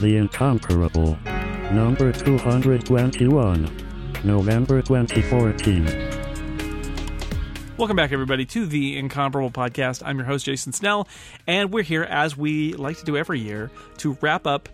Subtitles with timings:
[0.00, 1.18] The Incomparable.
[1.72, 3.70] Number 221.
[4.24, 5.84] November 2014.
[7.76, 10.02] Welcome back, everybody, to the Incomparable Podcast.
[10.02, 11.06] I'm your host, Jason Snell,
[11.46, 14.70] and we're here, as we like to do every year, to wrap up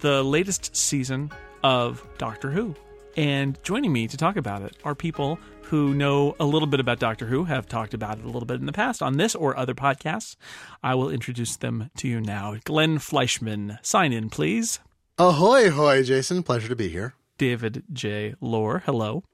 [0.00, 1.30] the latest season
[1.62, 2.74] of Doctor Who.
[3.16, 6.98] And joining me to talk about it are people who know a little bit about
[6.98, 9.56] Doctor Who, have talked about it a little bit in the past on this or
[9.56, 10.36] other podcasts.
[10.82, 12.56] I will introduce them to you now.
[12.64, 14.80] Glenn Fleishman, sign in, please.
[15.16, 16.42] Ahoy, hoy, Jason.
[16.42, 17.14] Pleasure to be here.
[17.38, 18.34] David J.
[18.40, 19.24] Loehr, hello.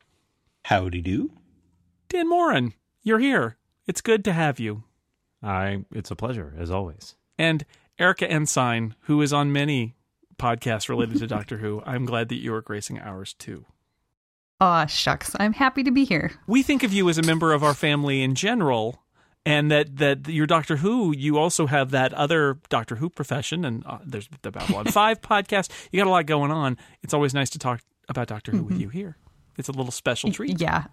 [0.65, 1.33] Howdy do.
[2.09, 3.57] Dan Moren, you're here.
[3.87, 4.85] It's good to have you.
[5.43, 7.17] I it's a pleasure as always.
[7.39, 7.65] And
[7.99, 9.95] Erika Ensign, who is on many
[10.41, 13.67] podcasts related to Doctor Who, I'm glad that you are gracing ours too.
[14.61, 15.35] Aw, shucks.
[15.39, 16.33] I'm happy to be here.
[16.47, 19.03] We think of you as a member of our family in general,
[19.47, 21.15] and that that you're Doctor Who.
[21.17, 25.71] You also have that other Doctor Who profession, and uh, there's the Babylon Five podcast.
[25.93, 26.77] You got a lot going on.
[27.03, 29.17] It's always nice to talk about Doctor Who with you here.
[29.57, 30.61] It's a little special treat.
[30.61, 30.85] Yeah.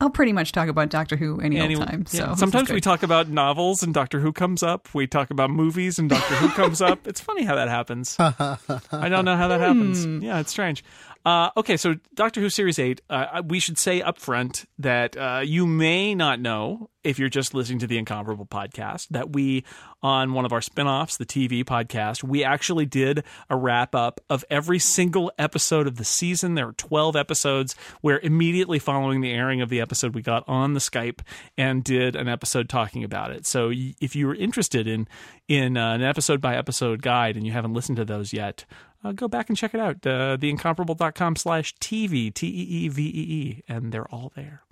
[0.00, 2.04] I'll pretty much talk about Doctor Who any Any- old time.
[2.06, 2.24] So yeah.
[2.26, 4.88] this is sometimes we talk about novels and Doctor Who comes up.
[4.94, 6.98] We talk about movies and Doctor Who comes up.
[7.06, 8.14] It's funny how that happens.
[8.20, 10.04] I don't know how that happens.
[10.04, 10.20] Hmm.
[10.22, 10.84] Yeah, it's strange.
[11.26, 15.40] Uh, okay, so Doctor Who Series 8, uh, we should say up front that uh,
[15.44, 19.64] you may not know, if you're just listening to the Incomparable podcast, that we,
[20.04, 24.20] on one of our spin offs, the TeeVee podcast, we actually did a wrap up
[24.30, 26.54] of every single episode of the season.
[26.54, 30.74] There were 12 episodes where immediately following the airing of the episode, we got on
[30.74, 31.22] the Skype
[31.58, 33.48] and did an episode talking about it.
[33.48, 35.08] So if you were interested in,
[35.48, 38.64] in uh, an episode by episode guide and you haven't listened to those yet,
[39.06, 40.06] uh, go back and check it out.
[40.06, 44.62] Uh, theincomparable.com slash TV, T E E V E E, and they're all there.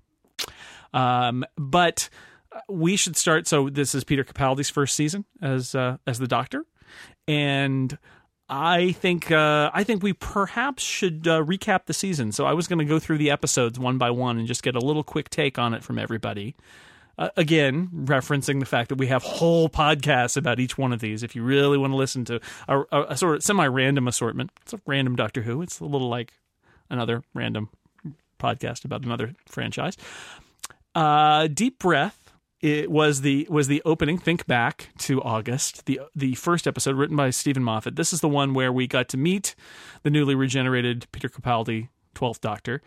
[0.92, 2.08] Um, but
[2.52, 3.46] uh, we should start.
[3.46, 6.64] So this is Peter Capaldi's first season as uh, as the Doctor,
[7.26, 7.96] and
[8.48, 12.32] I think uh, I think we perhaps should uh, recap the season.
[12.32, 14.76] So I was going to go through the episodes one by one and just get
[14.76, 16.54] a little quick take on it from everybody.
[17.16, 21.22] Uh, again, referencing the fact that we have whole podcasts about each one of these.
[21.22, 24.72] If you really want to listen to a, a, a sort of semi-random assortment, it's
[24.72, 25.62] a random Doctor Who.
[25.62, 26.32] It's a little like
[26.90, 27.70] another random
[28.38, 29.96] podcast about another franchise.
[30.94, 32.24] Uh, Deep Breath
[32.64, 34.16] it was the was the opening.
[34.16, 37.96] Think back to August, the the first episode written by Steven Moffat.
[37.96, 39.54] This is the one where we got to meet
[40.02, 42.80] the newly regenerated Peter Capaldi, Twelfth Doctor,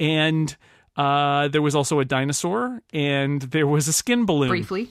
[0.00, 0.56] and
[0.98, 4.48] uh, there was also a dinosaur, and there was a skin balloon.
[4.50, 4.90] briefly.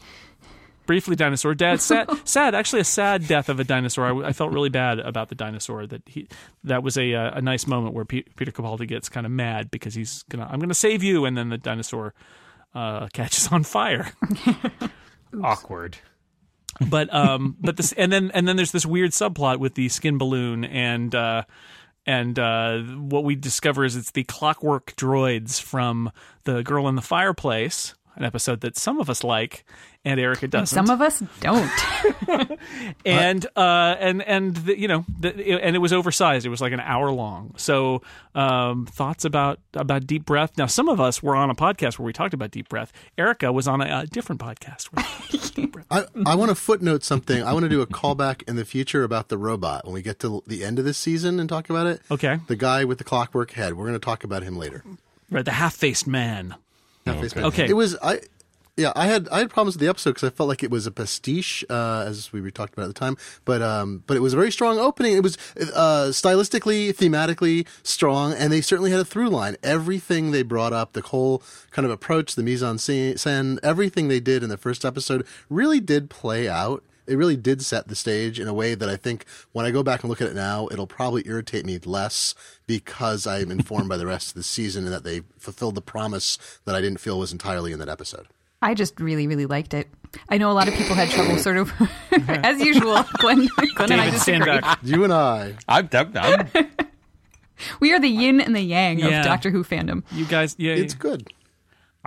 [0.85, 1.53] briefly, dinosaur.
[1.53, 2.56] Dad, sad, sad.
[2.56, 4.23] Actually, a sad death of a dinosaur.
[4.23, 5.85] I, I felt really bad about the dinosaur.
[5.85, 6.28] That he
[6.63, 9.69] that was a uh, a nice moment where Pe- Peter Capaldi gets kind of mad
[9.69, 12.13] because he's gonna I'm gonna save you, and then the dinosaur
[12.73, 14.12] uh, catches on fire.
[15.44, 15.97] Awkward.
[16.90, 20.17] but um but this and then and then there's this weird subplot with the skin
[20.17, 21.44] balloon and uh
[22.07, 26.12] and uh what we discover is it's the clockwork droids from
[26.45, 29.63] the girl in the fireplace an episode that some of us like
[30.05, 31.69] and Erika doesn't Some of us don't.
[33.05, 36.72] and uh and and the, you know the, and it was oversized it was like
[36.72, 38.01] an hour long so
[38.35, 42.05] um thoughts about about deep breath now some of us were on a podcast where
[42.05, 45.05] we talked about deep breath Erika was on a, a different podcast where
[45.53, 45.85] deep breath.
[45.91, 47.44] I, I want to footnote something.
[47.44, 50.19] I want to do a callback in the future about the robot when we get
[50.19, 52.01] to the end of this season and talk about it.
[52.09, 53.73] okay The guy with the clockwork head.
[53.73, 54.84] We're going to talk about him later.
[55.29, 56.55] right the half-faced man
[57.09, 57.41] Okay.
[57.41, 57.69] Okay.
[57.69, 58.22] It was I.
[58.79, 60.85] Yeah, I had I had problems with the episode because I felt like it was
[60.85, 63.18] a pastiche, uh, as we were talked about at the time.
[63.44, 65.13] But um, but it was a very strong opening.
[65.13, 65.35] It was
[65.73, 69.57] uh, stylistically, thematically strong, and they certainly had a through line.
[69.63, 71.41] Everything they brought up, the whole
[71.72, 75.79] kind of approach, the mise en scène, everything they did in the first episode really
[75.79, 76.84] did play out.
[77.07, 79.81] It really did set the stage in a way that I think when I go
[79.84, 82.35] back and look at it now, it'll probably irritate me less
[82.68, 86.38] because I'm informed by the rest of the season and that they fulfilled the promise
[86.66, 88.28] that I didn't feel was entirely in that episode.
[88.62, 89.88] I just really, really liked it.
[90.29, 91.72] I know a lot of people had trouble sort of,
[92.28, 94.59] as usual, Glenn, Glenn and I disagree.
[94.84, 95.55] You and I.
[95.67, 96.49] I'm, I'm, I'm
[97.79, 99.20] We are the yin and the yang Yeah.
[99.20, 100.03] of Doctor Who fandom.
[100.11, 100.73] You guys, yeah.
[100.73, 101.31] It's good.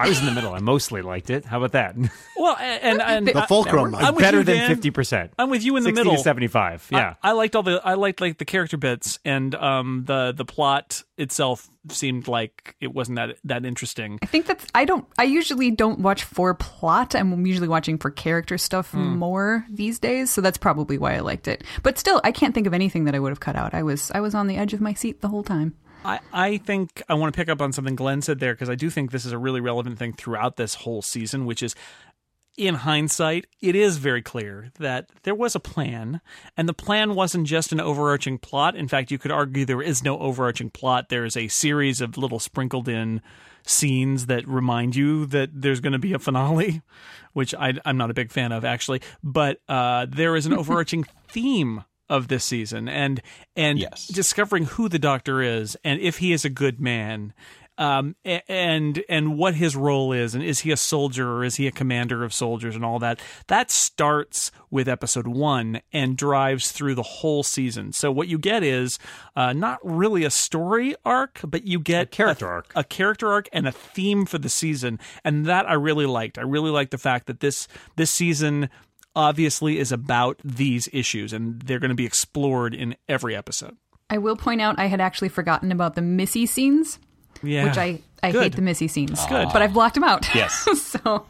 [0.00, 0.52] I was in the middle.
[0.52, 1.44] I mostly liked it.
[1.44, 1.96] How about that?
[2.36, 3.94] well, and and, The I- fulcrum.
[3.94, 5.32] I'm Better you, than fifty percent.
[5.38, 6.16] I'm with you in the 60 middle.
[6.16, 6.88] to seventy-five.
[6.90, 7.14] Yeah.
[7.22, 10.44] I, I liked all the I liked like the character bits and um the the
[10.44, 14.18] plot itself seemed like it wasn't that that interesting.
[14.22, 17.14] I think that's I don't I usually don't watch for plot.
[17.14, 21.48] I'm usually watching for character stuff more these days, so that's probably why I liked
[21.48, 21.64] it.
[21.82, 23.74] But still, I can't think of anything that I would have cut out.
[23.74, 25.74] I was I was on the edge of my seat the whole time.
[26.04, 28.74] I, I think I want to pick up on something Glenn said there because I
[28.74, 31.74] do think this is a really relevant thing throughout this whole season, which is
[32.56, 36.20] in hindsight, it is very clear that there was a plan,
[36.56, 38.76] and the plan wasn't just an overarching plot.
[38.76, 41.08] In fact, you could argue there is no overarching plot.
[41.08, 43.22] There is a series of little sprinkled in
[43.66, 46.82] scenes that remind you that there's going to be a finale,
[47.32, 49.00] which I, am not a big fan of actually.
[49.22, 53.22] But uh, there is an overarching theme of this season, and
[53.56, 54.06] and Yes.
[54.08, 57.32] discovering who the Doctor is and if he is a good man
[57.78, 58.14] um,
[58.46, 61.70] and and what his role is, and is he a soldier or is he a
[61.72, 63.18] commander of soldiers, and all that.
[63.46, 67.92] That starts with episode one and drives through the whole season.
[67.94, 68.98] So what you get is
[69.34, 72.70] uh, not really a story arc, but you get a character arc.
[72.74, 76.36] a character arc, and a theme for the season, and that I really liked.
[76.36, 77.66] I really liked the fact that this
[77.96, 78.68] this season
[79.14, 83.76] obviously is about these issues, and they're going to be explored in every episode.
[84.08, 86.98] I will point out I had actually forgotten about the Missy scenes,
[87.42, 88.42] Yeah, which I, I Good.
[88.42, 89.24] hate the Missy scenes.
[89.26, 89.48] Good.
[89.52, 90.26] But I've blocked them out.
[90.34, 90.66] Yes.
[90.82, 91.26] so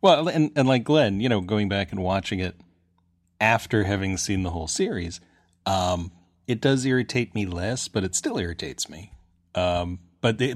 [0.00, 2.56] Well, and, and like Glenn, you know, going back and watching it
[3.40, 5.20] after having seen the whole series,
[5.66, 6.12] um,
[6.46, 9.12] it does irritate me less, but it still irritates me.
[9.54, 10.54] Um, but the,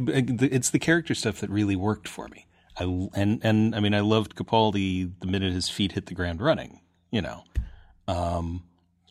[0.50, 2.46] it's the character stuff that really worked for me.
[2.80, 2.84] I
[3.14, 6.80] and and I mean, I loved Capaldi the minute his feet hit the ground running.
[7.10, 7.44] You know,
[8.08, 8.64] um,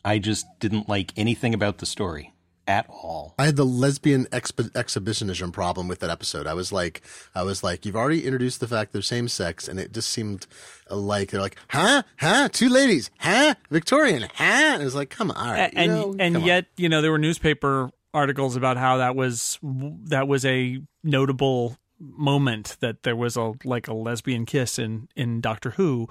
[0.04, 2.34] I just didn't like anything about the story
[2.66, 3.34] at all.
[3.38, 6.46] I had the lesbian exp- exhibitionism problem with that episode.
[6.46, 7.02] I was like,
[7.34, 10.46] I was like, you've already introduced the fact they're same sex, and it just seemed
[10.90, 14.44] like they're like, huh, huh, two ladies, huh, Victorian, huh.
[14.44, 16.48] And it was like, come on, all right, and you know, and come on.
[16.48, 21.76] yet you know there were newspaper articles about how that was that was a notable
[22.00, 26.08] moment that there was a like a lesbian kiss in in Doctor Who.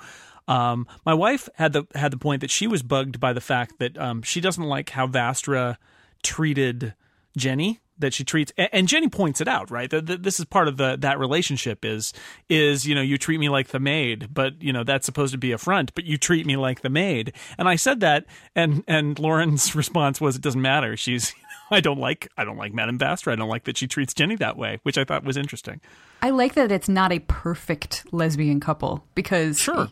[0.47, 3.79] Um, my wife had the had the point that she was bugged by the fact
[3.79, 5.77] that um, she doesn't like how Vastra
[6.23, 6.93] treated
[7.37, 10.77] Jenny that she treats and Jenny points it out right that this is part of
[10.77, 12.13] the that relationship is
[12.47, 15.37] is you know you treat me like the maid but you know that's supposed to
[15.37, 18.25] be a front but you treat me like the maid and I said that
[18.55, 21.33] and and Lauren's response was it doesn't matter she's
[21.71, 24.35] I don't like I don't like Madame Vastra I don't like that she treats Jenny
[24.37, 25.81] that way which I thought was interesting
[26.21, 29.87] I like that it's not a perfect lesbian couple because Sure.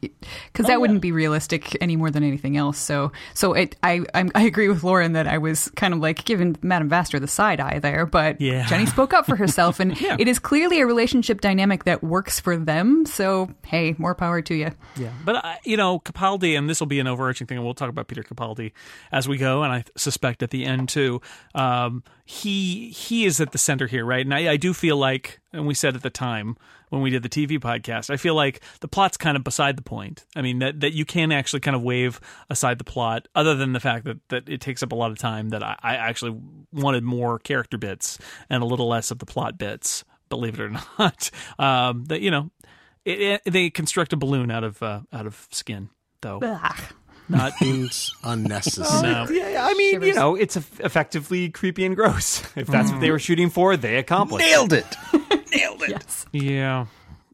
[0.52, 2.78] because that wouldn't be realistic any more than anything else.
[2.78, 6.26] So so it I I'm, I agree with Lauren that I was kind of like
[6.26, 8.66] giving Madame Vastra the side eye there, but Yeah.
[8.68, 12.58] Jenny spoke up for herself, and it is clearly a relationship dynamic that works for
[12.58, 13.06] them.
[13.06, 14.72] So hey, more power to you.
[14.98, 17.74] Yeah, but I, you know Capaldi, and this will be an overarching thing, and we'll
[17.74, 18.72] talk about Peter Capaldi
[19.12, 21.22] as we go, and I suspect at the end too.
[21.56, 24.26] Um, he he is at the center here, right?
[24.26, 26.56] And I, I do feel like, and we said at the time
[26.90, 29.82] when we did the TeeVee podcast, I feel like the plot's kind of beside the
[29.82, 30.26] point.
[30.36, 33.74] I mean that that you can actually kind of wave aside the plot, other than
[33.74, 35.50] the fact that that it takes up a lot of time.
[35.50, 36.40] That I, I actually
[36.72, 38.20] wanted more character bits
[38.50, 40.06] and a little less of the plot bits.
[40.30, 40.70] Believe it or
[41.00, 42.52] not, um, that you know
[43.06, 45.90] it, it, they construct a balloon out of uh, out of skin,
[46.22, 46.40] though.
[47.30, 49.02] Not seems unnecessary.
[49.14, 49.28] no.
[49.30, 52.42] Yeah, I mean, you know, it's effectively creepy and gross.
[52.56, 54.46] If that's what they were shooting for, they accomplished.
[54.46, 54.86] Nailed it.
[55.54, 55.90] Nailed it.
[55.90, 56.26] Yes.
[56.32, 56.86] Yeah,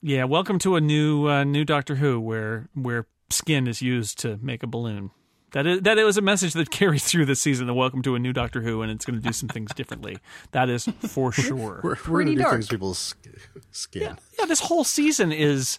[0.01, 0.23] yeah.
[0.25, 4.63] Welcome to a new uh, new Doctor Who, where where skin is used to make
[4.63, 5.11] a balloon.
[5.51, 7.67] That is that it was a message that carries through this season.
[7.67, 10.17] The welcome to a new Doctor Who, and it's going to do some things differently.
[10.51, 11.79] That is for sure.
[11.83, 12.53] We're, we're Pretty gonna do dark.
[12.55, 13.27] things people's sk-
[13.71, 14.17] skin.
[14.39, 15.77] yeah, this whole season is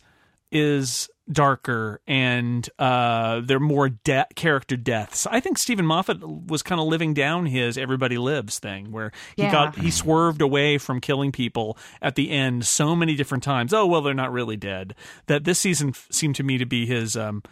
[0.53, 5.27] is darker and uh they're more de- character deaths.
[5.31, 9.43] I think Steven Moffat was kind of living down his everybody lives thing where he
[9.43, 9.53] Yeah.
[9.53, 13.73] got he swerved away from killing people at the end so many different times.
[13.73, 14.95] Oh, well they're not really dead.
[15.27, 17.43] That this season f- seemed to me to be his um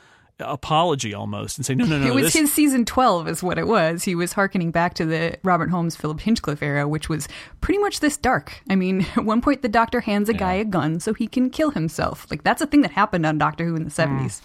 [0.45, 3.59] apology almost and say no no no it was this his season 12 is what
[3.59, 7.29] it was he was harkening back to the robert holmes philip hinchcliffe era which was
[7.61, 10.65] pretty much this dark i mean at one point the doctor hands a guy a
[10.65, 13.75] gun so he can kill himself like that's a thing that happened on doctor who
[13.77, 14.41] in the 70s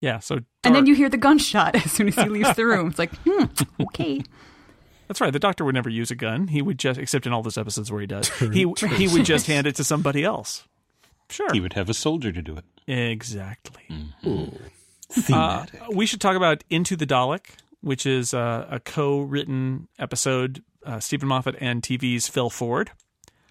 [0.00, 2.88] yeah, so and then you hear the gunshot as soon as he leaves the room
[2.88, 3.44] it's like hmm
[3.80, 4.22] okay
[5.08, 5.32] That's right.
[5.32, 6.48] The doctor would never use a gun.
[6.48, 8.28] He would just except in all those episodes where he does.
[8.38, 10.68] he he would just hand it to somebody else.
[11.30, 11.48] Sure.
[11.52, 12.64] He would have a soldier to do it.
[12.86, 13.82] Exactly.
[14.24, 14.46] Uh,
[15.10, 15.80] Thematic.
[15.90, 17.46] we should talk about Into the Dalek,
[17.80, 20.62] which is uh, a co-written episode.
[20.84, 22.92] Uh, Steven Moffat and TV's Phil Ford.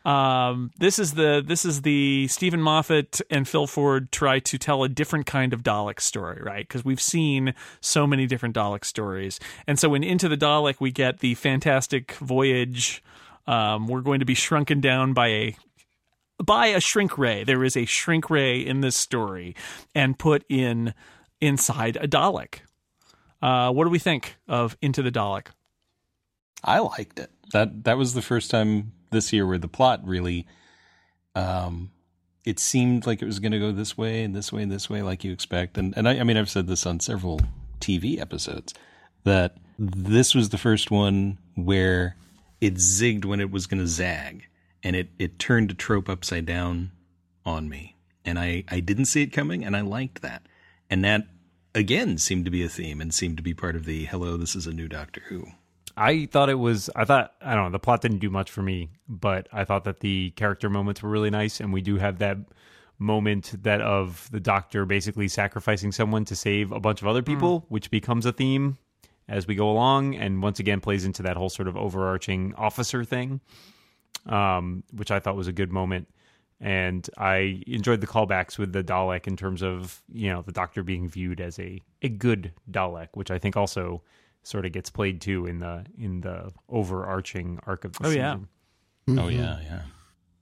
[0.05, 4.83] Um, this is the this is the Steven Moffat and Phil Ford try to tell
[4.83, 6.65] a different kind of Dalek story, right?
[6.65, 9.37] Because we've seen so many different Dalek stories,
[9.67, 13.03] and so in Into the Dalek we get the fantastic voyage.
[13.47, 15.57] Um, we're going to be shrunken down by a
[16.41, 17.43] by a shrink ray.
[17.43, 19.55] There is a shrink ray in this story,
[19.93, 20.93] and put in
[21.41, 22.59] inside a Dalek.
[23.41, 25.47] Uh, what do we think of Into the Dalek?
[26.63, 27.31] I liked it.
[27.53, 30.47] That that was the first time this year where the plot really
[31.35, 31.91] um,
[32.47, 34.89] it seemed like it was going to go this way and this way and this
[34.89, 35.77] way, like you expect.
[35.77, 37.41] And and I, I mean, I've said this on several
[37.81, 38.73] TV episodes
[39.25, 42.15] that this was the first one where
[42.61, 44.47] it zigged when it was going to zag,
[44.81, 46.91] and it it turned a trope upside down
[47.45, 50.47] on me, and I I didn't see it coming, and I liked that,
[50.89, 51.27] and that
[51.75, 54.55] again seemed to be a theme and seemed to be part of the hello, this
[54.55, 55.47] is a new Doctor Who.
[55.95, 56.89] I thought it was.
[56.95, 57.71] I thought I don't know.
[57.71, 61.09] The plot didn't do much for me, but I thought that the character moments were
[61.09, 62.37] really nice, and we do have that
[62.99, 67.65] moment that of the doctor basically sacrificing someone to save a bunch of other people,
[67.69, 68.77] which becomes a theme
[69.27, 73.03] as we go along, and once again plays into that whole sort of overarching officer
[73.03, 73.41] thing,
[74.27, 76.07] um, which I thought was a good moment.
[76.59, 80.81] And I enjoyed the callbacks with the Dalek in terms of you know the Doctor
[80.83, 84.01] being viewed as a a good Dalek, which I think also
[84.43, 88.21] sort of gets played too in the in the overarching arc of the Oh, season.
[88.21, 88.35] yeah.
[89.13, 89.19] Mm-hmm.
[89.19, 89.81] Oh yeah, yeah.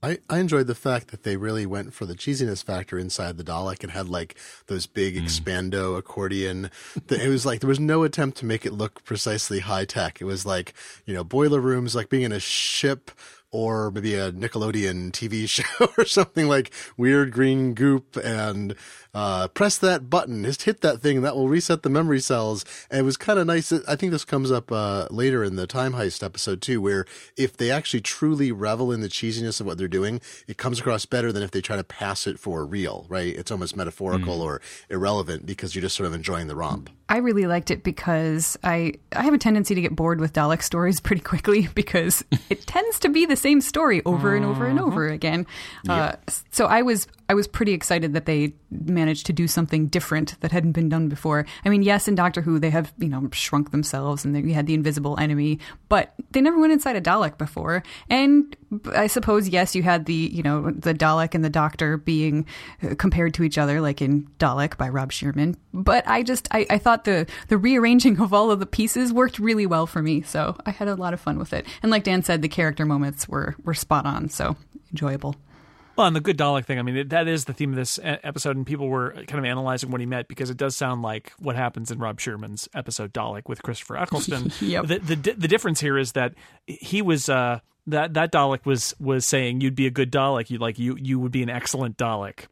[0.02, 3.44] I, I enjoyed the fact that they really went for the cheesiness factor inside the
[3.44, 5.22] Dalek and had like those big mm.
[5.24, 6.70] expando accordion.
[7.08, 10.20] The- It was like there was no attempt to make it look precisely high tech.
[10.20, 10.74] It was like,
[11.06, 13.10] you know, boiler rooms, like being in a ship
[13.56, 18.74] or maybe a Nickelodeon TV show or something like weird green goop and
[19.16, 22.66] uh, press that button, just hit that thing, that will reset the memory cells.
[22.90, 23.72] And it was kind of nice.
[23.72, 27.56] I think this comes up uh, later in the Time Heist episode too, where if
[27.56, 31.32] they actually truly revel in the cheesiness of what they're doing, it comes across better
[31.32, 33.34] than if they try to pass it for real, right?
[33.34, 36.90] It's almost metaphorical or irrelevant because you're just sort of enjoying the romp.
[37.08, 40.62] I really liked it because I I have a tendency to get bored with Dalek
[40.62, 44.78] stories pretty quickly because it tends to be the same story over and over and
[44.78, 45.46] over again.
[45.88, 46.16] Uh,
[46.50, 50.52] so I was I was pretty excited that they managed to do something different that
[50.52, 51.46] hadn't been done before.
[51.64, 54.66] I mean, yes, in Doctor Who they have you know shrunk themselves and they had
[54.66, 57.82] the invisible enemy, but they never went inside a Dalek before.
[58.08, 58.56] And
[58.94, 62.46] I suppose yes, you had the you know the Dalek and the Doctor being
[62.82, 65.56] uh, compared to each other, like in Dalek by Rob Shearman.
[65.72, 69.38] But I just I, I thought the the rearranging of all of the pieces worked
[69.38, 71.66] really well for me, so I had a lot of fun with it.
[71.82, 74.56] And like Dan said, the character moments were were spot on, so
[74.90, 75.34] enjoyable.
[75.96, 78.56] Well, and the good Dalek thing, I mean, that is the theme of this episode,
[78.56, 81.56] and people were kind of analyzing what he meant because it does sound like what
[81.56, 84.52] happens in Rob Shearman's episode Dalek with Christopher Eccleston.
[84.66, 84.86] Yep.
[84.86, 86.34] the, the the difference here is that
[86.66, 90.58] he was uh, that that Dalek was was saying you'd be a good Dalek, you
[90.58, 92.46] like you you would be an excellent Dalek,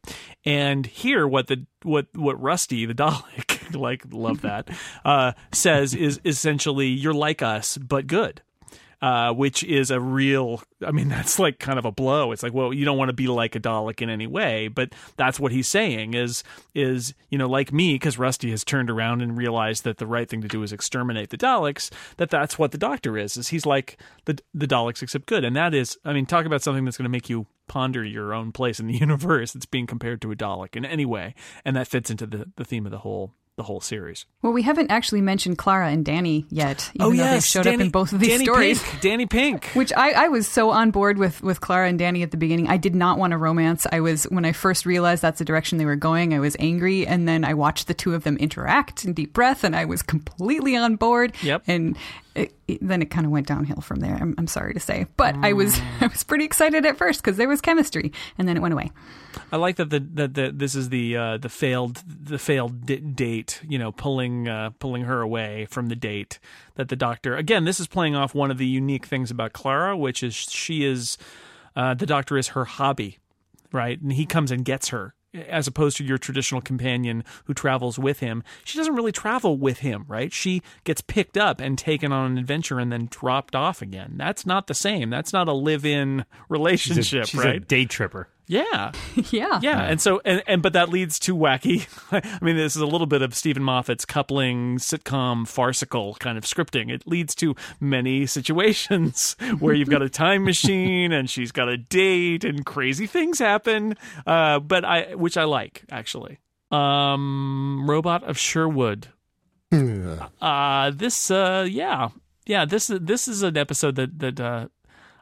[0.45, 4.69] and here what the what what Rusty the Dalek like love that
[5.03, 8.41] uh, says is essentially you're like us but good
[9.05, 10.63] uh, which is a real.
[10.83, 12.31] I mean, that's like kind of a blow.
[12.31, 14.93] It's like, well, you don't want to be like a Dalek in any way, but
[15.15, 16.43] that's what he's saying is
[16.73, 20.27] is you know like me because Rusty has turned around and realized that the right
[20.27, 21.91] thing to do is exterminate the Daleks.
[22.17, 23.37] That that's what the Doctor is.
[23.37, 25.99] Is he's like the the Daleks except good, and that is.
[26.03, 28.87] I mean, talk about something that's going to make you ponder your own place in
[28.87, 29.53] the universe.
[29.53, 32.65] It's being compared to a Dalek in any way, and that fits into the the
[32.65, 34.25] theme of the whole the whole series.
[34.41, 37.79] Well, we haven't actually mentioned Clara and Danny yet, even oh, though they've showed up
[37.79, 38.83] in both of these Oh, Danny stories.
[38.83, 39.65] Pink, Danny Pink.
[39.67, 42.67] Which I, I was so on board with with Clara and Danny at the beginning.
[42.67, 43.87] I did not want a romance.
[43.91, 46.33] I was when I first realized that's the direction they were going.
[46.33, 49.63] I was angry, and then I watched the two of them interact in deep breath,
[49.63, 51.33] and I was completely on board.
[51.41, 51.63] Yep.
[51.67, 51.97] And
[52.35, 54.15] it, it- then it kind of went downhill from there.
[54.19, 56.01] I'm, I'm sorry to say, but I was Mm.
[56.03, 58.91] I was pretty excited at first because there was chemistry, and then it went away.
[59.51, 62.97] I like that the that the, this is the uh, the failed the failed d-
[62.97, 63.61] date.
[63.67, 66.39] You know, pulling uh, pulling her away from the date
[66.75, 67.35] that the doctor.
[67.35, 70.83] Again, this is playing off one of the unique things about Clara, which is she
[70.83, 71.17] is
[71.75, 73.19] uh, the doctor is her hobby,
[73.71, 73.99] right?
[74.01, 75.13] And he comes and gets her.
[75.49, 79.79] As opposed to your traditional companion who travels with him, she doesn't really travel with
[79.79, 80.31] him, right?
[80.31, 84.13] She gets picked up and taken on an adventure and then dropped off again.
[84.17, 85.09] That's not the same.
[85.09, 87.55] That's not a live-in She's, a, relationship, she's right?
[87.57, 88.29] a day tripper.
[88.47, 88.91] yeah,
[89.31, 89.59] yeah.
[89.61, 91.87] yeah, and so and, and but that leads to wacky.
[92.11, 96.43] I mean, this is a little bit of Steven Moffat's coupling sitcom farcical kind of
[96.43, 96.91] scripting.
[96.91, 101.77] It leads to many situations where you've got a time machine and she's got a
[101.77, 103.95] date and crazy things happen.
[104.27, 106.39] Uh, but I, which I like actually.
[106.69, 109.07] Um, Robot of Sherwood.
[110.41, 112.09] Uh, this, uh, yeah,
[112.45, 112.65] yeah.
[112.65, 114.67] This this is an episode that that uh,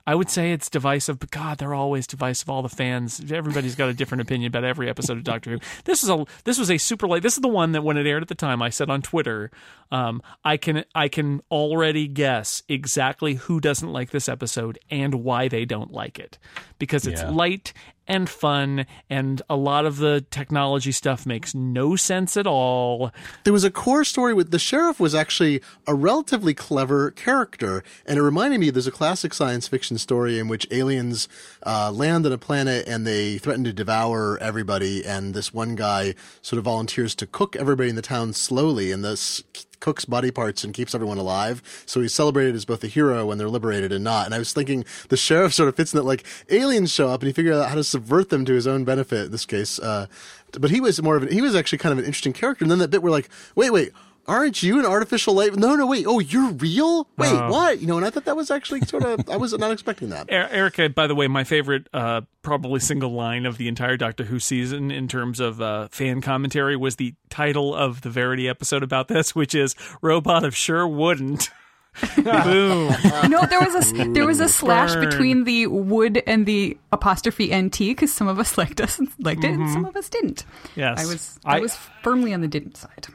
[0.05, 2.49] I would say it's divisive, but God, they're always divisive.
[2.49, 5.59] All the fans, everybody's got a different opinion about every episode of Doctor Who.
[5.85, 7.23] This is a this was a super late.
[7.23, 9.49] This is the one that when it aired at the time, I said on Twitter,
[9.91, 15.47] um, I can I can already guess exactly who doesn't like this episode and why
[15.47, 16.37] they don't like it
[16.79, 17.29] because it's Yeah.
[17.29, 17.71] light
[18.07, 23.11] and fun, and a lot of the technology stuff makes no sense at all.
[23.43, 28.17] There was a core story with the sheriff was actually a relatively clever character, and
[28.17, 31.27] it reminded me there's a classic science fiction story in which aliens
[31.65, 36.15] uh, land on a planet and they threaten to devour everybody, and this one guy
[36.41, 39.43] sort of volunteers to cook everybody in the town slowly, and this
[39.83, 41.61] cooks body parts and keeps everyone alive.
[41.85, 44.25] So he's celebrated as both a hero when they're liberated and not.
[44.25, 47.21] And I was thinking the sheriff sort of fits in that like aliens show up
[47.21, 49.79] and he figures out how to subvert them to his own benefit in this case.
[49.79, 50.07] Uh,
[50.53, 52.63] but he was more of an, he was actually kind of an interesting character.
[52.63, 53.91] And then that bit where like, wait, wait,
[54.27, 55.55] aren't you an artificial light?
[55.55, 56.05] No, no, wait.
[56.07, 57.07] Oh, you're real?
[57.17, 57.79] Wait, what?
[57.81, 60.29] You know, and I thought that was actually sort of, I was not expecting that.
[60.31, 64.23] Er- Erika, by the way, my favorite, uh, probably single line of the entire Doctor
[64.25, 68.83] Who season in terms of uh, fan commentary was the title of the Verity episode
[68.83, 71.49] about this, which is "Robot of Sure Wouldn't."
[72.15, 72.91] Boom.
[73.29, 75.09] no, there was a there was a slash burn.
[75.09, 79.51] between the wood and the apostrophe nt because some of us liked us liked it
[79.51, 80.43] and some of us didn't.
[80.75, 80.99] Yes.
[80.99, 83.07] I was I, I- was firmly on the didn't side.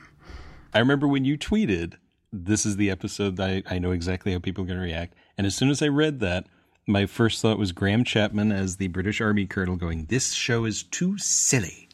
[0.74, 1.94] I remember when you tweeted,
[2.32, 5.14] "This is the episode that I, I know exactly how people are going to react."
[5.36, 6.46] And as soon as I read that,
[6.86, 10.82] my first thought was Graham Chapman as the British Army colonel going, "This show is
[10.82, 11.88] too silly,"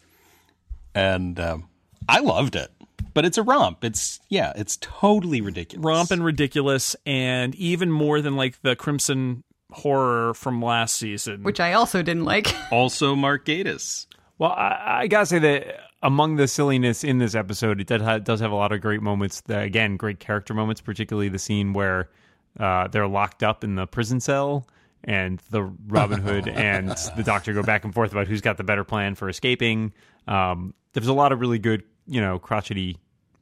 [0.95, 1.69] and um,
[2.09, 2.71] I loved it.
[3.13, 3.85] But it's a romp.
[3.85, 5.85] It's yeah, it's totally ridiculous.
[5.85, 11.43] romp and ridiculous, and even more than like the Crimson horror from last season.
[11.43, 12.55] Which I also didn't like.
[12.73, 14.07] also Mark Gatiss.
[14.39, 18.53] Well, I, I gotta say that among the silliness in this episode, it does have,
[18.53, 19.41] a lot of great moments.
[19.43, 22.11] That, again, great character moments, particularly the scene where
[22.61, 24.69] uh, they're locked up in the prison cell,
[25.03, 28.65] and the Robin Hood and the Doctor go back and forth about who's got the
[28.65, 29.93] better plan for escaping.
[30.29, 32.99] Um, there's a lot of really good, you know, crotchety,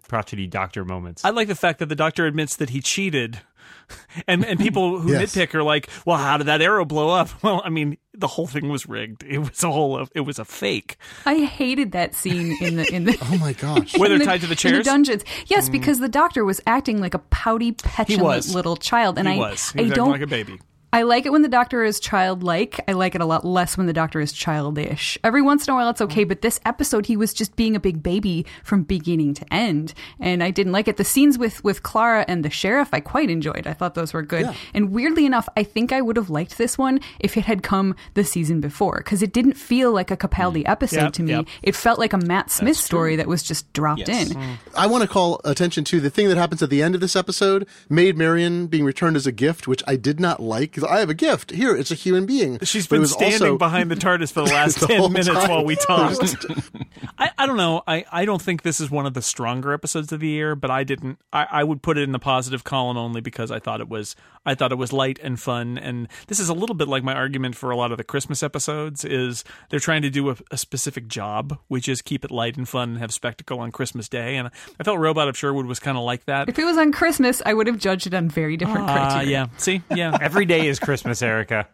[0.09, 1.25] crotchety Doctor moments.
[1.25, 3.41] I like the fact that the Doctor admits that he cheated.
[4.27, 5.35] And and people who Yes.
[5.35, 7.31] nitpick are like, well, how did that arrow blow up?
[7.43, 9.23] Well, I mean, the whole thing was rigged.
[9.23, 10.97] It was a whole, it was a fake.
[11.27, 13.97] I hated that scene in the in the Oh my gosh.
[13.97, 14.85] Where they're the- tied to the in chairs?
[14.85, 15.25] dungeons.
[15.47, 15.73] Yes, mm.
[15.73, 19.71] because the doctor was acting like a pouty, petulant little child, and he I was.
[19.73, 20.59] He I was acting don't like a baby.
[20.95, 22.79] I like it when the doctor is childlike.
[22.87, 25.17] I like it a lot less when the doctor is childish.
[25.25, 27.81] Every once in a while it's okay, but this episode he was just being a
[27.81, 30.99] big baby from beginning to end, and I didn't like it.
[30.99, 33.67] The scenes with with Clara and the sheriff I quite enjoyed.
[33.67, 34.55] I thought those were good.
[34.75, 37.97] And weirdly enough, I think I would have liked this one if it had come
[38.13, 40.69] the season before because it didn't feel like a Capaldi mm.
[40.69, 41.33] episode Yep, to me.
[41.33, 41.47] yep.
[41.63, 44.31] It felt like a Matt Smith story that was just dropped Yes.
[44.31, 44.37] in.
[44.37, 44.57] Mm.
[44.77, 47.17] I want to call attention to the thing that happens at the end of this
[47.17, 50.82] episode, Maid Marian being returned as a gift, which I did not like.
[50.83, 51.51] 'Cause I have a gift.
[51.51, 52.59] Here, it's a human being.
[52.63, 55.49] She's But been standing also- behind the TARDIS for the last The 10 minutes time.
[55.51, 56.47] while we talked.
[57.19, 57.83] I, I don't know.
[57.87, 60.71] I, I don't think this is one of the stronger episodes of the year, but
[60.71, 63.81] I didn't I, I would put it in the positive column only because I thought
[63.81, 66.89] it was I thought it was light and fun and this is a little bit
[66.89, 70.31] like my argument for a lot of the Christmas episodes is they're trying to do
[70.31, 73.71] a, a specific job, which is keep it light and fun and have spectacle on
[73.71, 74.37] Christmas Day.
[74.37, 76.49] And I felt Robot of Sherwood was kind of like that.
[76.49, 79.31] If it was on Christmas, I would have judged it on very different Ah, criteria.
[79.31, 79.47] yeah.
[79.59, 79.83] See?
[79.95, 80.17] Yeah.
[80.21, 81.69] Every day is Christmas, Erika.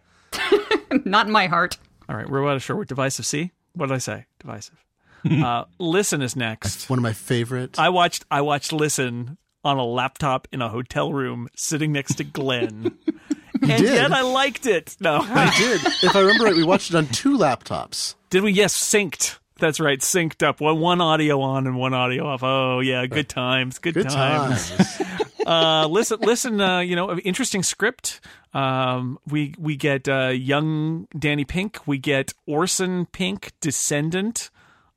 [1.05, 1.79] Not in my heart.
[2.09, 3.25] All right, Robot of Sherwood divisive.
[3.25, 3.53] See?
[3.73, 4.27] What did I say?
[4.41, 4.85] Divisive.
[5.31, 6.91] uh, listen is next.
[6.91, 7.79] one of my favorite.
[7.79, 12.25] I watched I watched Listen on a laptop in a hotel room sitting next to
[12.25, 12.99] Glenn.
[13.63, 13.83] and did?
[13.83, 14.97] yet I liked it.
[15.01, 15.19] No.
[15.21, 15.81] I did.
[16.03, 18.15] If I remember right, we watched it on two laptops.
[18.31, 18.53] Did we?
[18.53, 19.39] Yes, synced.
[19.59, 20.61] That's right, synced up.
[20.61, 22.43] One, one audio on and one audio off.
[22.45, 23.79] Oh yeah, good times.
[23.79, 24.71] Good, Good times.
[24.71, 25.03] times.
[25.47, 26.61] uh, listen, listen.
[26.61, 28.21] Uh, you know, interesting script.
[28.55, 31.87] Um, we we get uh, young Danny Pink.
[31.87, 34.51] We get Orson Pink, descendant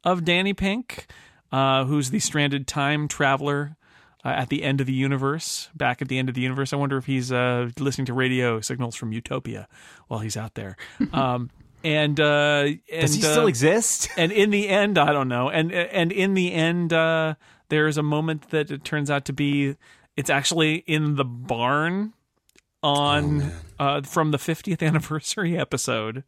[0.03, 1.07] of Danny Pink,
[1.51, 3.77] uh, who's the stranded time traveler.
[4.23, 6.75] Uh, at the end of the universe, back at the end of the universe, I
[6.75, 9.67] wonder if he's uh, listening to radio signals from Utopia
[10.09, 10.77] while he's out there.
[11.11, 11.49] Um,
[11.83, 14.09] and uh, and Does he still uh, exist?
[14.17, 15.49] and in the end, I don't know.
[15.49, 17.35] And and in the end, uh,
[17.69, 19.75] there is a moment that it turns out to be.
[20.17, 22.13] It's actually in the barn
[22.83, 26.23] on uh, from the 50th anniversary episode,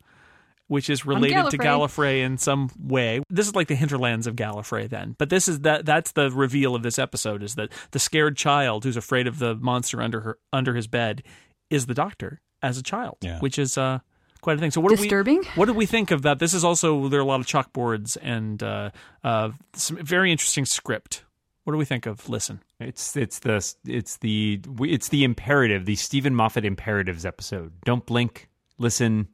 [0.67, 1.63] which is related to Gallifrey.
[1.65, 3.21] Gallifrey in some way.
[3.29, 5.15] This is like the hinterlands of Gallifrey, then.
[5.17, 5.85] But this is that.
[5.85, 9.55] That's the reveal of this episode: is that the scared child who's afraid of the
[9.55, 11.23] monster under her under his bed
[11.69, 13.39] is the Doctor as a child, Yeah.
[13.39, 13.99] which is uh,
[14.43, 14.69] quite a thing.
[14.71, 15.43] So what do we- Disturbing?
[15.55, 16.37] what did we think of that?
[16.37, 18.91] This is also there are a lot of chalkboards and uh,
[19.23, 21.23] uh, some very interesting script.
[21.63, 22.59] What do we think of Listen?
[22.79, 27.71] It's it's the it's the it's the imperative, the Steven Moffat imperatives episode.
[27.85, 29.29] Don't blink, listen,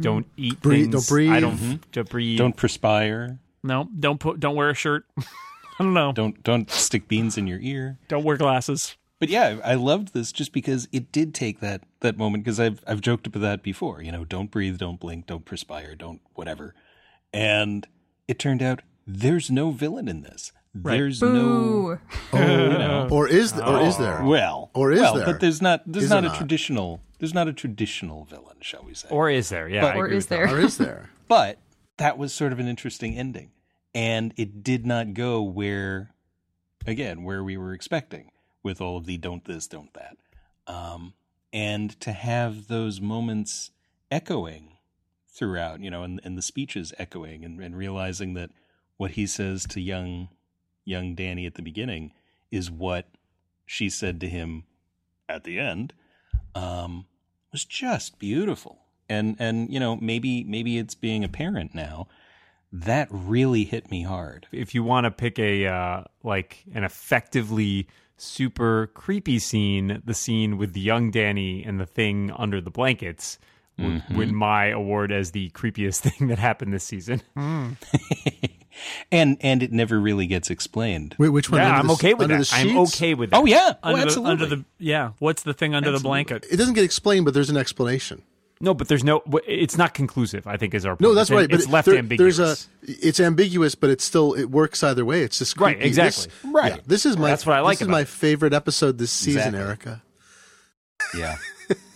[0.00, 1.06] don't eat Breathe- things.
[1.06, 1.30] don't breathe.
[1.32, 2.38] I don't don't breathe.
[2.38, 3.38] Don't perspire.
[3.64, 5.04] No, don't put don't wear a shirt.
[5.18, 6.12] I don't know.
[6.12, 7.98] Don't don't stick beans in your ear.
[8.08, 8.96] Don't wear glasses.
[9.20, 12.82] But yeah, I loved this just because it did take that that moment because I've
[12.86, 14.02] I've joked about that before.
[14.02, 16.74] You know, don't breathe, don't blink, don't perspire, don't whatever.
[17.32, 17.86] And
[18.26, 20.50] it turned out there's no villain in this.
[20.74, 21.98] There's no Boo.
[22.32, 24.22] Oh, or is th- or is there?
[24.22, 24.28] Oh.
[24.28, 25.26] well, Or is well, there?
[25.26, 26.36] But there's not there's not a not?
[26.36, 29.08] traditional there's not a traditional villain, shall we say?
[29.10, 29.68] Or is there?
[29.68, 30.36] Yeah, But- Or is with that.
[30.48, 30.56] there?
[30.56, 31.10] Or is there?
[31.28, 31.58] But
[31.98, 33.50] that was sort of an interesting ending.
[33.94, 36.14] And it did not go where,
[36.86, 38.30] again, where we were expecting
[38.62, 40.16] with all of the don't this, don't that.
[40.66, 41.14] Um,
[41.52, 43.70] and to have those moments
[44.10, 44.76] echoing
[45.28, 48.50] throughout, you know, and, and the speeches echoing and, and realizing that
[48.96, 50.28] what he says to young,
[50.84, 52.12] young Danny at the beginning
[52.50, 53.06] is what
[53.66, 54.64] she said to him
[55.28, 55.92] at the end,
[56.54, 57.06] um,
[57.52, 58.78] was just beautiful.
[59.08, 62.06] And and you know maybe maybe it's being a parent now.
[62.72, 64.46] That really hit me hard.
[64.52, 67.88] if you want to pick a uh, like an effectively
[68.20, 73.38] super creepy scene, the scene with the young Danny and the thing under the blankets
[73.78, 74.16] would mm-hmm.
[74.16, 77.22] win my award as the creepiest thing that happened this season.
[79.12, 81.14] And and it never really gets explained.
[81.18, 81.60] Wait, which one?
[81.60, 82.46] yeah, Under I'm the- okay with under that.
[82.46, 83.42] the I'm okay with oh, that.
[83.42, 86.46] Oh yeah, oh, Under, the, under the yeah, what's the thing under the blanket?
[86.50, 88.22] It doesn't get explained, but there's an explanation.
[88.62, 89.22] No, but there's no.
[89.46, 90.46] It's not conclusive.
[90.46, 91.00] I think is our point.
[91.00, 91.50] No, that's It's- right.
[91.50, 92.36] But It's left there- ambiguous.
[92.36, 93.06] There's a.
[93.08, 95.22] It's ambiguous, but it's still it works either way.
[95.22, 96.24] It's just Right, exactly.
[96.26, 96.74] This, Right.
[96.76, 97.30] yeah, this is my.
[97.30, 98.08] That's what I like This is my it.
[98.08, 99.60] favorite episode this season, Exactly.
[99.60, 100.02] Erika.
[101.16, 101.36] yeah.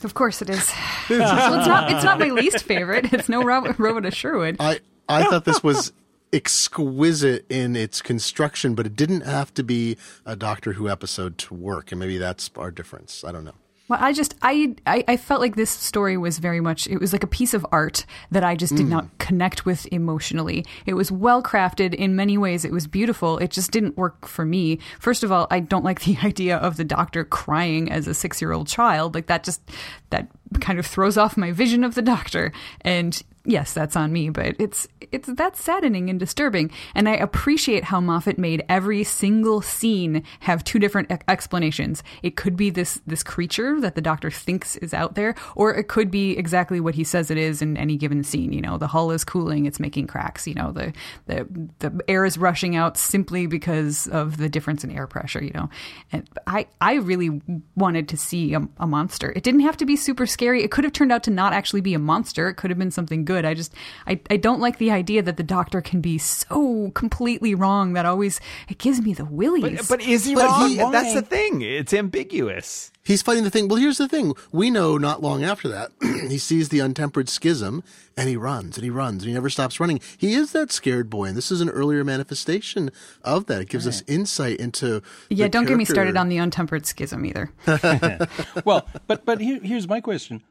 [0.05, 0.71] Of course it is.
[1.11, 1.91] well, it's not.
[1.93, 3.13] It's not my least favorite.
[3.13, 4.57] It's no Robert, Robert Sherwood.
[4.61, 5.93] I I thought this was
[6.33, 11.55] exquisite in its construction, but it didn't have to be a Doctor Who episode to
[11.55, 13.23] work, and maybe that's our difference.
[13.25, 13.55] I don't know.
[13.87, 17.13] Well, I just I, I I felt like this story was very much it was
[17.13, 19.19] like a piece of art that I just did not mm.
[19.19, 20.65] connect with emotionally.
[20.87, 22.65] It was well crafted in many ways.
[22.65, 23.37] It was beautiful.
[23.39, 24.79] It just didn't work for me.
[24.99, 28.41] First of all, I don't like the idea of the doctor crying as a six
[28.41, 29.15] year old child.
[29.15, 29.61] Like that just
[30.09, 30.29] that
[30.61, 32.53] kind of throws off my vision of the doctor.
[32.81, 36.71] And yes, that's on me, but it's it's that's saddening and disturbing.
[36.95, 42.03] And I appreciate how Moffat made every single scene have two different e- explanations.
[42.23, 45.89] It could be this this creature that the doctor thinks is out there, or it
[45.89, 48.53] could be exactly what he says it is in any given scene.
[48.53, 50.47] You know, the hull is cooling, it's making cracks.
[50.47, 50.93] You know, the
[51.27, 51.47] the
[51.81, 55.43] the air is rushing out simply because of the difference in air pressure.
[55.43, 55.71] You know,
[56.13, 57.41] and I I really
[57.77, 59.33] wanted to see a, a monster.
[59.37, 60.44] It didn't have to be super scary.
[60.53, 62.49] It could have turned out to not actually be a monster.
[62.49, 63.45] It could have been something good.
[63.45, 63.73] I just
[64.07, 68.05] I, I don't like the idea that the doctor can be so completely wrong that
[68.05, 69.89] always it gives me the willies.
[69.89, 70.69] But, but is he But wrong?
[70.71, 71.63] he- That's the thing.
[71.63, 72.91] It's ambiguous.
[73.05, 73.69] He's fighting the thing.
[73.69, 74.33] Well, here's the thing.
[74.51, 77.85] We know not long after that, he sees the untempered schism
[78.17, 80.01] and he runs and he runs and he never stops running.
[80.17, 82.91] He is that scared boy, and this is an earlier manifestation
[83.23, 83.61] of that.
[83.61, 85.03] It gives us insight into.
[85.29, 87.53] yeah, the don't get me started on the untempered schism either.
[88.65, 90.43] well, but but here, here's my question: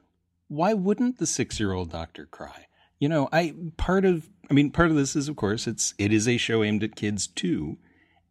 [0.48, 2.68] Why wouldn't the six year old doctor cry?
[3.00, 6.14] You know, I part of I mean part of this is of course it's it
[6.14, 7.80] is a show aimed at kids too,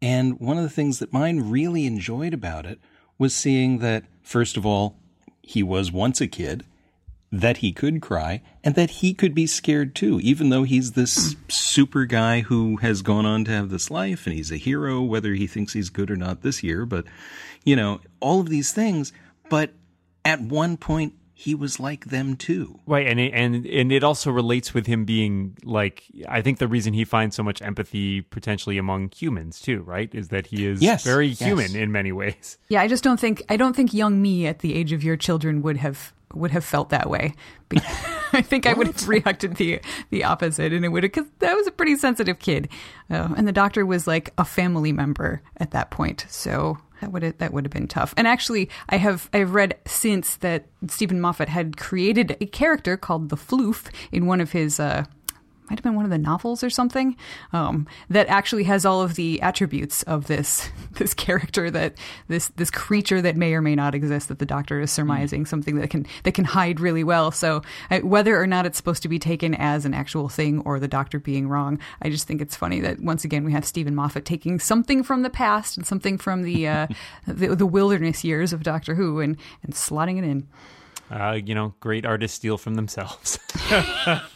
[0.00, 2.78] and one of the things that mine really enjoyed about it
[3.22, 4.96] was seeing that first of all
[5.42, 6.64] he was once a kid,
[7.30, 11.36] that he could cry, and that he could be scared too, even though he's this
[11.48, 15.34] super guy who has gone on to have this life and he's a hero, whether
[15.34, 17.04] he thinks he's good or not this year, but
[17.64, 19.12] you know, all of these things.
[19.48, 19.72] But
[20.24, 22.78] at one point, he was like them too.
[22.86, 26.68] Right, and it, and and it also relates with him being like I think the
[26.68, 30.80] reason he finds so much empathy potentially among humans too, right, is that he is
[30.80, 31.40] Yes, very yes.
[31.40, 32.58] human in many ways.
[32.68, 35.16] Yeah, I just don't think I don't think young me at the age of your
[35.16, 37.34] children would have would have felt that way.
[38.32, 41.54] I think I would have reacted the the opposite, and it would have because that
[41.54, 42.68] was a pretty sensitive kid,
[43.10, 46.78] uh, and the doctor was like a family member at that point, so.
[47.02, 48.14] That would have, that would have been tough.
[48.16, 53.28] And actually, I have I've read since that Steven Moffat had created a character called
[53.28, 55.04] the Floof in one of his uh,
[55.68, 57.16] might have been one of the novels or something
[57.52, 61.94] um, that actually has all of the attributes of this this character that
[62.28, 65.76] this this creature that may or may not exist that the doctor is surmising something
[65.76, 69.08] that can that can hide really well so uh, whether or not it's supposed to
[69.08, 72.56] be taken as an actual thing or the doctor being wrong i just think it's
[72.56, 76.18] funny that once again we have steven moffat taking something from the past and something
[76.18, 76.86] from the uh,
[77.26, 80.46] the, the wilderness years of doctor who and and slotting it in
[81.10, 83.38] Uh, you know, great artists steal from themselves.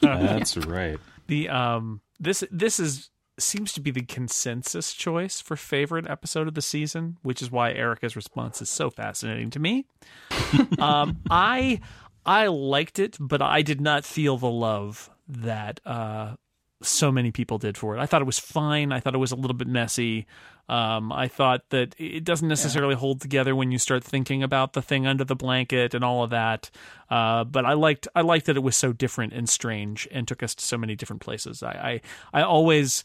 [0.02, 0.98] That's right.
[1.26, 6.54] The um this this is seems to be the consensus choice for favorite episode of
[6.54, 9.86] the season, which is why Erika's response is so fascinating to me.
[10.78, 11.80] um I
[12.24, 16.36] I liked it, but I did not feel the love that uh
[16.82, 18.00] so many people did for it.
[18.00, 18.92] I thought it was fine.
[18.92, 20.26] I thought it was a little bit messy.
[20.68, 24.82] Um, I thought that it doesn't necessarily hold together when you start thinking about the
[24.82, 26.70] thing under the blanket and all of that.
[27.08, 30.42] Uh, but I liked I liked that it was so different and strange and took
[30.42, 31.62] us to so many different places.
[31.62, 32.00] I
[32.32, 33.04] I, I always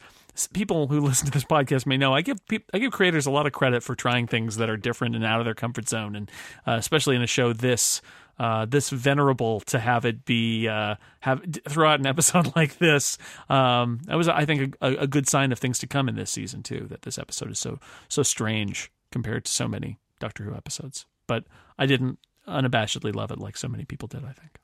[0.53, 3.31] people who listen to this podcast may know I give peop I give creators a
[3.31, 6.15] lot of credit for trying things that are different and out of their comfort zone,
[6.15, 6.31] and
[6.67, 8.01] uh, especially in a show this
[8.39, 13.17] uh, this venerable to have it be uh, have throw out an episode like this.
[13.49, 16.31] Um, that was, I think, a, a, good sign of things to come in this
[16.31, 16.87] season too.
[16.89, 21.05] That this episode is so so strange compared to so many Doctor Who episodes.
[21.27, 21.43] But
[21.77, 24.23] I didn't unabashedly love it like so many people did.
[24.23, 24.60] I think.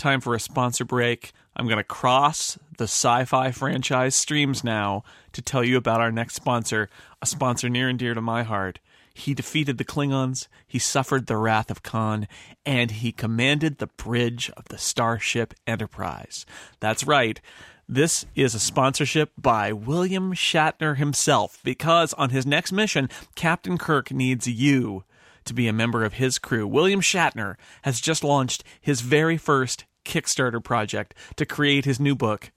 [0.00, 1.32] Time for a sponsor break.
[1.54, 6.10] I'm going to cross the sci fi franchise streams now to tell you about our
[6.10, 6.88] next sponsor,
[7.20, 8.78] a sponsor near and dear to my heart.
[9.12, 12.28] He defeated the Klingons, he suffered the wrath of Khan,
[12.64, 16.46] and he commanded the bridge of the Starship Enterprise.
[16.80, 17.38] That's right.
[17.86, 24.10] This is a sponsorship by William Shatner himself because on his next mission, Captain Kirk
[24.10, 25.04] needs you
[25.44, 26.66] to be a member of his crew.
[26.66, 32.50] William Shatner has just launched his very first Kickstarter project to create his new book,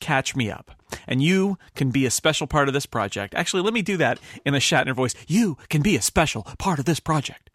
[0.00, 0.72] Catch Me Up.
[1.06, 3.34] And you can be a special part of this project.
[3.34, 5.14] Actually, let me do that in a Shatner voice.
[5.26, 7.50] You can be a special part of this project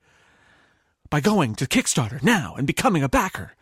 [1.10, 3.54] by going to Kickstarter now and becoming a backer.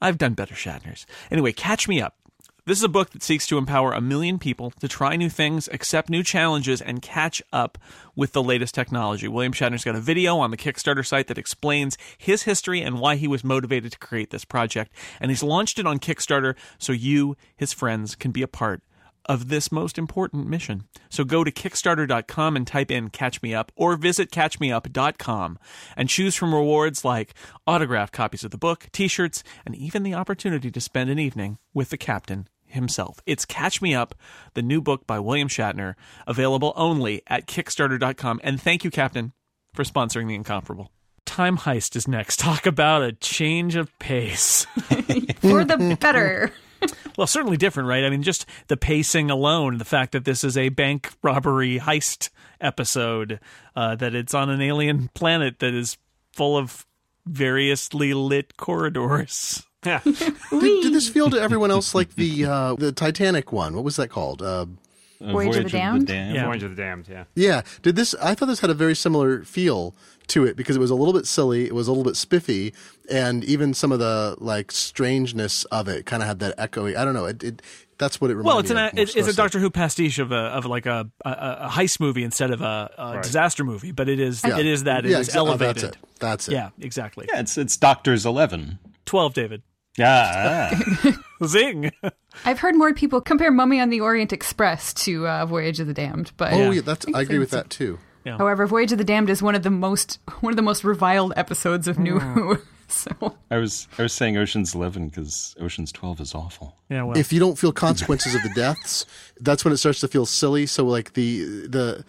[0.00, 1.04] I've done better Shatners.
[1.30, 2.16] Anyway, Catch Me Up
[2.64, 5.68] this is a book that seeks to empower a million people to try new things,
[5.72, 7.78] accept new challenges, and catch up
[8.14, 9.28] with the latest technology.
[9.28, 13.16] William Shatner's got a video on the Kickstarter site that explains his history and why
[13.16, 14.92] he was motivated to create this project.
[15.20, 18.82] And he's launched it on Kickstarter so you, his friends, can be a part
[19.26, 20.84] of this most important mission.
[21.08, 25.58] So go to Kickstarter.com and type in Catch Me Up or visit CatchMeUp.com
[25.96, 27.34] and choose from rewards like
[27.66, 31.58] autographed copies of the book, t shirts, and even the opportunity to spend an evening
[31.74, 33.20] with the captain himself.
[33.26, 34.14] It's Catch Me Up,
[34.54, 35.94] the new book by William Shatner,
[36.26, 38.40] available only at Kickstarter.com.
[38.42, 39.32] And thank you, Captain,
[39.74, 40.90] for sponsoring the incomparable.
[41.26, 42.36] Time Heist is next.
[42.40, 44.64] Talk about a change of pace.
[45.40, 46.52] For the better.
[47.16, 48.04] well, certainly different, right?
[48.04, 52.30] I mean, just the pacing alone, the fact that this is a bank robbery heist
[52.60, 53.40] episode,
[53.76, 55.96] uh, that it's on an alien planet that is
[56.32, 56.86] full of
[57.26, 59.66] variously lit corridors.
[59.86, 60.00] Yeah.
[60.04, 63.74] did, did, this feel to everyone else like the uh, the Titanic one?
[63.74, 64.42] What was that called?
[64.42, 64.66] Uh,
[65.20, 66.08] Voyage, Voyage, of the Damned.
[66.10, 66.44] Yeah.
[66.44, 67.08] Voyage of the Damned.
[67.08, 67.24] Yeah.
[67.34, 67.62] Yeah.
[67.80, 68.14] Did this?
[68.16, 69.94] I thought this had a very similar feel
[70.30, 72.72] to it because it was a little bit silly, it was a little bit spiffy,
[73.10, 76.96] and even some of the like strangeness of it kind of had that echoey.
[76.96, 77.26] I don't know.
[77.26, 77.62] It, it
[77.98, 80.32] that's what it reminded well, it's an an, it's, it's a Doctor Who pastiche of
[80.32, 83.22] a of like a, a, a heist movie instead of a, a right.
[83.22, 84.58] disaster movie, but it is yeah.
[84.58, 85.62] it is that it yeah, is exa- elevated.
[85.62, 85.96] Oh, that's it.
[86.18, 86.52] That's it.
[86.52, 87.26] Yeah, exactly.
[87.30, 88.78] Yeah, it's it's Doctor's Eleven.
[89.04, 89.62] Twelve, David.
[89.98, 90.78] Yeah.
[91.44, 91.90] Zing.
[92.44, 95.94] I've heard more people compare Mummy on the Orient Express to uh, Voyage of the
[95.94, 97.98] Damned, but oh yeah, that's I agree with that too.
[98.24, 98.36] Yeah.
[98.36, 101.32] However, Voyage of the Damned is one of the most one of the most reviled
[101.36, 102.18] episodes of New.
[102.18, 102.58] Who.
[102.90, 106.74] So I was I was saying Ocean's Eleven because Ocean's Twelve is awful.
[106.88, 109.06] Yeah, well, If you don't feel consequences of the deaths,
[109.40, 110.66] that's when it starts to feel silly.
[110.66, 112.04] So like the the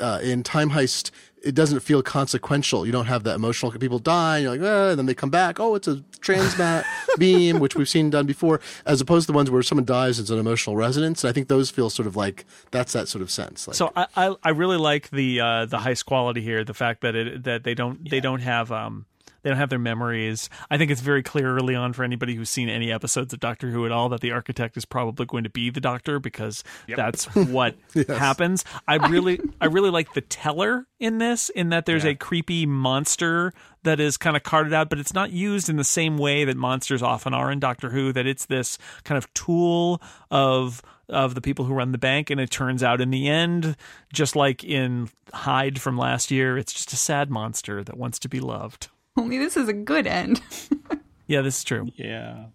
[0.00, 1.10] uh, in Time Heist,
[1.42, 2.86] it doesn't feel consequential.
[2.86, 3.72] You don't have that emotional.
[3.72, 5.58] People die, and you're like, eh, and then they come back.
[5.58, 6.84] Oh, it's a transmat
[7.18, 10.30] beam, which we've seen done before, as opposed to the ones where someone dies, it's
[10.30, 11.24] an emotional resonance.
[11.24, 13.66] And I think those feel sort of like that's that sort of sense.
[13.66, 16.64] Like, so I, I I really like the uh, the heist quality here.
[16.64, 19.06] The fact that it that they don't they don't have um
[19.42, 20.48] they don't have their memories.
[20.70, 23.70] I think it's very clear early on for anybody who's seen any episodes of Doctor
[23.70, 27.24] Who at all that the architect is probably going to be the Doctor because that's
[27.34, 27.76] what
[28.08, 28.64] happens.
[28.86, 33.52] I really I really like the teller in this in that there's a creepy monster
[33.84, 36.56] that is kind of carted out, but it's not used in the same way that
[36.56, 38.12] monsters often are in Doctor Who.
[38.12, 40.00] That it's this kind of tool
[40.30, 43.76] of of the people who run the bank, and it turns out in the end,
[44.12, 48.28] just like in Hyde from last year, it's just a sad monster that wants to
[48.28, 48.88] be loved.
[49.16, 50.40] only this is a good end.
[51.28, 51.88] Yeah, this is true.
[51.96, 52.46] Yeah.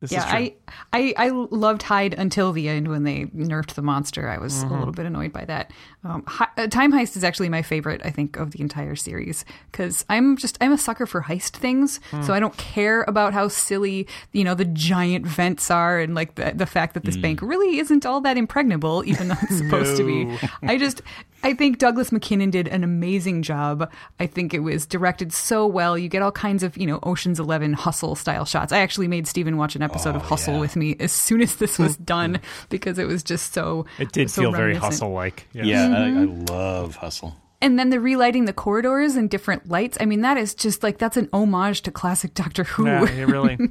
[0.00, 0.38] This yeah, is true.
[0.38, 0.54] I,
[0.92, 4.28] I I loved Hyde until the end when they nerfed the monster.
[4.28, 4.74] I was Mm-hmm.
[4.74, 5.72] a little bit annoyed by that.
[6.04, 9.44] Um, Hi- uh, Time Heist is actually my favorite, I think, of the entire series
[9.72, 11.98] because I'm just I'm a sucker for heist things.
[12.10, 12.22] Hmm.
[12.22, 16.34] So I don't care about how silly you know the giant vents are and like
[16.36, 19.96] the the fact that this bank really isn't all that impregnable, even though it's supposed
[19.96, 20.38] to be.
[20.62, 21.00] I just
[21.42, 23.90] I think Douglas Mackinnon did an amazing job.
[24.20, 25.98] I think it was directed so well.
[25.98, 28.72] You get all kinds of, you know, Ocean's 11 hustle style shots.
[28.72, 31.56] I actually made Steven watch an episode of oh, Hustle with me as soon as
[31.56, 35.48] this was done because it was just so It did so feel very hustle like.
[35.52, 36.52] Yeah, I, mm-hmm.
[36.52, 37.36] I love Hustle.
[37.60, 39.98] and then the relighting the corridors and different lights.
[40.00, 42.86] I mean, that is just like that's an homage to classic Doctor Who.
[42.86, 43.56] Yeah, it really.
[43.58, 43.68] you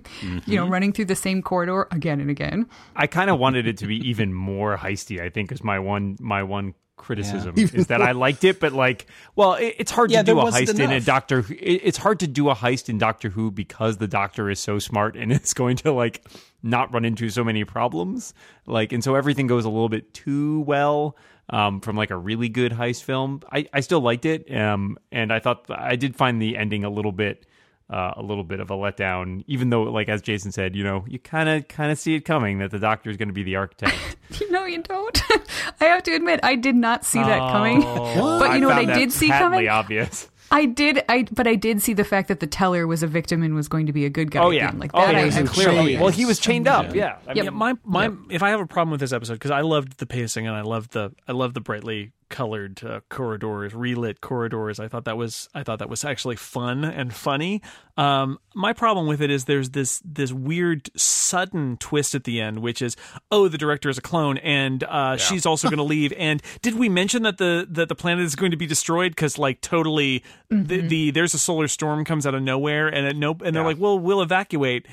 [0.55, 0.71] know, mm-hmm.
[0.71, 2.67] running through the same corridor again and again.
[2.95, 5.21] I kind of wanted it to be even more heisty.
[5.21, 9.07] I think is my one my one criticism is that I liked it, but like,
[9.35, 10.99] well, it, it's hard Yeah, to do a wasn't heist in a.
[11.01, 11.41] Doctor.
[11.41, 14.59] Who- it- It's hard to do a heist in Doctor Who because the Doctor is
[14.59, 16.23] so smart and it's going to like
[16.63, 18.33] not run into so many problems.
[18.65, 21.17] Like, and so everything goes a little bit too well.
[21.49, 25.33] Um, from like a really good heist film, I, I still liked it, um, and
[25.33, 27.45] I thought I did find the ending a little bit
[27.91, 31.03] uh, a little bit of a letdown, even though, like as Jason said, you know,
[31.07, 33.43] you kind of kind of see it coming that the Doctor is going to be
[33.43, 33.93] the architect.
[34.49, 35.21] No, you don't.
[35.81, 37.81] I have to admit, I did not see that coming.
[37.81, 39.69] But you know what I did see patently coming?
[39.69, 40.29] obvious.
[40.53, 43.43] I did, I but I did see the fact that the teller was a victim
[43.43, 44.41] and was going to be a good guy.
[44.41, 44.79] Oh yeah, again.
[44.79, 45.13] like oh that.
[45.13, 46.93] yeah, I, was I- clearly- Well, he was chained up.
[46.95, 47.45] Yeah, I Yep.
[47.45, 50.05] mean, my my if I have a problem with this episode because I loved the
[50.05, 54.79] pacing and I loved the I loved the brightly colored uh, corridors, relit corridors.
[54.79, 57.61] I thought that was I thought that was actually fun and funny.
[57.97, 62.59] Um, my problem with it is there's this this weird sudden twist at the end,
[62.59, 62.95] which is
[63.29, 66.11] oh the director is a clone and uh, she's also going to leave.
[66.17, 69.37] And did we mention that the that the planet is going to be destroyed because
[69.37, 73.37] like totally the, the there's a solar storm comes out of nowhere and at no
[73.43, 74.87] and they're like well we'll evacuate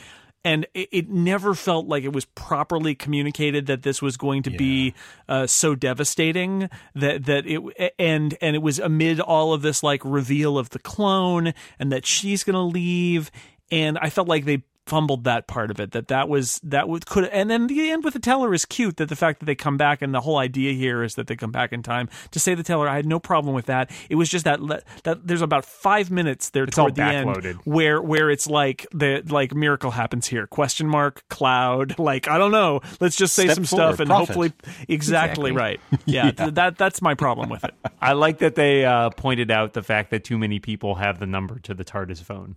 [0.48, 4.50] and it, it never felt like it was properly communicated that this was going to
[4.50, 4.94] be
[5.28, 10.00] uh, so devastating that that it and and it was amid all of this like
[10.06, 13.30] reveal of the clone and that she's going to leave.
[13.70, 17.04] And I felt like they fumbled that part of it that that was that would
[17.06, 19.54] could and then the end with the teller is cute that the fact that they
[19.54, 22.08] come back and the whole idea here is that they come back in time.
[22.30, 23.90] To say the teller I had no problem with that.
[24.08, 27.02] It was just that le- that there's about 5 minutes there It's all toward the
[27.02, 30.46] end where where it's like the like miracle happens here.
[30.46, 32.80] Question mark cloud like i don't know.
[33.00, 34.26] Let's just say Step some forward, stuff and prophet.
[34.28, 34.52] hopefully
[34.88, 35.52] exactly, Exactly.
[35.52, 35.80] right.
[36.06, 37.74] Yeah, th- that that's my problem with it.
[38.00, 41.26] I like that they uh, pointed out the fact that too many people have the
[41.26, 42.56] number to the TARDIS phone.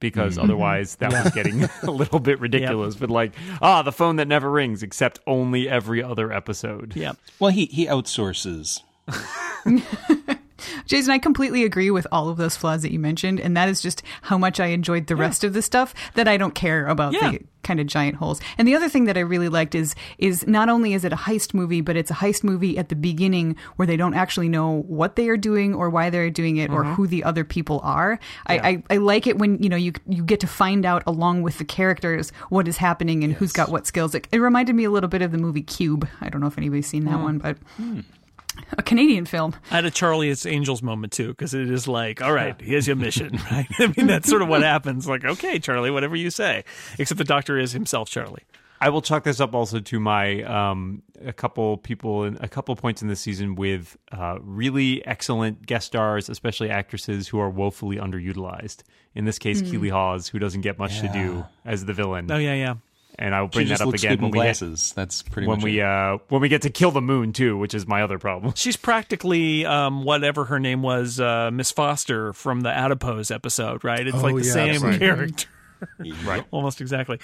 [0.00, 0.44] Because Mm-hmm.
[0.44, 2.94] otherwise, that was getting a little bit ridiculous.
[2.94, 6.94] But like, ah, the phone that never rings, except only every other episode.
[6.94, 8.80] yeah Well, he he outsources.
[10.86, 13.80] Jason, I completely agree with all of those flaws that you mentioned, and that is
[13.80, 17.12] just how much I enjoyed the rest of the stuff that I don't care about
[17.12, 17.32] Yeah.
[17.32, 18.40] the kind of giant holes.
[18.56, 21.16] And the other thing that I really liked is is not only is it a
[21.16, 24.82] heist movie, but it's a heist movie at the beginning where they don't actually know
[24.86, 26.94] what they are doing or why they're doing it or mm-hmm.
[26.94, 28.18] who the other people are.
[28.46, 31.42] I, I, I like it when you know you you get to find out along
[31.42, 34.14] with the characters what is happening and who's got what skills.
[34.14, 36.08] It, it reminded me a little bit of the movie Cube.
[36.20, 37.22] I don't know if anybody's seen that hmm.
[37.22, 37.58] one, but.
[37.76, 38.00] Hmm.
[38.76, 39.54] A Canadian film.
[39.70, 42.86] i had a charlie it's angels moment too because it is like all right here's
[42.86, 43.66] your mission right?
[43.78, 45.06] I mean that's sort of what happens.
[45.06, 46.64] Like okay charlie whatever you say.
[46.98, 48.42] Except the doctor is himself charlie.
[48.80, 52.76] I will chalk this up also to my um, a couple people in a couple
[52.76, 57.96] points in the season with uh, really excellent guest stars, especially actresses who are woefully
[57.96, 58.84] underutilized.
[59.16, 62.30] In this case, Keeley Hawes, who doesn't get much to do as the villain.
[62.30, 62.74] oh yeah yeah
[63.20, 64.92] And I will She bring that up again good in when we get, glasses.
[64.94, 65.84] That's pretty when much we it.
[65.84, 68.52] uh, when we get to kill the moon too, which is my other problem.
[68.56, 74.06] She's practically um, whatever her name was, uh, Miss Foster from the Adipose episode, right?
[74.06, 74.98] It's Oh, like the yeah, same right.
[75.00, 75.48] character,
[76.24, 76.44] right.
[76.52, 77.18] almost exactly.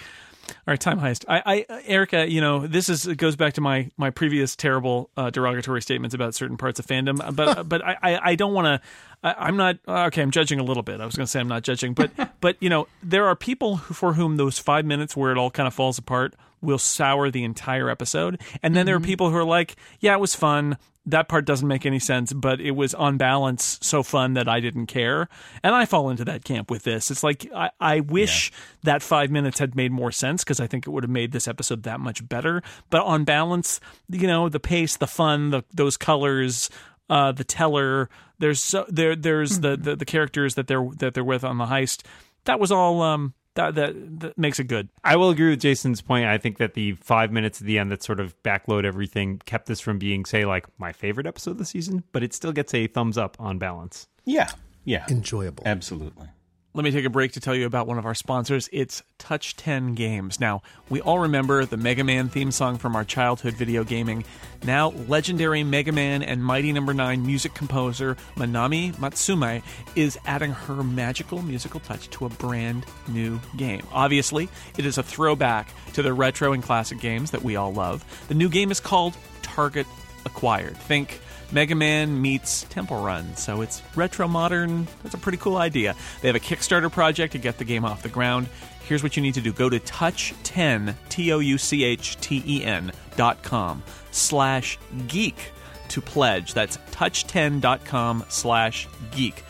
[0.48, 1.24] All right, time heist.
[1.28, 5.10] I, I, Erika, you know, this is it goes back to my my previous terrible
[5.16, 8.54] uh, derogatory statements about certain parts of fandom, uh, but but I I, I don't
[8.54, 8.88] want to.
[9.22, 10.22] I'm not uh, okay.
[10.22, 11.00] I'm judging a little bit.
[11.00, 13.76] I was going to say I'm not judging, but but you know, there are people
[13.76, 17.30] who, for whom those five minutes where it all kind of falls apart will sour
[17.30, 19.06] the entire episode, and then there are mm-hmm.
[19.06, 20.78] people who are like, yeah, it was fun.
[21.06, 24.60] That part doesn't make any sense, but it was on balance so fun that I
[24.60, 25.28] didn't care.
[25.62, 27.10] And I fall into that camp with this.
[27.10, 28.50] It's like I, I wish
[28.84, 31.46] that five minutes had made more sense because I think it would have made this
[31.46, 32.62] episode that much better.
[32.88, 36.70] But on balance, you know, the pace, the fun, the, those colors,
[37.10, 41.24] uh, the teller, there's so there there's the, the the characters that they're that they're
[41.24, 42.02] with on the heist.
[42.44, 44.88] That was all um that that, that makes it good.
[45.02, 46.26] I will agree with Jason's point.
[46.26, 49.66] I think that the five minutes at the end that sort of backload everything kept
[49.66, 52.74] this from being, say, like my favorite episode of the season, but it still gets
[52.74, 54.08] a thumbs up on balance.
[54.24, 54.50] yeah,
[54.84, 55.62] yeah, Enjoyable.
[55.66, 56.28] absolutely.
[56.76, 58.68] Let me take a break to tell you about one of our sponsors.
[58.72, 60.40] It's Touch 10 Games.
[60.40, 64.24] Now, we all remember the Mega Man theme song from our childhood video gaming.
[64.64, 69.62] Now, legendary Mega Man and Mighty Number 9 music composer Manami Matsumae
[69.94, 73.86] is adding her magical musical touch to a brand new game.
[73.92, 78.04] Obviously, it is a throwback to the retro and classic games that we all love.
[78.26, 79.86] The new game is called Target
[80.26, 80.76] Acquired.
[80.76, 81.20] Think
[81.54, 84.88] Mega Man meets Temple Run, so it's retro modern.
[85.04, 85.94] That's a pretty cool idea.
[86.20, 88.48] They have a Kickstarter project to get the game off the ground.
[88.88, 92.42] Here's what you need to do go to touch10, T O U C H T
[92.44, 95.52] E N dot com slash geek
[95.90, 96.54] to pledge.
[96.54, 99.44] That's touch10.com slash geek.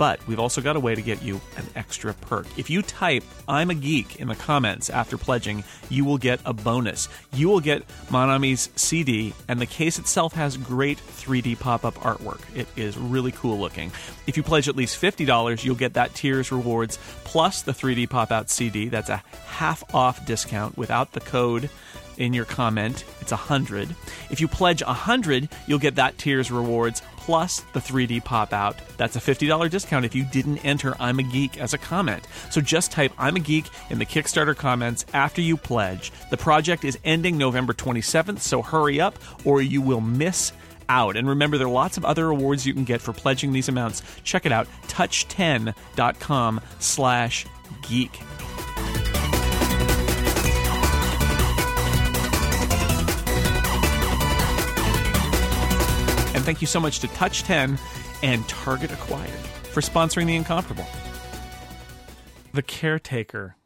[0.00, 2.46] But we've also got a way to get you an extra perk.
[2.56, 6.54] If you type I'm a geek in the comments after pledging, you will get a
[6.54, 7.06] bonus.
[7.34, 12.40] You will get Manami's CD, and the case itself has great 3D pop up artwork.
[12.56, 13.92] It is really cool looking.
[14.26, 18.32] If you pledge at least $50, you'll get that Tears Rewards plus the 3D pop
[18.32, 18.88] out CD.
[18.88, 21.68] That's a half off discount without the code
[22.16, 23.04] in your comment.
[23.20, 23.94] It's a hundred.
[24.30, 28.76] If you pledge a hundred, you'll get that Tears rewards plus the 3D pop out.
[28.96, 32.26] That's a $50 discount if you didn't enter I'm a Geek as a comment.
[32.50, 36.10] So just type I'm a Geek in the Kickstarter comments after you pledge.
[36.30, 40.52] The project is ending November 27th, so hurry up or you will miss
[40.88, 41.16] out.
[41.16, 44.02] And remember, there are lots of other awards you can get for pledging these amounts.
[44.24, 47.46] Check it out, touch10.com slash
[47.82, 48.20] geek.
[56.40, 57.78] And thank you so much to Touch 10
[58.22, 60.86] and Target Acquired for sponsoring the incomparable.
[62.54, 63.56] The Caretaker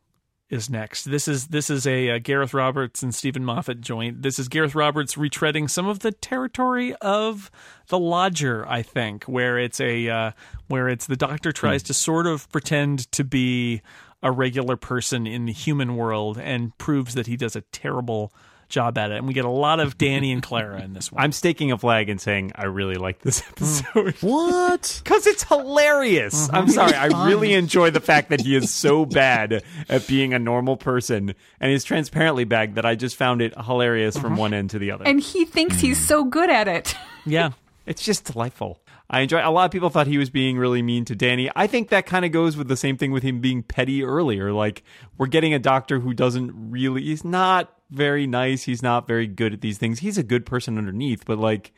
[0.50, 1.04] is next.
[1.04, 4.22] This is this is a, uh Gareth Roberts and Steven Moffat joint.
[4.22, 7.48] This is Gareth Roberts retreading some of the territory of
[7.90, 10.30] The Lodger, I think, where it's a uh,
[10.66, 13.82] where it's the doctor tries to sort of pretend to be
[14.20, 18.32] a regular person in the human world and proves that he does a terrible
[18.74, 19.16] job at it.
[19.16, 21.22] And we get a lot of Danny and Clara in this one.
[21.22, 23.48] I'm staking a flag and saying I really like this mm.
[23.50, 24.14] episode.
[24.34, 25.00] What?
[25.02, 26.46] Because it's hilarious.
[26.46, 26.56] Mm-hmm.
[26.56, 26.94] I'm sorry.
[26.94, 31.34] I really enjoy the fact that he is so bad at being a normal person
[31.60, 34.40] and he's transparently bad that I just found it hilarious from mm-hmm.
[34.40, 35.04] one end to the other.
[35.06, 36.96] And he thinks he's so good at it.
[37.24, 37.52] yeah.
[37.86, 38.80] It's just delightful.
[39.10, 39.46] I enjoy.
[39.46, 41.50] A lot of people thought he was being really mean to Danny.
[41.54, 44.52] I think that kind of goes with the same thing with him being petty earlier.
[44.52, 44.82] Like
[45.18, 47.02] we're getting a doctor who doesn't really.
[47.02, 48.62] He's not very nice.
[48.62, 49.98] He's not very good at these things.
[50.00, 51.72] He's a good person underneath, but like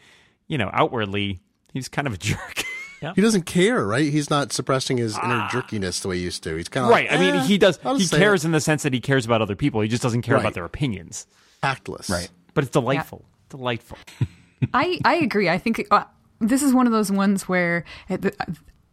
[0.46, 1.40] you know, outwardly,
[1.72, 2.64] he's kind of a jerk.
[3.14, 4.10] He doesn't care, right?
[4.10, 6.56] He's not suppressing his inner jerkiness the way he used to.
[6.56, 7.08] He's kind of right.
[7.10, 7.78] Like, I mean, "Eh, he does.
[7.98, 9.80] He cares it." in the sense that he cares about other people.
[9.80, 10.40] He just doesn't care Right.
[10.40, 11.26] about their opinions.
[11.62, 12.08] Tactless.
[12.08, 12.30] Right.
[12.54, 13.24] But it's delightful.
[13.50, 13.98] Delightful.
[14.74, 15.48] I I agree.
[15.48, 16.04] I think uh,
[16.40, 18.36] this is one of those ones where it,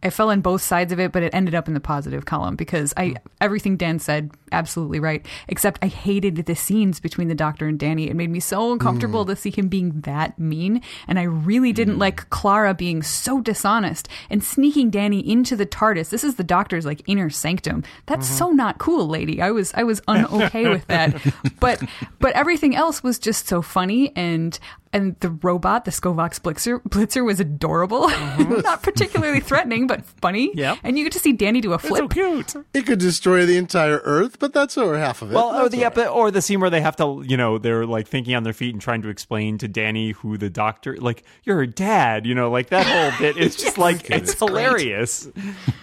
[0.04, 2.56] I fell on both sides of it, but it ended up in the positive column
[2.56, 3.14] because I hmm.
[3.40, 5.24] everything Dan said absolutely right.
[5.48, 8.08] Except I hated the scenes between the Doctor and Danny.
[8.08, 9.30] It made me so uncomfortable hmm.
[9.30, 12.00] to see him being that mean, and I really didn't hmm.
[12.00, 16.10] like Clara being so dishonest and sneaking Danny into the TARDIS.
[16.10, 17.82] This is the Doctor's like inner sanctum.
[18.04, 18.36] That's mm-hmm.
[18.36, 19.40] so not cool, lady.
[19.40, 21.16] I was I was unokay with that,
[21.60, 21.82] but
[22.18, 24.58] but everything else was just so funny and
[24.94, 28.08] and the robot, the Skovox Blitzer, Blitzer was adorable.
[28.38, 30.52] Not particularly threatening, but funny.
[30.54, 30.78] Yep.
[30.82, 32.04] And you get to see Danny do a flip.
[32.04, 32.66] It's So cute.
[32.72, 35.34] It could destroy the entire Earth, but that's over half of it.
[35.34, 35.98] Well, or the all right.
[35.98, 38.52] epi- or the scene where they have to, you know, they're like thinking on their
[38.54, 42.34] feet and trying to explain to Danny who the doctor, like you're her dad, you
[42.34, 45.28] know, like that whole bit is just like it's hilarious.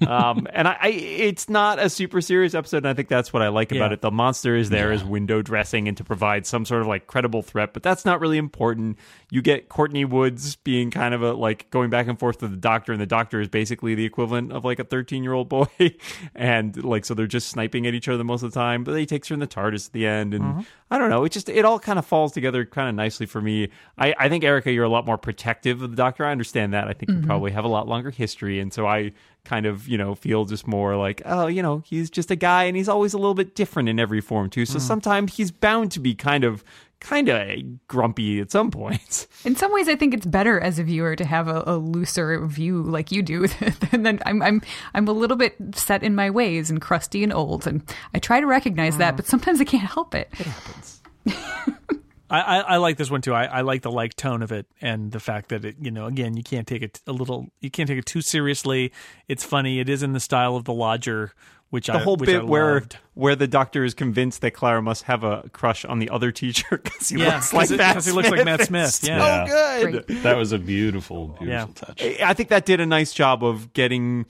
[0.08, 3.42] um, and I, I, it's not a super serious episode, and I think that's what
[3.42, 3.96] I like about Yeah.
[3.96, 4.02] it.
[4.02, 7.42] The monster is there as window dressing and to provide some sort of like credible
[7.42, 8.98] threat, but that's not really important.
[9.30, 12.58] You get Courtney Woods being kind of a like going back and forth with the
[12.58, 15.68] doctor, and the doctor is basically the equivalent of like a 13 year old boy,
[16.36, 18.84] and like so they're just sniping at each other most of the time.
[18.84, 20.62] But he takes her in the TARDIS at the end, and mm-hmm.
[20.90, 21.24] I don't know.
[21.24, 23.70] It just it all kind of falls together kind of nicely for me.
[23.98, 26.26] I I think Erika, you're a lot more protective of the doctor.
[26.26, 26.88] I understand that.
[26.88, 27.28] I think you mm-hmm.
[27.28, 30.68] probably have a lot longer history, and so I kind of you know feel just
[30.68, 33.56] more like oh you know he's just a guy, and he's always a little bit
[33.56, 34.66] different in every form too.
[34.66, 34.88] So mm-hmm.
[34.88, 36.64] sometimes he's bound to be kind of
[37.02, 39.28] kind of grumpy at some points.
[39.46, 42.46] In some ways, I think it's better as a viewer to have a, a looser
[42.46, 43.48] view like you do.
[43.92, 44.62] and then I'm I'm
[44.94, 47.84] I'm a little bit set in my ways and crusty and old, and
[48.14, 50.30] I try to recognize that, but sometimes I can't help it.
[50.40, 51.02] It happens.
[52.32, 53.34] I, I, I like this one too.
[53.34, 56.06] I, I like the like tone of it and the fact that it, you know,
[56.06, 58.94] again, you can't take it a little, you can't take it too seriously.
[59.28, 59.80] It's funny.
[59.80, 61.34] It is in the style of the Lodger,
[61.72, 62.98] which the I whole which I bit where loved.
[63.16, 66.78] where the doctor is convinced that Clara must have a crush on the other teacher
[66.84, 68.90] because he Yeah, looks like 'cause it- Matt 'cause he looks like Matt It's Smith,
[68.92, 69.46] So yeah.
[69.48, 70.06] good.
[70.06, 70.24] Great.
[70.24, 71.68] That was a beautiful, beautiful Yeah.
[71.74, 72.02] touch.
[72.22, 74.26] I think that did a nice job of getting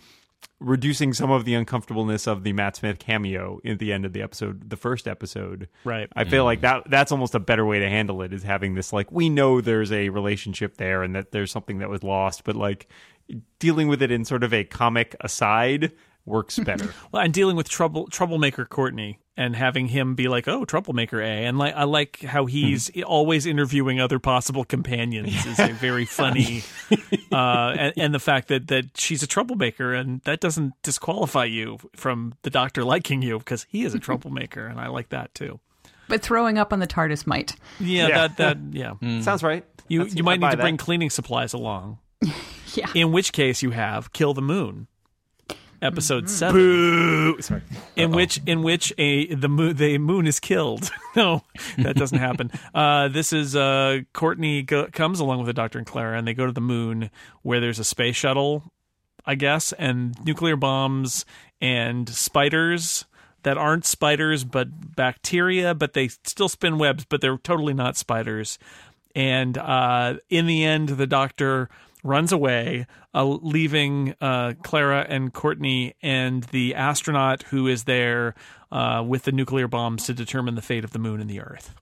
[0.59, 4.21] reducing some of the uncomfortableness of the Matt Smith cameo at the end of the
[4.21, 5.67] episode, the first episode.
[5.83, 6.07] Right.
[6.15, 6.63] I feel like mm.
[6.63, 9.59] that that's almost a better way to handle it is having this like we know
[9.61, 12.87] there's a relationship there and that there's something that was lost, but like
[13.59, 15.91] dealing with it in sort of a comic aside
[16.25, 16.93] works better.
[17.11, 21.25] Well, and dealing with trouble troublemaker Courtney and having him be like, "Oh, troublemaker A,"
[21.45, 26.63] and like I like how he's always interviewing other possible companions is a very funny,
[27.31, 27.35] uh,
[27.77, 32.33] and, and the fact that that she's a troublemaker and that doesn't disqualify you from
[32.43, 35.59] the doctor liking you because he is a troublemaker, and I like that too.
[36.07, 37.55] but throwing up on the TARDIS might.
[37.79, 38.27] Yeah, Yeah.
[38.27, 39.21] that that yeah.
[39.21, 39.65] Sounds right.
[39.87, 41.99] You That's- you might need buy to bring cleaning supplies along.
[42.75, 42.87] Yeah.
[42.95, 44.87] In which case you have Kill the Moon.
[45.81, 46.33] Episode Mm-hmm.
[46.33, 47.41] 7 Boo!
[47.41, 47.61] Sorry.
[47.95, 50.91] in which in which a the moon the moon is killed.
[51.15, 51.43] no,
[51.79, 52.51] that doesn't happen.
[52.73, 56.33] Uh, this is uh, Courtney go, comes along with the Doctor and Clara, and they
[56.35, 57.09] go to the moon
[57.41, 58.71] where there's a space shuttle,
[59.25, 61.25] I guess, and nuclear bombs
[61.59, 63.05] and spiders
[63.43, 68.59] that aren't spiders but bacteria, but they still spin webs, but they're totally not spiders.
[69.15, 71.69] And uh, in the end, the Doctor
[72.03, 78.35] runs away, uh, leaving uh, Clara and Courtney and the astronaut who is there
[78.71, 81.75] uh, with the nuclear bombs to determine the fate of the moon and the Earth.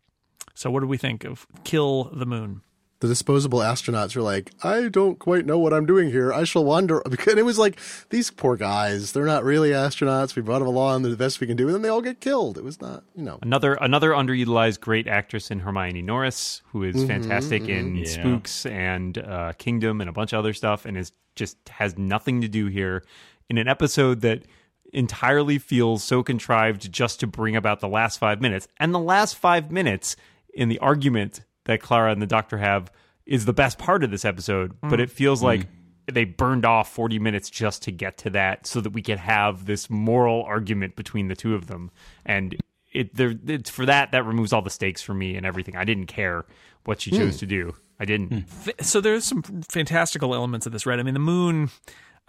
[0.53, 2.61] So, what do we think of Kill the Moon?
[3.01, 6.33] The disposable astronauts are like, I don't quite know what I'm doing here.
[6.33, 7.01] I shall wander.
[7.09, 7.79] Because it was like,
[8.09, 10.35] these poor guys, they're not really astronauts.
[10.35, 11.67] We brought them along, they're the best we can do.
[11.67, 12.57] And then they all get killed.
[12.57, 13.39] It was not, you know.
[13.41, 18.05] Another another underutilized great actress in Hermione Norris, who is fantastic in Yeah.
[18.05, 22.41] Spooks and uh, Kingdom and a bunch of other stuff, and is just has nothing
[22.41, 23.03] to do here
[23.49, 24.43] in an episode that
[24.91, 28.67] entirely feels so contrived just to bring about the last five minutes.
[28.77, 30.15] And the last five minutes
[30.53, 32.91] in the argument that Clara and the Doctor have
[33.27, 35.03] is the best part of this episode, but mm.
[35.03, 36.13] it feels like mm.
[36.13, 39.65] they burned off 40 minutes just to get to that so that we could have
[39.65, 41.91] this moral argument between the two of them.
[42.25, 42.55] And
[42.91, 45.75] it there it's for that that removes all the stakes for me and everything.
[45.75, 46.45] I didn't care
[46.85, 47.39] what she chose hmm.
[47.39, 47.75] to do.
[47.99, 48.45] I didn't.
[48.81, 50.97] So, there's some fantastical elements of this, right?
[50.97, 51.69] I mean, the moon.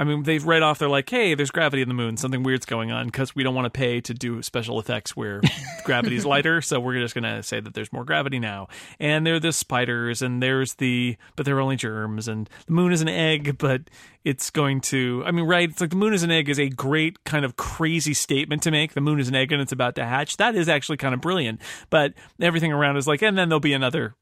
[0.01, 0.79] I mean, they've read off.
[0.79, 2.17] They're like, "Hey, there's gravity in the moon.
[2.17, 5.43] Something weird's going on because we don't want to pay to do special effects where
[5.85, 6.63] gravity's lighter.
[6.63, 8.69] So we're just gonna say that there's more gravity now.
[8.99, 12.29] And there are the spiders, and there's the, but they're only germs.
[12.29, 13.91] And the moon is an egg, but
[14.25, 15.23] it's going to.
[15.27, 15.69] I mean, right?
[15.69, 18.71] It's like the moon is an egg is a great kind of crazy statement to
[18.71, 18.95] make.
[18.95, 20.39] The moon is an egg and it's about to hatch.
[20.39, 21.61] That is actually kind of brilliant.
[21.91, 24.15] But everything around is like, and then there'll be another.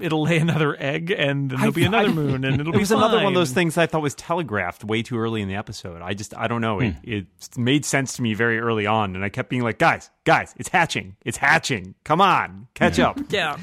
[0.00, 2.80] It'll lay another egg, and then there'll be another I- moon, and it'll it be
[2.80, 5.56] was another one of those things I thought was telegraphed way too early in the
[5.56, 6.00] episode.
[6.00, 6.80] I just I don't know.
[6.80, 7.12] It, hmm.
[7.12, 10.54] it made sense to me very early on, and I kept being like, guys, guys,
[10.56, 11.94] it's hatching, it's hatching.
[12.04, 13.18] Come on, catch up.
[13.30, 13.56] yeah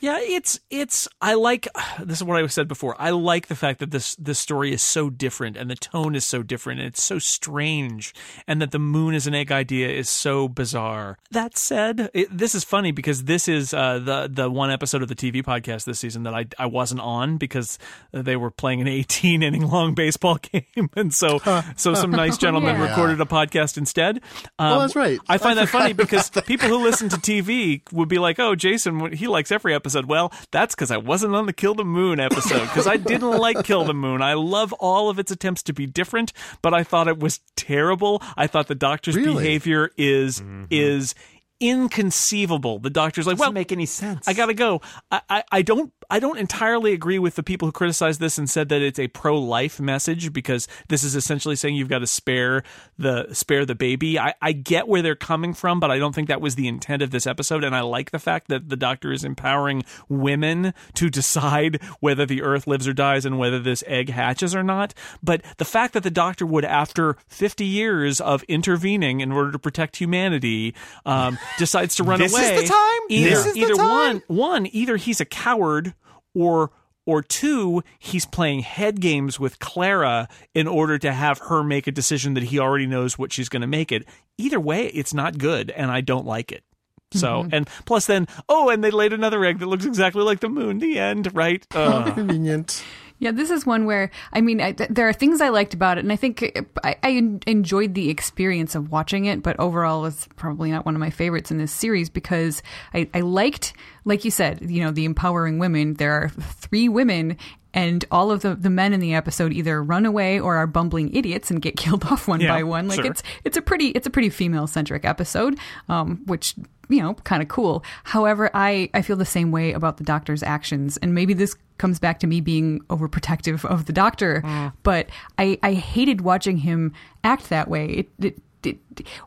[0.00, 1.66] yeah it's it's i like
[2.02, 4.82] this is what i said before i like the fact that this this story is
[4.82, 8.14] so different and the tone is so different and it's so strange
[8.46, 12.54] and that the moon is an egg idea is so bizarre that said it, this
[12.54, 15.98] is funny because this is uh, the the one episode of the tv podcast this
[15.98, 17.78] season that i i wasn't on because
[18.12, 21.38] they were playing an 18 inning long baseball game and so
[21.76, 22.88] so some nice gentlemen Yeah.
[22.90, 24.16] recorded a podcast instead
[24.58, 25.18] um, Oh, that's right.
[25.28, 28.54] i find I that funny because people who listen to TV would be like, "Oh,
[28.54, 32.18] Jason, he likes every episode." Well, that's because I wasn't on the Kill the Moon
[32.18, 34.22] episode because I didn't like Kill the Moon.
[34.22, 36.32] I love all of its attempts to be different,
[36.62, 38.22] but I thought it was terrible.
[38.36, 39.34] I thought the Doctor's Really?
[39.34, 40.64] behavior is mm-hmm.
[40.70, 41.14] is
[41.60, 42.78] inconceivable.
[42.78, 44.26] The Doctor's like, Doesn't "Well, make any sense.
[44.28, 44.80] I gotta go.
[45.10, 48.48] I, I, I don't I don't entirely agree with the people who criticized this and
[48.48, 52.06] said that it's a pro life message because this is essentially saying you've got to
[52.06, 52.62] spare
[52.98, 54.18] the spare the baby.
[54.18, 57.02] I, I get where they're coming from, but I don't think that was the intent
[57.02, 57.64] of this episode.
[57.64, 62.42] And I like the fact that the doctor is empowering women to decide whether the
[62.42, 64.94] earth lives or dies and whether this egg hatches or not.
[65.22, 69.58] But the fact that the doctor would, after 50 years of intervening in order to
[69.58, 72.28] protect humanity, um, decides to run away.
[72.28, 73.00] This is the time?
[73.08, 73.86] Either, This is the either time?
[73.88, 75.94] one, one, either he's a coward
[76.36, 76.70] or
[77.06, 81.92] or two, he's playing head games with Clara in order to have her make a
[81.92, 84.04] decision that he already knows what she's going to make it.
[84.36, 86.64] Either way, it's not good, and I don't like it.
[87.12, 90.48] So, and plus, then, oh, and they laid another egg that looks exactly like the
[90.48, 90.80] moon.
[90.80, 91.64] The end, right?
[91.72, 92.82] Uh, Convenient.
[93.18, 95.96] Yeah, this is one where I mean, I, th- there are things I liked about
[95.98, 99.42] it, and I think uh, I, I enjoyed the experience of watching it.
[99.42, 102.62] But overall, it's probably not one of my favorites in this series because
[102.92, 103.72] I, I liked,
[104.04, 105.94] like you said, you know, the empowering women.
[105.94, 107.38] There are three women.
[107.76, 111.14] And all of the, the men in the episode either run away or are bumbling
[111.14, 112.88] idiots and get killed off one Yeah, by one.
[112.88, 113.06] Like sure.
[113.06, 115.58] it's it's a pretty it's a pretty female centric episode,
[115.88, 116.54] um, which
[116.88, 117.84] you know kind of cool.
[118.04, 121.98] However, I I feel the same way about the doctor's actions, and maybe this comes
[121.98, 124.42] back to me being overprotective of the doctor.
[124.82, 127.86] But I I hated watching him act that way.
[127.86, 128.38] It, it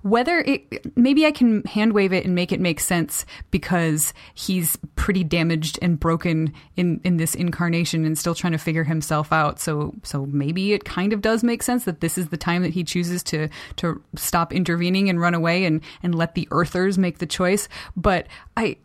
[0.02, 4.78] whether it maybe I can hand wave it and make it make sense because he's
[4.96, 9.60] pretty damaged and broken in in this incarnation and still trying to figure himself out.
[9.60, 12.74] So so maybe it kind of does make sense that this is the time that
[12.74, 17.20] he chooses to to stop intervening and run away and and let the earthers make
[17.20, 17.68] the choice.
[17.96, 18.28] But
[18.58, 18.78] I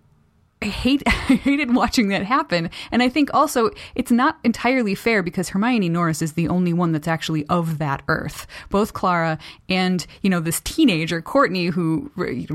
[0.63, 2.71] I hate I hated watching that happen.
[2.91, 6.93] And I think also it's not entirely fair because Hermione Norris is the only one
[6.93, 8.47] that's actually of that earth.
[8.71, 9.39] Both Clara
[9.69, 12.47] and, you know, this teenager, Courtney, who re-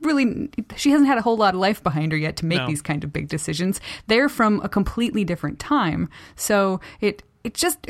[0.00, 2.66] really she hasn't had a whole lot of life behind her yet to make No.
[2.66, 3.80] these kind of big decisions.
[4.06, 6.08] They're from a completely different time.
[6.36, 7.86] So it it just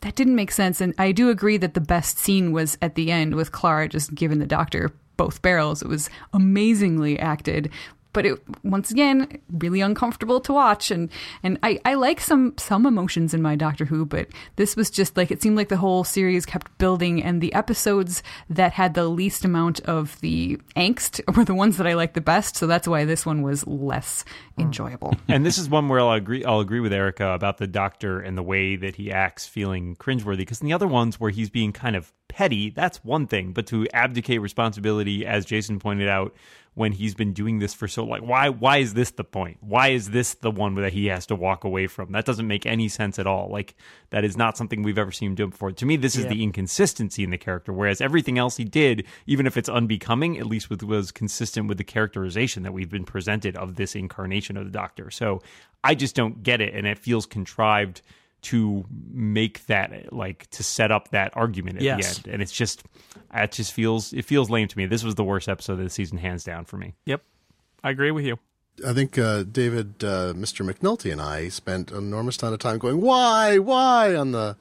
[0.00, 3.10] that didn't make sense and I do agree that the best scene was at the
[3.10, 5.82] end with Clara just giving the doctor both barrels.
[5.82, 7.70] It was amazingly acted
[8.12, 11.10] but it once again really uncomfortable to watch and
[11.42, 15.16] and I, I like some some emotions in my Doctor Who but this was just
[15.16, 19.08] like it seemed like the whole series kept building and the episodes that had the
[19.08, 22.88] least amount of the angst were the ones that I liked the best so that's
[22.88, 24.24] why this one was less
[24.56, 24.62] hmm.
[24.62, 25.16] enjoyable.
[25.28, 26.44] and this is one where I'll agree.
[26.44, 30.38] I'll agree with Erika about the doctor and the way that he acts, feeling cringeworthy.
[30.38, 33.50] Because in the other ones where he's being kind of petty, that's one thing.
[33.52, 36.36] But to abdicate responsibility, as Jason pointed out,
[36.74, 38.48] when he's been doing this for so long, why?
[38.50, 39.56] Why is this the point?
[39.60, 42.12] Why is this the one that he has to walk away from?
[42.12, 43.48] That doesn't make any sense at all.
[43.50, 43.74] Like
[44.10, 45.72] that is not something we've ever seen him do before.
[45.72, 47.72] To me, this is the inconsistency in the character.
[47.72, 51.78] Whereas everything else he did, even if it's unbecoming, at least with, was consistent with
[51.78, 55.10] the characterization that we've been presented of this incarnation of the Doctor.
[55.10, 55.42] So
[55.82, 58.00] I just don't get it, and it feels contrived
[58.42, 62.18] to make that like to set up that argument at Yes.
[62.18, 62.82] the end, and it's just
[63.34, 64.86] it just feels it feels lame to me.
[64.86, 66.94] This was the worst episode of the season, hands down for me.
[67.06, 67.22] Yep.
[67.82, 68.38] I agree with you.
[68.86, 70.64] I think uh, David, uh, Mr.
[70.68, 74.56] McNulty, and I spent an enormous amount of time going, "Why, why?" on the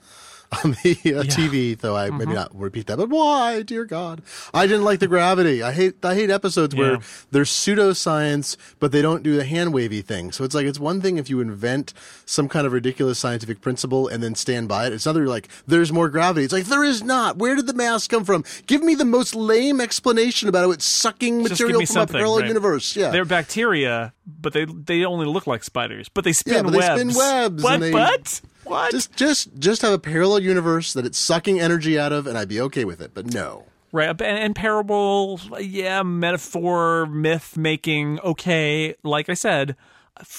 [0.63, 1.77] on the uh, TV.
[1.77, 4.21] Though I maybe not repeat that, but why, dear God,
[4.53, 5.61] I didn't like the gravity.
[5.61, 6.99] I hate I hate episodes where
[7.31, 10.31] there's pseudoscience, but they don't do the hand wavy thing.
[10.31, 11.93] So it's like it's one thing if you invent
[12.25, 14.93] some kind of ridiculous scientific principle and then stand by it.
[14.93, 16.45] It's another like there's more gravity.
[16.45, 17.37] It's like there is not.
[17.37, 18.45] Where did the mass come from?
[18.67, 22.39] Give me the most lame explanation about how it's sucking Just material from a parallel
[22.39, 22.47] right.
[22.47, 22.95] universe.
[22.95, 26.07] Yeah, They're bacteria, but they they only look like spiders.
[26.09, 27.73] But they spin Yeah, but they spin webs What?
[27.73, 28.41] and they- What?
[28.67, 28.91] What?
[28.91, 32.49] Just, just, just have a parallel universe that it's sucking energy out of, and I'd
[32.49, 33.11] be okay with it.
[33.13, 38.95] But no, Right, and, and parable, yeah, metaphor, myth making, okay.
[39.01, 39.77] Like I said,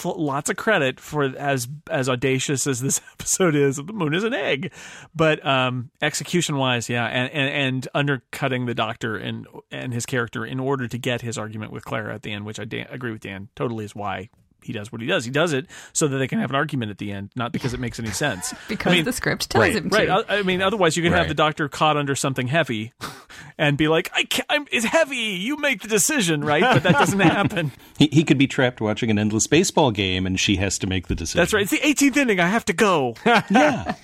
[0.05, 3.77] lots of credit for as as audacious as this episode is.
[3.77, 4.73] The moon is an egg,
[5.15, 10.45] but um, execution wise, yeah, and, and and undercutting the doctor and and his character
[10.45, 13.13] in order to get his argument with Clara at the end, which I Dan, agree
[13.13, 14.29] with Dan totally is why.
[14.69, 15.25] He does what he does.
[15.25, 17.73] He does it so that they can have an argument at the end, not because
[17.73, 18.55] it makes any sense.
[18.69, 19.97] Because I mean, the script tells right, him to.
[19.97, 20.11] Right.
[20.11, 22.93] I, I mean, otherwise you could have the doctor caught under something heavy,
[23.59, 25.17] and be like, "I can't, I'm, it's heavy.
[25.17, 27.73] You make the decision, right?" But that doesn't happen.
[27.97, 31.07] He, he could be trapped watching an endless baseball game, and she has to make
[31.07, 31.39] the decision.
[31.39, 31.63] That's right.
[31.63, 32.41] It's the 18th inning.
[32.41, 33.15] I have to go.
[33.25, 33.95] Yeah.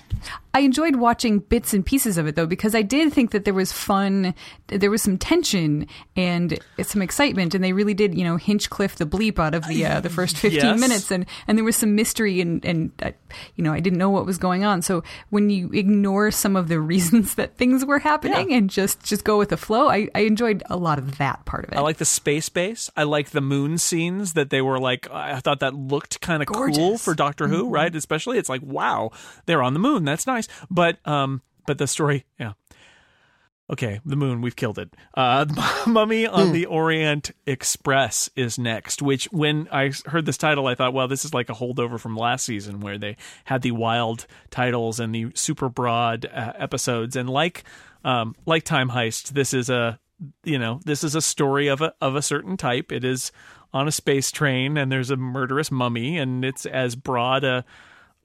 [0.55, 3.53] I enjoyed watching bits and pieces of it though because I did think that there
[3.53, 4.33] was fun,
[4.67, 5.85] there was some tension
[6.15, 9.85] and some excitement, and they really did, you know, Hinchcliffe the bleep out of the
[9.85, 10.79] uh, the first fifteen Yes.
[10.79, 13.11] minutes, and and there was some mystery and and uh,
[13.55, 14.81] you know I didn't know what was going on.
[14.81, 19.25] So when you ignore some of the reasons that things were happening and just just
[19.25, 21.77] go with the flow, I, I enjoyed a lot of that part of it.
[21.77, 22.89] I like the space base.
[22.95, 25.11] I like the moon scenes that they were like.
[25.11, 27.93] I thought that looked kind of cool for Doctor Who, right?
[27.93, 29.11] Especially, it's like, wow,
[29.47, 30.05] they're on the moon.
[30.05, 30.44] That's nice.
[30.69, 32.53] But um, but the story, yeah.
[33.67, 34.95] Okay, the moon, we've killed it.
[35.15, 35.45] Uh,
[35.87, 40.93] Mummy on the Orient Express is next, which when I heard this title, I thought,
[40.93, 44.99] well, this is like a holdover from last season where they had the wild titles
[44.99, 47.15] and the super broad uh, episodes.
[47.15, 47.63] And like,
[48.03, 49.99] um, like Time Heist, this is a,
[50.43, 52.91] you know, this is a story of a, of a certain type.
[52.91, 53.31] It is
[53.73, 57.65] on a space train and there's a murderous mummy and it's as broad a,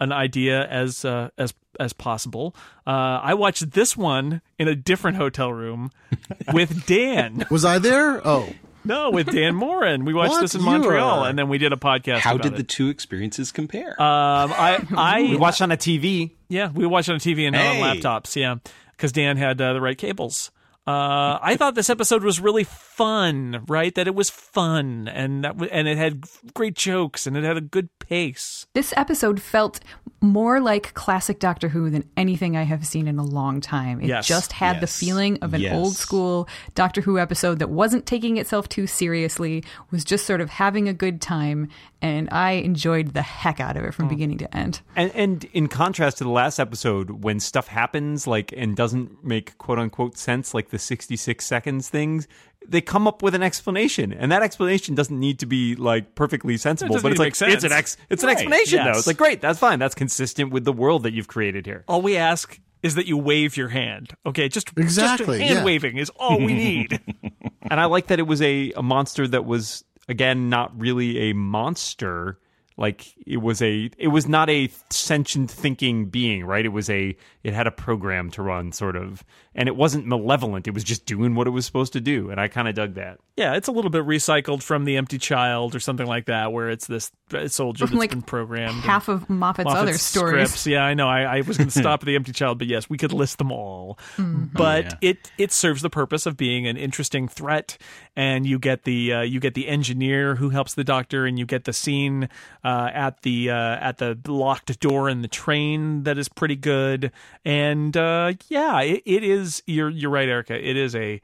[0.00, 2.54] an idea as uh, as as possible.
[2.86, 2.90] Uh,
[3.22, 5.90] I watched this one in a different hotel room
[6.52, 7.46] with Dan.
[7.50, 8.20] was I there?
[8.26, 8.48] Oh,
[8.84, 10.04] No, with Dan Moren.
[10.04, 10.40] We watched What?
[10.40, 12.18] this in Montreal, are- and then we did a podcast.
[12.20, 12.68] How about did the it.
[12.68, 13.90] two experiences compare?
[14.02, 16.32] Um, I I We watched on a TV.
[16.48, 17.82] yeah, we watched it on TV and not Hey.
[17.82, 18.34] on laptops.
[18.36, 18.56] Yeah,
[18.96, 20.50] because Dan had uh, the right cables.
[20.86, 23.94] Uh, I thought this episode was really fun, right?
[23.94, 26.24] That it was fun, and that w- and it had
[26.54, 28.66] great jokes, and it had a good pace.
[28.74, 29.80] This episode felt
[30.20, 34.00] more like classic Doctor Who than anything I have seen in a long time.
[34.00, 34.26] It Yes.
[34.26, 35.74] just had the feeling of an Yes.
[35.74, 40.50] old school Doctor Who episode that wasn't taking itself too seriously, was just sort of
[40.50, 41.68] having a good time,
[42.02, 44.10] and I enjoyed the heck out of it from mm.
[44.10, 44.80] beginning to end.
[44.94, 49.56] And and in contrast to the last episode, when stuff happens like and doesn't make
[49.58, 52.28] quote unquote sense, like the sixty six seconds things,
[52.66, 56.56] they come up with an explanation, and that explanation doesn't need to be like perfectly
[56.56, 58.86] sensible, doesn't but it's like make it's an ex it's an explanation yes.
[58.86, 58.98] though.
[58.98, 61.84] It's like great, that's fine, that's consistent with the world that you've created here.
[61.88, 64.14] All we ask is that you wave your hand.
[64.24, 65.64] Okay, just Exactly, Just hand yeah.
[65.64, 67.00] waving is all we need.
[67.70, 71.34] And I like that it was a, a monster that was again not really a
[71.34, 72.40] monster
[72.80, 77.14] like it was a it was not a sentient thinking being right it was a
[77.44, 79.22] it had a program to run sort of
[79.54, 82.40] and it wasn't malevolent it was just doing what it was supposed to do and
[82.40, 85.74] i kind of dug that Yeah, it's a little bit recycled from the Empty Child
[85.74, 87.10] or something like that, where it's this
[87.46, 88.82] soldier From, that's like, been programmed.
[88.82, 90.50] Half of Moffat's, Moffat's other stories.
[90.50, 90.66] scripts.
[90.66, 91.08] Yeah, I know.
[91.08, 93.38] I, I was going to stop at the Empty Child, but yes, we could list
[93.38, 93.98] them all.
[94.18, 94.48] Mm-hmm.
[94.52, 95.10] But yeah.
[95.10, 97.78] it it serves the purpose of being an interesting threat,
[98.14, 101.46] and you get the uh, you get the engineer who helps the doctor, and you
[101.46, 102.28] get the scene
[102.62, 107.12] uh, at the uh, at the locked door in the train that is pretty good.
[107.44, 109.62] And uh, yeah, it, it is.
[109.66, 110.54] You're you're right, Erika.
[110.54, 111.20] It is a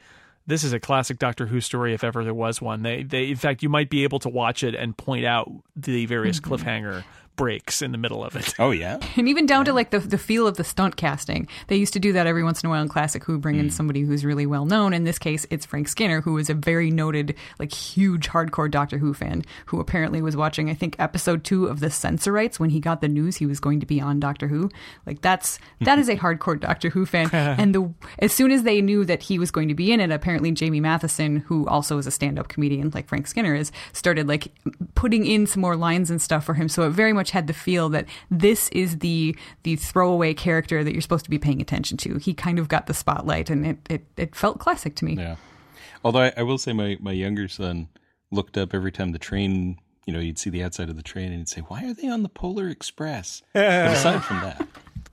[0.47, 2.83] this is a classic Doctor Who story if ever there was one.
[2.83, 6.07] They, they, in fact, you might be able to watch it and point out the
[6.07, 6.55] various Mm-hmm.
[6.55, 7.05] cliffhanger
[7.37, 8.55] breaks in the middle of it.
[8.59, 8.99] Oh yeah.
[9.17, 11.49] And even down to like the the feel of the stunt casting.
[11.69, 13.67] They used to do that every once in a while in Classic Who, bring in
[13.67, 13.71] hmm.
[13.71, 14.93] somebody who's really well known.
[14.93, 18.99] In this case, it's Frank Skinner, who is a very noted, like huge hardcore Doctor
[18.99, 22.81] Who fan, who apparently was watching, I think, episode two of the Sensorites when he
[22.81, 24.71] got the news he was going to be on Doctor Who.
[25.07, 27.31] Like that's that is a hardcore Doctor Who fan.
[27.33, 30.11] and the as soon as they knew that he was going to be in it,
[30.11, 34.29] apparently Jamie Mathieson, who also is a stand up comedian like Frank Skinner is, started
[34.29, 34.49] like
[34.95, 36.69] putting in some more lines and stuff for him.
[36.69, 40.93] So it very much had the feel that this is the the throwaway character that
[40.93, 42.19] you're supposed to be paying attention to.
[42.19, 45.15] He kind of got the spotlight, and it it, it felt classic to me.
[45.15, 45.37] Yeah.
[46.05, 47.89] Although I, I will say my, my younger son
[48.31, 51.31] looked up every time the train, you know, you'd see the outside of the train
[51.31, 53.43] and he'd say, Why are they on the Polar Express?
[53.53, 54.67] but aside from that,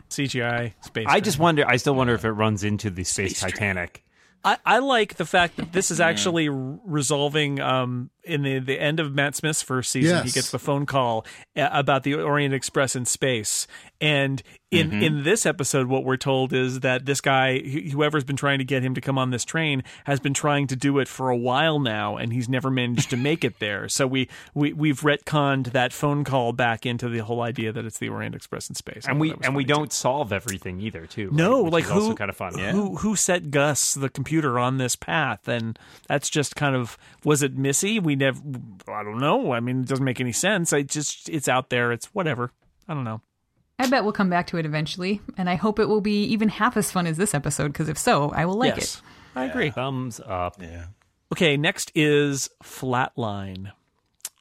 [0.09, 1.07] CGI space.
[1.09, 4.03] i just wonder i still wonder if it runs into the space titanic
[4.45, 8.79] I, I like the fact that this is actually r- resolving um, in the, the
[8.79, 10.23] end of Matt Smith's first season.
[10.25, 13.67] He gets the phone call uh, about the Orient Express in space,
[13.99, 18.59] and in in this episode, what we're told is that this guy, whoever's been trying
[18.59, 21.29] to get him to come on this train, has been trying to do it for
[21.29, 23.87] a while now, and he's never managed to make it there.
[23.87, 27.99] So we we we've retconned that phone call back into the whole idea that it's
[27.99, 29.73] the Orient Express in space, and we and we too.
[29.73, 31.29] don't solve everything either too?
[31.31, 34.77] No, Which like who also kind of fun who who set Gus the computer on
[34.77, 37.99] this path, and that's just kind of was it Missy?
[37.99, 38.39] We never,
[38.87, 39.51] I don't know.
[39.53, 40.73] I mean, it doesn't make any sense.
[40.73, 41.91] I just it's out there.
[41.91, 42.51] It's whatever.
[42.87, 43.21] I don't know.
[43.79, 46.49] I bet we'll come back to it eventually, and I hope it will be even
[46.49, 47.73] half as fun as this episode.
[47.73, 49.01] Because if so, I will like yes, it.
[49.35, 49.71] I agree.
[49.71, 50.85] thumbs up yeah.
[51.31, 53.71] Okay, next is Flatline,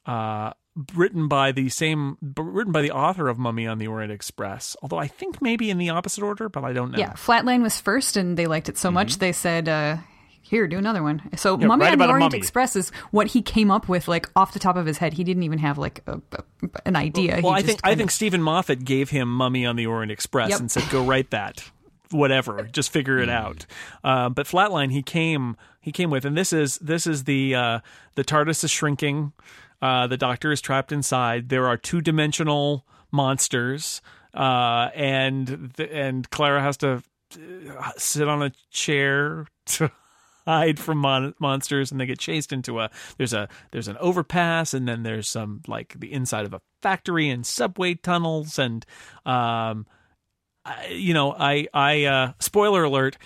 [0.05, 0.53] uh,
[0.93, 4.77] written by the same, written by the author of Mummy on the Orient Express.
[4.83, 6.99] Although I think maybe in the opposite order, but I don't know.
[6.99, 9.97] Yeah, Flatline was first, and they liked it so much they said, uh,
[10.43, 12.33] "Here, do another one." So, Yeah, Mummy on the Orient.
[12.35, 15.13] Express is what he came up with, like off the top of his head.
[15.13, 16.43] He didn't even have like a, a,
[16.85, 17.39] an idea.
[17.43, 20.11] Well, He I think I kind think Steven Moffat gave him Mummy on the Orient
[20.11, 20.59] Express Yep.
[20.59, 21.63] and said, "Go write that,
[22.11, 23.65] whatever, just figure it out."
[24.03, 27.79] Uh, but Flatline, he came he came with, and this is this is the uh,
[28.15, 29.33] the TARDIS is shrinking,
[29.81, 31.49] uh, the Doctor is trapped inside.
[31.49, 34.01] There are two dimensional monsters,
[34.33, 37.03] uh, and and Clara has to
[37.37, 39.91] uh, sit on a chair to
[40.45, 44.73] hide from mon- monsters and they get chased into a there's a there's an overpass
[44.73, 48.85] and then there's some like the inside of a factory and subway tunnels and
[49.25, 49.85] um
[50.65, 53.17] I, you know i i uh spoiler alert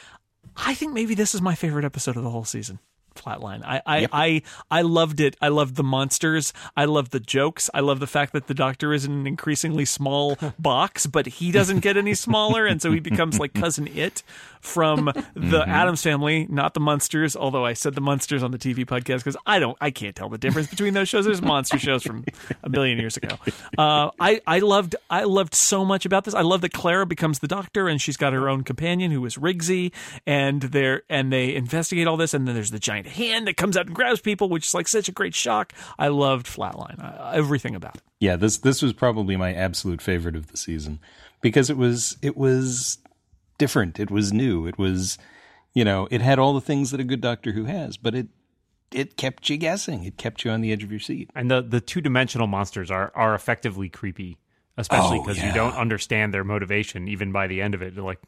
[0.55, 2.80] i think maybe this is my favorite episode of the whole season
[3.18, 4.41] flatline i i I,
[4.72, 8.34] I loved it i loved the monsters i loved the jokes i love the fact
[8.34, 12.65] that the doctor is in an increasingly small box but he doesn't get any smaller
[12.65, 14.24] and so he becomes like cousin it
[14.68, 17.36] from the Addams family, not the monsters.
[17.36, 20.30] Although I said the monsters on the TV podcast because I don't, I can't tell
[20.30, 21.26] the difference between those shows.
[21.26, 22.26] There's monster shows from
[22.63, 23.38] a billion years ago.
[23.78, 26.34] Uh, I I loved I loved so much about this.
[26.34, 29.38] I love that Clara becomes the doctor and she's got her own companion who is
[29.38, 29.91] Rigsy,
[30.26, 32.34] and they're and they investigate all this.
[32.34, 34.88] And then there's the giant hand that comes out and grabs people, which is like
[34.88, 35.74] such a great shock.
[35.97, 38.01] I loved Flatline, uh, everything about it.
[38.20, 40.99] Yeah, this this was probably my absolute favorite of the season
[41.41, 42.97] because it was it was
[43.58, 43.99] different.
[43.99, 44.68] It was new.
[44.68, 45.18] It was
[45.74, 48.28] you know, it had all the things that a good Doctor Who has, but it
[48.91, 50.03] it kept you guessing.
[50.05, 51.30] It kept you on the edge of your seat.
[51.36, 54.38] and the the two dimensional monsters are are effectively creepy,
[54.78, 55.49] especially Oh, because yeah.
[55.49, 57.08] you don't understand their motivation.
[57.08, 58.22] Even by the end of it, they're like,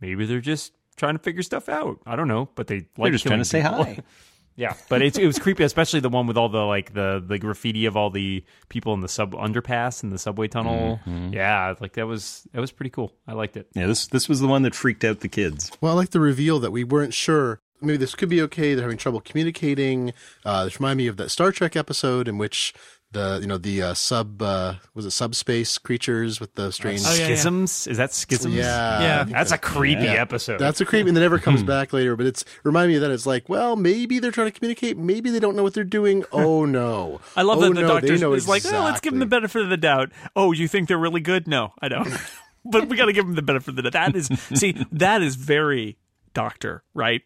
[0.00, 2.00] maybe they're just trying to figure stuff out.
[2.06, 3.98] I don't know, but they like They're just trying killing to say hi.
[4.56, 7.38] yeah, but it's, it was creepy, especially the one with all the like the the
[7.38, 11.00] graffiti of all the people in the sub underpass and the subway tunnel.
[11.06, 11.32] Mm-hmm.
[11.32, 13.12] Yeah, like that was that was pretty cool.
[13.26, 13.68] I liked it.
[13.74, 15.70] Yeah, this this was the one that freaked out the kids.
[15.80, 17.60] Well, I like the reveal that we weren't sure.
[17.80, 18.74] Maybe this could be okay.
[18.74, 20.12] They're having trouble communicating.
[20.44, 22.74] Uh, this reminded me of that Star Trek episode in which
[23.12, 27.02] the you know the uh, sub uh, was it subspace creatures with the strange.
[27.06, 27.26] Oh, yeah, yeah.
[27.26, 27.86] Schisms?
[27.86, 28.54] Is that schisms?
[28.54, 29.20] Yeah, Yeah.
[29.20, 30.12] I think That's a creepy Yeah.
[30.12, 30.58] episode.
[30.58, 32.16] That's a creepy and it never comes back later.
[32.16, 35.30] But it's remind me of that it's like, well, maybe they're trying to communicate, maybe
[35.30, 36.24] they don't know what they're doing.
[36.38, 37.20] Oh no!
[37.36, 39.18] I love oh, that the no, doctor they know is like, oh, let's give them
[39.18, 40.12] the benefit of the doubt.
[40.36, 41.48] Oh, you think they're really good?
[41.48, 42.08] No, I don't.
[42.64, 43.92] but we got to give them the benefit of the doubt.
[43.92, 45.96] That is, see, that is very
[46.34, 47.22] doctor, right?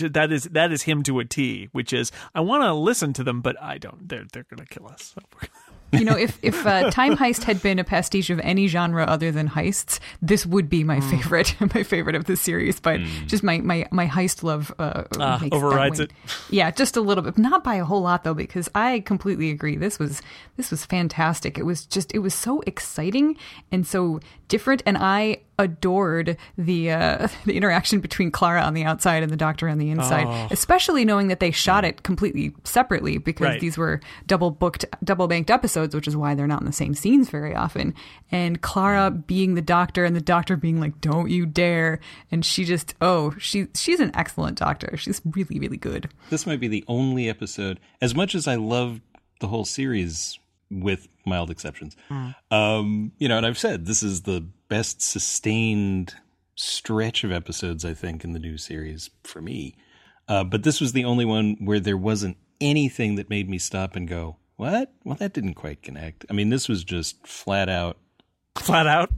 [0.00, 1.68] That is that is him to a T.
[1.72, 4.08] Which is, I want to listen to them, but I don't.
[4.08, 5.14] They're they're gonna kill us.
[5.92, 9.30] You know, if if uh, Time Heist had been a pastiche of any genre other
[9.30, 12.80] than heists, this would be my favorite, my favorite of the series.
[12.80, 15.04] But just my my my heist love uh,
[15.42, 16.10] makes overrides it.
[16.48, 19.76] Yeah, just a little bit, not by a whole lot though, because I completely agree.
[19.76, 20.22] This was
[20.56, 21.58] this was fantastic.
[21.58, 23.36] It was just it was so exciting
[23.70, 29.22] and so different, and I adored the uh, the interaction between Clara on the outside
[29.22, 33.46] and the Doctor on the inside, especially knowing that they shot it completely separately because
[33.46, 33.60] Right.
[33.60, 36.94] these were double booked, double banked episodes, which is why they're not in the same
[36.94, 37.94] scenes very often.
[38.30, 42.00] And Clara being the doctor and the doctor being like, "Don't you dare!"
[42.30, 44.96] and she just, oh, she she's an excellent doctor.
[44.96, 46.10] She's really really good.
[46.30, 49.00] This might be the only episode, as much as I loved
[49.40, 50.38] the whole series,
[50.70, 51.96] with mild exceptions.
[52.50, 56.14] Um, you know, and I've said this is the best sustained
[56.54, 59.74] stretch of episodes I think in the new series for me.
[60.26, 63.96] Uh, but this was the only one where there wasn't anything that made me stop
[63.96, 64.90] and go, "What?
[65.04, 67.98] Well, that didn't quite connect." I mean, this was just flat out
[68.56, 69.10] Flat out.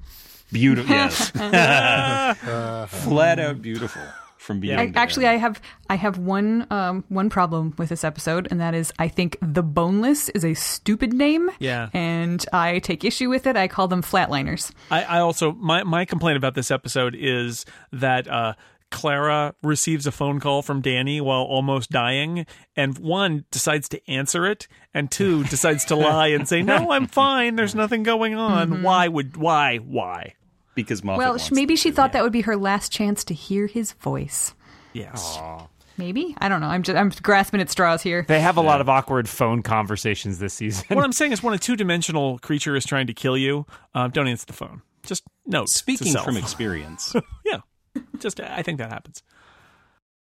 [0.50, 0.92] beautiful.
[0.92, 1.30] yes,
[3.05, 4.02] flat out beautiful
[4.45, 4.97] from beginning.
[4.97, 5.26] I, actually.
[5.26, 9.09] I have I have one um, one problem with this episode, and that is I
[9.09, 11.51] think the boneless is a stupid name.
[11.59, 11.88] Yeah.
[11.92, 13.57] and I take issue with it.
[13.57, 14.70] I call them flatliners.
[14.90, 18.55] I, I also my my complaint about this episode is that uh,
[18.90, 24.47] Clara receives a phone call from Danny while almost dying, and one decides to answer
[24.47, 27.57] it, and two decides to lie and say, "No, I'm fine.
[27.57, 30.34] There's nothing going on." Why would why why?
[30.75, 31.97] Because Moffat well, wants maybe them she to.
[31.97, 34.55] thought that would be her last chance to hear his voice.
[34.93, 35.39] Yes.
[35.97, 36.66] Maybe I don't know.
[36.66, 38.25] I'm just I'm grasping at straws here.
[38.27, 40.85] They have a lot of awkward phone conversations this season.
[40.89, 44.11] what I'm saying is, when a two dimensional creature is trying to kill you, um,
[44.11, 44.83] don't answer the phone.
[45.05, 45.64] Just no.
[45.66, 47.14] Speaking from experience,
[47.45, 47.59] yeah,
[48.18, 49.22] just I think that happens.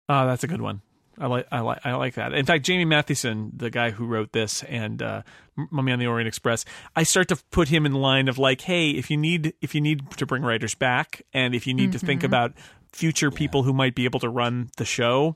[0.08, 0.82] Uh, that's a good one.
[1.20, 2.34] I like I like I like that.
[2.34, 5.22] In fact, Jamie Mathieson, the guy who wrote this and uh,
[5.56, 8.92] Mummy on the Orient Express, I start to put him in line of like, hey,
[8.92, 12.00] if you need if you need to bring writers back, and if you need to
[12.00, 12.54] think about
[12.92, 15.36] future people who might be able to run the show,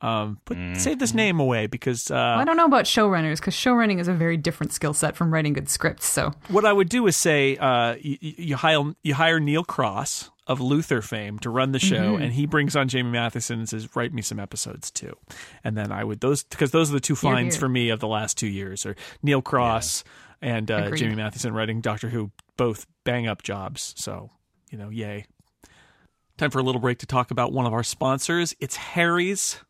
[0.00, 4.00] um, put save this name away because uh, I don't know about showrunners because showrunning
[4.00, 6.06] is a very different skill set from writing good scripts.
[6.06, 10.30] So what I would do is say uh, you, you hire you hire Neil Cross
[10.50, 13.94] of Luther fame to run the show, and he brings on Jamie Mathieson and says,
[13.94, 15.16] "Write me some episodes too."
[15.62, 18.08] And then I would those because those are the two finds for me of the
[18.08, 20.02] last two years, or Neil Cross
[20.42, 23.94] and uh, Jamie Mathieson writing Doctor Who, both bang up jobs.
[23.96, 24.30] So
[24.72, 25.26] you know, yay.
[26.36, 28.52] Time for a little break to talk about one of our sponsors.
[28.58, 29.60] It's Harry's.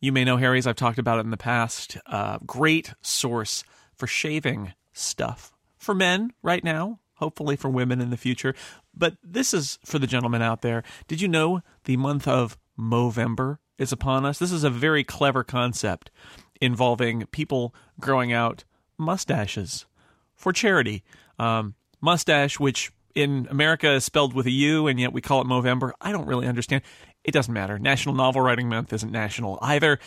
[0.00, 0.66] You may know Harry's.
[0.66, 1.96] I've talked about it in the past.
[2.04, 3.64] Uh, great source
[3.96, 8.54] for shaving stuff for men right now, hopefully for women in the future.
[8.94, 10.82] But this is for the gentlemen out there.
[11.08, 14.38] Did you know the month of Movember is upon us?
[14.38, 16.10] This is a very clever concept
[16.60, 18.64] involving people growing out
[18.98, 19.86] mustaches
[20.34, 21.02] for charity.
[21.38, 25.46] Um, mustache, which in America is spelled with a U, and yet we call it
[25.46, 25.92] Movember.
[26.00, 26.82] I don't really understand.
[27.24, 27.78] It doesn't matter.
[27.78, 29.98] National Novel Writing Month isn't national either.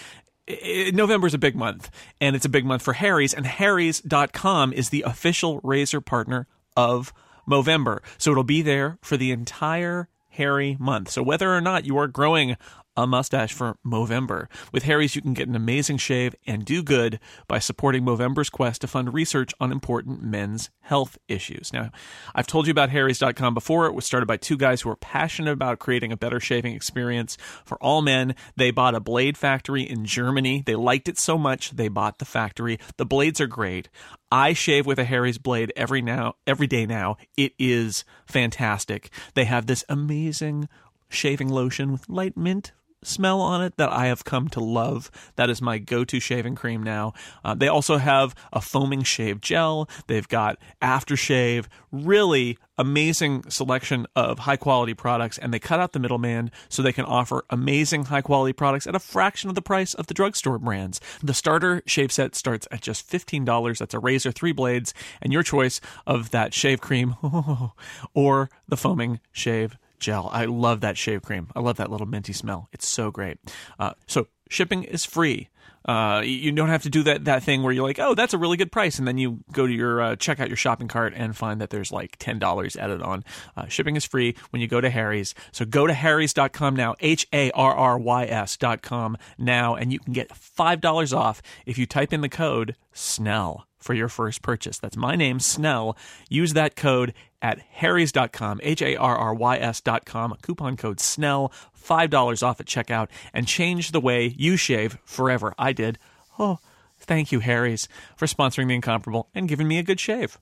[0.92, 4.90] November is a big month, and it's a big month for Harry's, and Harry's.com is
[4.90, 7.14] the official razor partner of
[7.48, 8.00] Movember.
[8.18, 11.10] So it'll be there for the entire hairy month.
[11.10, 12.58] So whether or not you are growing
[12.96, 17.20] a mustache for Movember, with Harry's you can get an amazing shave and do good
[17.48, 21.74] by supporting Movember's quest to fund research on important men's health issues.
[21.74, 21.92] Now,
[22.36, 23.88] I've told you about Harry's.com before.
[23.88, 27.38] It was started by two guys who are passionate about creating a better shaving experience
[27.66, 28.36] for all men.
[28.56, 30.64] They bought a blade factory in Germany.
[30.66, 32.80] They liked it so much they bought the factory.
[32.98, 33.90] The blades are great.
[34.32, 37.18] I shave with a Harry's blade every now every day now.
[37.38, 39.10] It is fantastic.
[39.36, 40.70] They have this amazing
[41.10, 42.72] shaving lotion with light mint
[43.08, 45.12] smell on it that I have come to love.
[45.36, 47.14] That is my go-to shaving cream now.
[47.44, 49.90] Uh, they also have a foaming shave gel.
[50.08, 51.66] They've got aftershave.
[51.92, 57.06] Really amazing selection of high-quality products, and they cut out the middleman so they can
[57.06, 61.00] offer amazing high-quality products at a fraction of the price of the drugstore brands.
[61.22, 63.78] The starter shave set starts at just $15.
[63.78, 67.16] That's a razor, three blades, and your choice of that shave cream
[68.14, 70.30] or the foaming shave gel.
[70.32, 71.48] I love that shave cream.
[71.56, 72.70] I love that little minty smell.
[72.72, 73.38] It's so great.
[73.80, 75.50] Uh, so shipping is free.
[75.86, 78.38] Uh, you don't have to do that that thing where you're like, oh, that's a
[78.38, 81.14] really good price, and then you go to your uh, check out your shopping cart
[81.14, 83.24] and find that there's like ten dollars added on.
[83.58, 85.36] Uh, shipping is free when you go to Harry's.
[85.52, 89.92] So go to harrys.com now, h a r r y s dot com now, and
[89.92, 94.08] you can get five dollars off if you type in the code Snell for your
[94.08, 94.80] first purchase.
[94.80, 95.98] That's my name, Snell.
[96.30, 97.14] Use that code
[97.44, 103.10] at harrys.com, H A R R Y S.com, coupon code SNELL, $5 off at checkout,
[103.34, 105.54] and change the way you shave forever.
[105.60, 106.00] I did.
[106.40, 106.60] Oh,
[106.98, 110.40] thank you, Harry's, for sponsoring The Incomparable and giving me a good shave.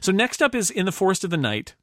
[0.00, 1.74] So, next up is In the Forest of the Night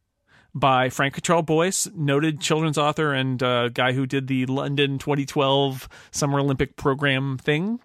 [0.54, 5.90] by Frank Cottrell Boyce, noted children's author and uh, guy who did the London 2012
[6.12, 7.80] Summer Olympic program thing.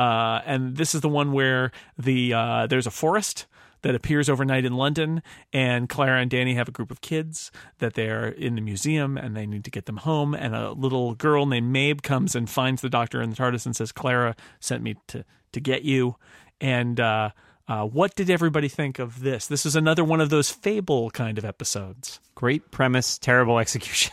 [0.00, 3.44] Uh, and this is the one where the uh, there's a forest
[3.82, 5.22] that appears overnight in London,
[5.52, 9.36] and Clara and Danny have a group of kids that they're in the museum and
[9.36, 10.32] they need to get them home.
[10.32, 13.76] And a little girl named Maeve comes and finds the doctor in the TARDIS and
[13.76, 15.22] says, "Clara sent me to
[15.52, 16.16] to get you."
[16.62, 17.30] And uh,
[17.68, 19.48] uh, what did everybody think of this?
[19.48, 22.20] This is another one of those fable kind of episodes.
[22.34, 24.12] Great premise, terrible execution.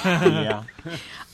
[0.04, 0.64] yeah.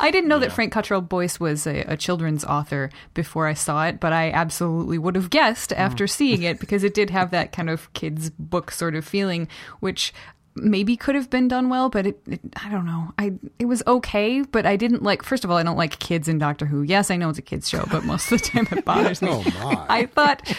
[0.01, 3.87] I didn't know that Frank Cottrell Boyce was a, a, children's author before I saw
[3.87, 6.11] it, but I absolutely would have guessed after mm.
[6.11, 9.49] seeing it because it did have that kind of kids' book sort of feeling,
[9.81, 10.13] which
[10.57, 13.13] maybe could have been done well, but it, it, I don't know.
[13.19, 15.23] I it was okay, but I didn't like.
[15.23, 16.83] First of all, I don't like kids in Doctor Who.
[16.83, 19.29] Yes, I know it's a kids show, but most of the time it bothers me.
[19.35, 19.87] Oh my!
[19.89, 20.57] I thought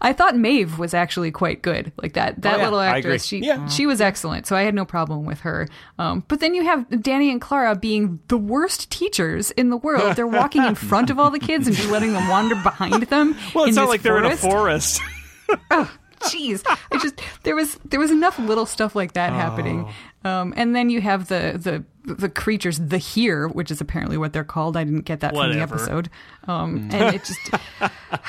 [0.00, 1.92] I thought Maeve was actually quite good.
[2.00, 4.46] Like that that Oh, yeah, little actress, she she was excellent.
[4.46, 5.68] So I had no problem with her.
[5.98, 10.16] Um, but then you have Danny and Clara being the worst teachers in the world.
[10.16, 13.36] They're walking in front of all the kids and just letting them wander behind them.
[13.54, 15.00] Well, it's not like they're in a forest.
[15.00, 15.88] forest.
[16.24, 19.88] Jeez, I just there was there was enough little stuff like that happening,
[20.24, 20.30] Oh.
[20.30, 24.32] um, and then you have the the the creatures, the here, which is apparently what
[24.32, 24.76] they're called.
[24.76, 26.10] I didn't get that from the episode,
[26.48, 27.40] um, and it just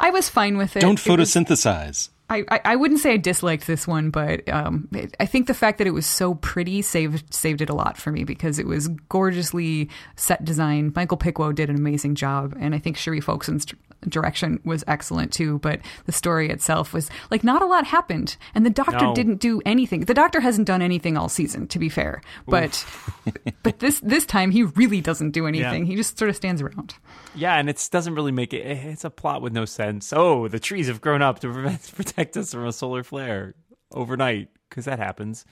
[0.00, 0.80] I was fine with it.
[0.80, 2.08] Don't It was- photosynthesize.
[2.32, 5.54] I, I, I wouldn't say I disliked this one, but um, it, I think the
[5.54, 8.68] fact that it was so pretty saved saved it a lot for me because it
[8.68, 10.92] was gorgeously set design.
[10.94, 13.74] Michael Pickwoad did an amazing job, and I think Sheree Folkson's d-
[14.08, 15.58] direction was excellent too.
[15.58, 19.14] But the story itself was like not a lot happened, and the Doctor No.
[19.14, 20.00] didn't do anything.
[20.00, 22.84] The Doctor hasn't done anything all season, to be fair, but
[23.62, 25.86] but this this time he really doesn't do anything.
[25.86, 26.94] He just sort of stands around.
[27.34, 28.66] Yeah, and it doesn't really make it.
[28.66, 30.12] It's a plot with no sense.
[30.12, 33.54] Oh, the trees have grown up to prevent, protect us from a solar flare
[33.92, 35.44] overnight because that happens.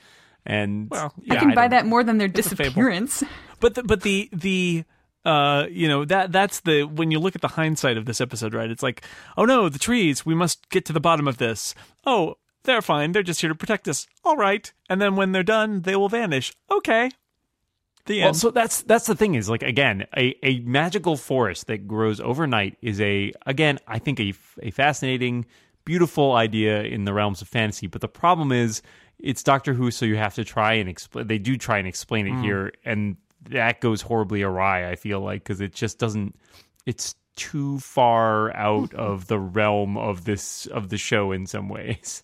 [0.47, 3.23] And Well, I yeah, can buy that more than their It's disappearance.
[3.61, 4.85] But the, but the the
[5.29, 8.55] uh you know that that's the when you look at the hindsight of this episode,
[8.55, 8.71] right?
[8.71, 9.05] It's like,
[9.37, 10.25] oh no, the trees.
[10.27, 11.75] We must get to the bottom of this.
[12.07, 13.13] Oh, they're fine.
[13.13, 14.07] They're just here to protect us.
[14.25, 14.73] All right.
[14.91, 16.53] And then when they're done, they will vanish.
[16.71, 17.11] Okay.
[18.07, 18.37] The Well, end.
[18.37, 22.77] so that's that's the thing is like again a, a magical forest that grows overnight
[22.81, 25.45] is a again I think a a fascinating
[25.85, 28.83] beautiful idea in the realms of fantasy but the problem is
[29.19, 32.27] it's Doctor Who so you have to try and explain they do try and explain
[32.27, 33.17] it here and
[33.51, 36.37] that goes horribly awry I feel like because it just doesn't
[36.87, 42.23] it's too far out of the realm of this of the show in some ways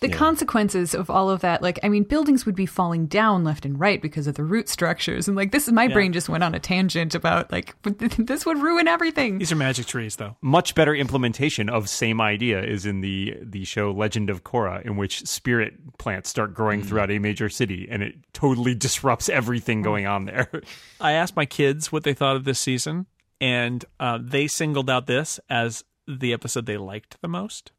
[0.00, 3.64] The consequences of all of that, like, I mean, buildings would be falling down left
[3.64, 5.26] and right because of the root structures.
[5.26, 8.58] And, like, this is my brain just went on a tangent about, like, this would
[8.58, 9.38] ruin everything.
[9.38, 10.36] These are magic trees, though.
[10.40, 14.96] much better implementation of same idea is in the the show Legend of Korra, in
[14.96, 20.06] which spirit plants start growing throughout a major city, and it totally disrupts everything going
[20.06, 20.48] on there.
[21.00, 23.06] I asked my kids what they thought of this season,
[23.40, 27.72] and uh, they singled out this as the episode they liked the most.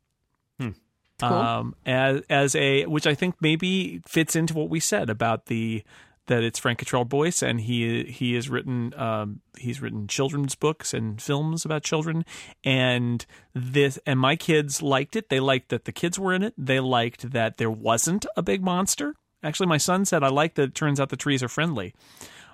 [1.20, 1.30] Cool.
[1.30, 5.84] Um, as as a which I think maybe fits into what we said about the
[6.28, 10.93] that it's Frank Cottrell Boyce, and he he has written um, he's written children's books
[10.93, 12.24] and films about children,
[12.63, 15.30] and this and my kids liked it.
[15.30, 16.53] They liked that the kids were in it.
[16.57, 19.15] They liked that there wasn't a big monster.
[19.43, 20.63] Actually, my son said I like that.
[20.63, 21.93] It turns out the trees are friendly.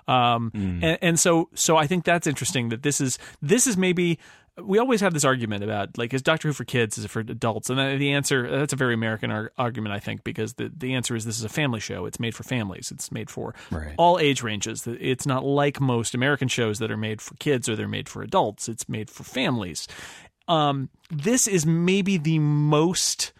[0.08, 4.20] Um, and, and so, so I think that's interesting that this is, this is maybe,
[4.62, 6.96] we always have this argument about like, is Doctor Who for kids?
[6.96, 7.68] Is it for adults?
[7.68, 11.14] And the answer, that's a very American ar- argument, I think, because the, the answer
[11.14, 12.06] is this is a family show.
[12.06, 12.90] It's made for families.
[12.90, 13.94] It's made for Right.
[13.98, 14.86] all age ranges.
[14.86, 18.22] It's not like most American shows that are made for kids or they're made for
[18.22, 18.68] adults.
[18.68, 19.88] It's made for families.
[20.48, 23.32] Um, this is maybe the most,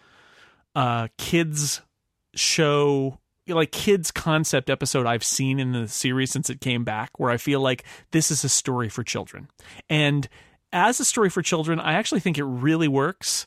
[0.75, 1.81] uh, kids
[2.35, 7.31] show like kids concept episode I've seen in the series since it came back where
[7.31, 9.49] I feel like this is a story for children.
[9.89, 10.29] And
[10.73, 13.47] as a story for children, I actually think it really works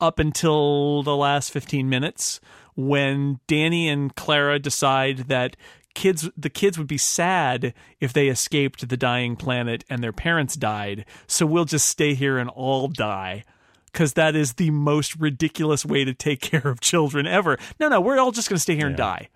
[0.00, 2.40] up until the last 15 minutes
[2.74, 5.56] when Danny and Clara decide that
[5.94, 10.56] kids the kids would be sad if they escaped the dying planet and their parents
[10.56, 11.04] died.
[11.26, 13.44] So we'll just stay here and all die."
[13.86, 17.56] Because that is the most ridiculous way to take care of children ever.
[17.78, 19.28] No, no, we're all just going to stay here and die.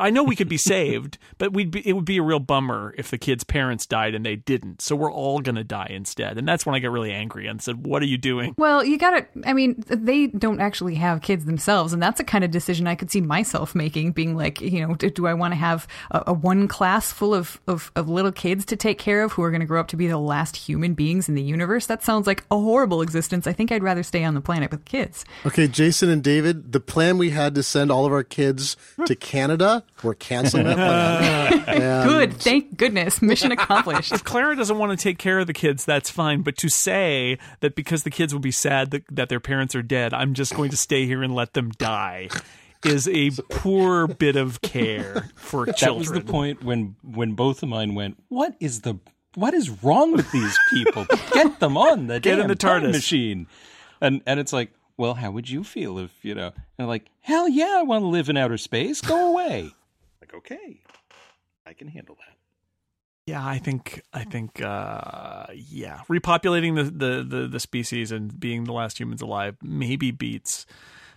[0.00, 2.94] I know we could be saved, but we'd be, it would be a real bummer
[2.96, 4.82] if the kid's parents died and they didn't.
[4.82, 6.38] So we're all going to die instead.
[6.38, 8.98] And that's when I get really angry and said, "What are you doing?" Well, you
[8.98, 11.92] gotta, I mean, they don't actually have kids themselves.
[11.92, 14.94] And that's a kind of decision I could see myself making, being like, you know,
[14.94, 18.32] do, do I want to have a, a one class full of, of, of little
[18.32, 20.56] kids to take care of who are going to grow up to be the last
[20.56, 21.86] human beings in the universe?
[21.86, 23.46] That sounds like a horrible existence.
[23.46, 25.24] I think I'd rather stay on the planet with kids.
[25.46, 28.76] Okay, Jason and David, the plan we had to send all of our kids
[29.06, 32.06] to Canada, we're canceling that plan.
[32.08, 32.34] Good.
[32.34, 33.20] Thank goodness.
[33.20, 34.12] Mission accomplished.
[34.12, 36.42] If Clara doesn't want to take care of the kids, that's fine.
[36.42, 39.82] But to say that because the kids will be sad that, that their parents are
[39.82, 42.28] dead, I'm just going to stay here and let them die
[42.84, 45.98] is a poor bit of care for That children.
[45.98, 48.16] was the point when when both of mine went.
[48.28, 48.98] What is the
[49.34, 51.06] what is wrong with these people?
[51.32, 52.92] Get them on the Get in damn the time TARDIS.
[52.92, 53.46] machine.
[54.00, 56.52] And and it's like, well, how would you feel if you know?
[56.78, 59.02] And like, hell yeah, I want to live in outer space.
[59.02, 59.72] Go away.
[60.32, 60.80] Like, okay,
[61.66, 62.36] I can handle that.
[63.26, 68.64] Yeah, I think I think uh yeah, repopulating the, the the the species and being
[68.64, 70.66] the last humans alive maybe beats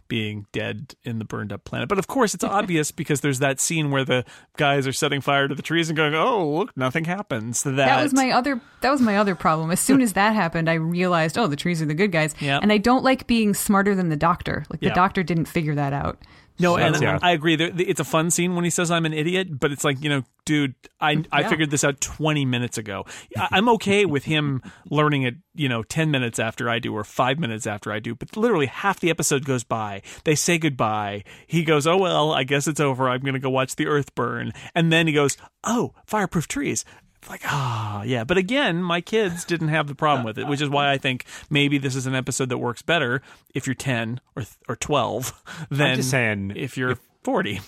[0.10, 1.90] being dead in the burned up planet.
[1.90, 4.26] But of course, it's obvious because there's that scene where the
[4.58, 8.04] guys are setting fire to the trees and going, "Oh, look, nothing happens." That, That
[8.04, 9.72] was my other that was my other problem.
[9.72, 12.36] As soon as that happened, I realized, oh, the trees are the good guys.
[12.40, 12.62] Yep.
[12.62, 14.66] And I don't like being smarter than the doctor.
[14.70, 14.94] Like the Yeah.
[14.94, 16.20] doctor didn't figure that out.
[16.60, 17.20] No, and yeah.
[17.22, 17.56] I agree.
[17.56, 20.24] It's a fun scene when he says I'm an idiot, but it's like you know,
[20.46, 21.50] dude, I I Yeah.
[21.50, 23.06] figured this out 20 minutes ago.
[23.38, 27.04] I- I'm okay with him learning it, you know, 10 minutes after I do or
[27.04, 28.14] five minutes after I do.
[28.16, 30.02] But literally half the episode goes by.
[30.26, 31.24] They say goodbye.
[31.48, 33.10] He goes, "Oh well, I guess it's over.
[33.10, 36.86] I'm gonna go watch the earth burn." And then he goes, "Oh, fireproof trees."
[37.30, 40.70] Like ah yeah, but again, my kids didn't have the problem with it, which is
[40.70, 43.22] why I think maybe this is an episode that works better
[43.54, 45.34] if you're ten or or twelve
[45.70, 47.62] than just saying, if you're 40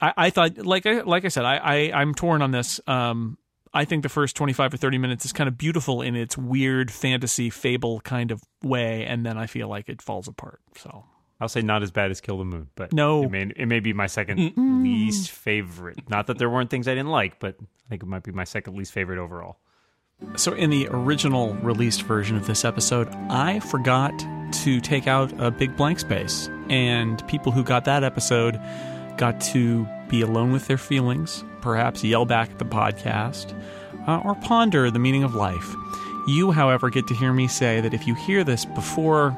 [0.00, 2.80] I, I thought like I like I said I, I I'm torn on this.
[2.86, 3.38] Um
[3.74, 6.90] I think the first 25 or 30 minutes is kind of beautiful in its weird
[6.90, 11.04] fantasy fable kind of way and then I feel like it falls apart so
[11.42, 13.24] I'll say not as bad as Kill the Moon, but No.
[13.24, 16.08] it may, it may be my second least favorite.
[16.08, 18.44] Not that there weren't things I didn't like, but I think it might be my
[18.44, 19.58] second least favorite overall.
[20.36, 24.16] So, in the original released version of this episode, I forgot
[24.62, 26.48] to take out a big blank space.
[26.68, 28.60] And people who got that episode
[29.16, 33.52] got to be alone with their feelings, perhaps yell back at the podcast,
[34.06, 35.74] uh, or ponder the meaning of life.
[36.28, 39.30] You, however, get to hear me say that if you hear this before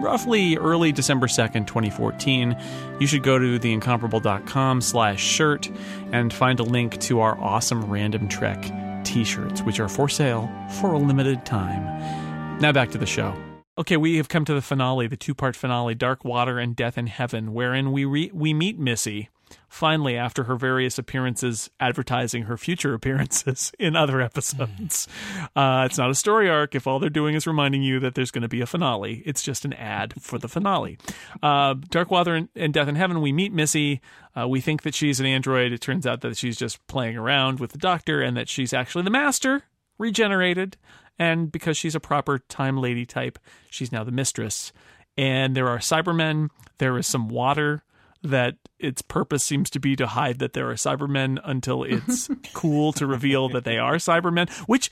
[0.00, 2.56] roughly early December 2nd, 2014,
[3.00, 5.70] you should go to theincomparable.com slash shirt
[6.12, 8.62] and find a link to our awesome Random Trek
[9.04, 12.58] t-shirts, which are for sale for a limited time.
[12.60, 13.34] Now back to the show.
[13.78, 17.06] Okay, we have come to the finale, the two-part finale, Dark Water and Death in
[17.06, 19.28] Heaven, wherein we re- we meet Missy
[19.68, 25.06] finally after her various appearances advertising her future appearances in other episodes.
[25.54, 28.30] Uh, it's not a story arc if all they're doing is reminding you that there's
[28.30, 29.22] going to be a finale.
[29.26, 30.98] It's just an ad for the finale.
[31.42, 34.00] Uh, Dark Water and, and Death in Heaven, we meet Missy.
[34.36, 35.72] Uh, we think that she's an android.
[35.72, 39.04] It turns out that she's just playing around with the doctor and that she's actually
[39.04, 39.64] the master,
[39.98, 40.76] regenerated.
[41.18, 43.38] And because she's a proper time lady type,
[43.70, 44.72] she's now the mistress.
[45.16, 46.48] And there are Cybermen.
[46.78, 47.82] There is some water
[48.22, 52.92] that its purpose seems to be to hide that there are Cybermen until it's cool
[52.94, 54.90] to reveal that they are Cybermen, which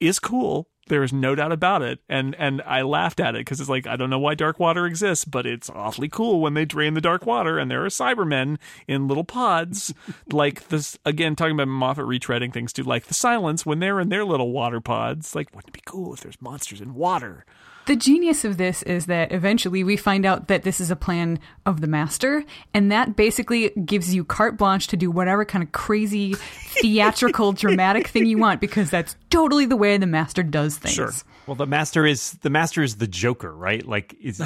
[0.00, 0.68] is cool.
[0.88, 1.98] There is no doubt about it.
[2.08, 4.86] And and I laughed at it because it's like I don't know why dark water
[4.86, 8.56] exists, but it's awfully cool when they drain the dark water and there are Cybermen
[8.86, 9.92] in little pods.
[10.32, 14.08] like this again, talking about Moffat retreading things too, like the silence when they're in
[14.08, 15.34] their little water pods.
[15.34, 17.44] Like, wouldn't it be cool if there's monsters in water?
[17.88, 21.40] The genius of this is that eventually we find out that this is a plan
[21.64, 25.72] of the master, and that basically gives you carte blanche to do whatever kind of
[25.72, 30.96] crazy, theatrical, dramatic thing you want because that's totally the way the master does things.
[30.96, 31.12] Sure.
[31.46, 33.82] Well, the master is the master is the Joker, right?
[33.86, 34.42] Like is,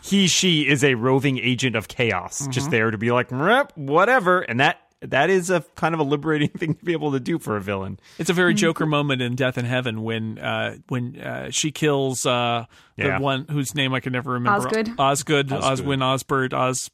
[0.00, 2.70] he, she is a roving agent of chaos, just mm-hmm.
[2.70, 3.30] there to be like,
[3.74, 4.78] whatever, and that
[5.10, 7.60] that is a kind of a liberating thing to be able to do for a
[7.60, 7.98] villain.
[8.18, 12.26] It's a very Joker moment in Death in Heaven when uh, when uh, she kills
[12.26, 13.18] uh, the Yeah.
[13.18, 14.66] one whose name I can never remember.
[14.68, 14.90] Osgood?
[14.98, 15.52] Osgood.
[15.52, 15.86] Osgood.
[15.86, 16.52] Oswin Osbert.
[16.52, 16.90] Os.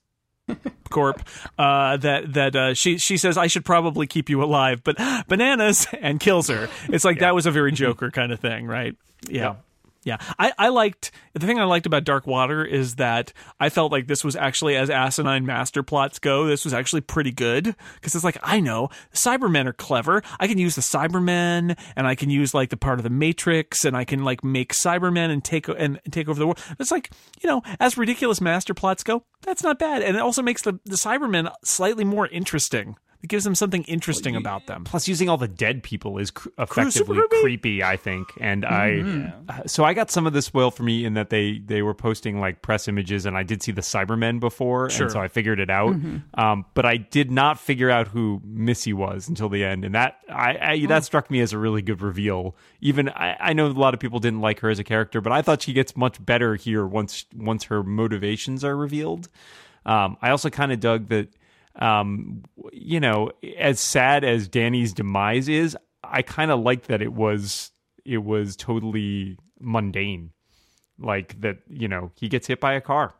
[0.90, 1.22] Corp.
[1.58, 4.96] Uh, that that uh, she she says I should probably keep you alive, but
[5.28, 6.68] bananas and kills her.
[6.88, 8.96] It's like that was a very Joker kind of thing, right?
[9.28, 9.56] Yeah.
[10.02, 13.92] Yeah, I, I liked the thing I liked about Dark Water is that I felt
[13.92, 18.14] like this was actually, as asinine master plots go, this was actually pretty good because
[18.14, 20.22] it's like I know Cybermen are clever.
[20.38, 23.84] I can use the Cybermen and I can use like the part of the Matrix
[23.84, 26.58] and I can like make Cybermen and take and take over the world.
[26.78, 27.10] It's like
[27.42, 30.80] you know, as ridiculous master plots go, that's not bad, and it also makes the
[30.86, 32.96] the Cybermen slightly more interesting.
[33.22, 34.84] It gives them something interesting about them.
[34.84, 37.40] Plus, using all the dead people is cr- effectively super creepy.
[37.42, 38.28] creepy, I think.
[38.40, 41.58] And I, uh, so I got some of this spoiled for me in that they
[41.58, 45.04] they were posting like press images, and I did see the Cybermen before, Sure.
[45.04, 45.94] and so I figured it out.
[46.34, 50.16] Um, but I did not figure out who Missy was until the end, and that
[50.30, 52.56] I, I that struck me as a really good reveal.
[52.80, 55.30] Even I, I know a lot of people didn't like her as a character, but
[55.32, 59.28] I thought she gets much better here once once her motivations are revealed.
[59.84, 61.28] Um, I also kind of dug that,
[61.80, 62.42] um,
[62.72, 67.72] you know, as sad as Danny's demise is, I kind of liked that it was
[68.04, 70.30] it was totally mundane,
[70.98, 71.58] like that.
[71.68, 73.14] You know, he gets hit by a car.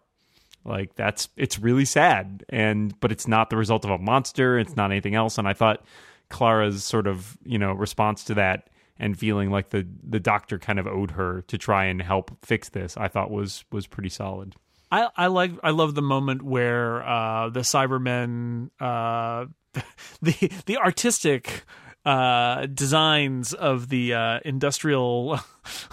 [0.65, 4.59] Like that's it's really sad, and but it's not the result of a monster.
[4.59, 5.39] It's not anything else.
[5.39, 5.85] And I thought
[6.28, 8.69] Clara's sort of you know response to that
[9.01, 12.69] and feeling like the the doctor kind of owed her to try and help fix
[12.69, 14.55] this, I thought was was pretty solid.
[14.91, 19.47] I, I like I love the moment where uh, the Cybermen uh,
[20.23, 21.65] the the artistic
[22.05, 25.39] uh, designs of the uh, industrial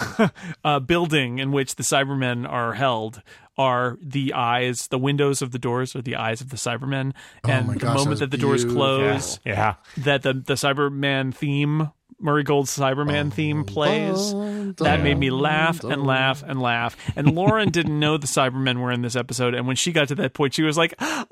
[0.64, 3.22] uh, building in which the Cybermen are held
[3.58, 7.14] are the eyes, the windows of the doors are the eyes of the Cybermen,
[7.44, 8.82] and Oh my the gosh, that moment was that the doors beautiful.
[8.98, 9.76] close, Yeah.
[9.98, 11.92] that the the Cyberman theme.
[12.20, 14.34] Murray Gold's Cyberman theme plays.
[14.78, 16.98] That made me laugh and laugh and laugh.
[17.16, 19.54] And Lauren didn't know the Cybermen were in this episode.
[19.54, 21.26] And when she got to that point, she was like, "Oh,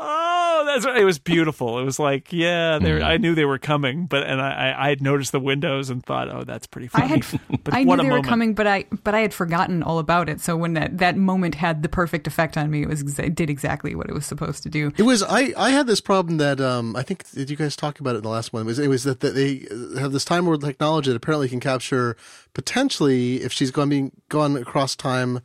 [0.76, 1.80] that's right." It was beautiful.
[1.80, 4.90] It was like, yeah, they I knew they were coming, but and I, I I
[4.90, 7.26] had noticed the windows and thought, "Oh, that's pretty funny." I had,
[7.64, 10.00] but I knew what a they were coming, but I, but I had forgotten all
[10.00, 10.42] about it.
[10.42, 13.50] So when that, that moment had the perfect effect on me, it was it did
[13.50, 14.92] exactly what it was supposed to do.
[14.98, 15.54] It was I.
[15.58, 18.24] I had this problem that um, I think did you guys talk about it in
[18.24, 18.64] the last one?
[18.64, 19.68] It was it was that, that they
[20.00, 22.16] have this time world technology that apparently can capture
[22.54, 25.42] potentially if she's gone being gone across time.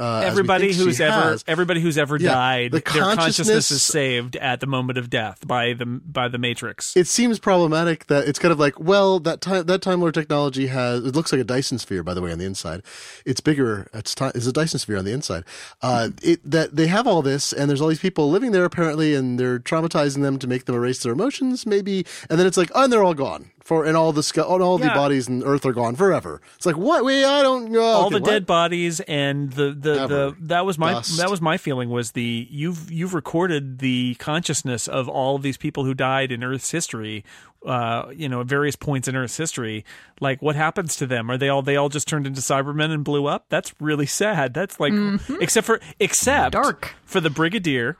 [0.00, 1.44] Uh, Everybody who's ever has.
[1.46, 5.10] everybody who's ever Yeah, died, the their consciousness consciousness- is saved at the moment of
[5.10, 6.96] death by the by the Matrix.
[6.96, 10.68] it seems problematic that it's kind of like, well, that time that time lord technology
[10.68, 12.82] has it looks like a Dyson sphere, by the way, on the inside.
[13.26, 13.88] It's bigger.
[13.92, 15.44] It's time is a Dyson sphere on the inside.
[15.82, 19.14] Uh, it that they have all this, and there's all these people living there apparently,
[19.14, 22.06] and they're traumatizing them to make them erase their emotions, maybe.
[22.30, 24.62] And then it's like, oh, and they're all gone for, and all the sc- and
[24.62, 26.40] all the bodies in Earth are gone forever.
[26.56, 27.04] It's like, what?
[27.04, 27.80] Wait, I don't know.
[27.80, 28.30] all Okay, the what?
[28.30, 31.18] dead bodies and the the, the that was my Dust.
[31.18, 35.56] that was my feeling was the you've you've recorded the consciousness of all of these
[35.56, 37.24] people who died in Earth's history
[37.66, 39.84] uh you know at various points in Earth's history
[40.20, 43.04] like what happens to them are they all they all just turned into cybermen and
[43.04, 44.94] blew up that's really sad that's like
[45.40, 46.94] except for except Dark.
[47.04, 47.98] for the brigadier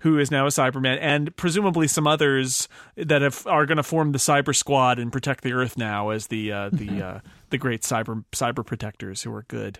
[0.00, 4.12] who is now a Cyberman, and presumably some others that have, are going to form
[4.12, 7.20] the Cyber Squad and protect the Earth now as the uh, the uh,
[7.50, 9.78] the great cyber cyber protectors who are good.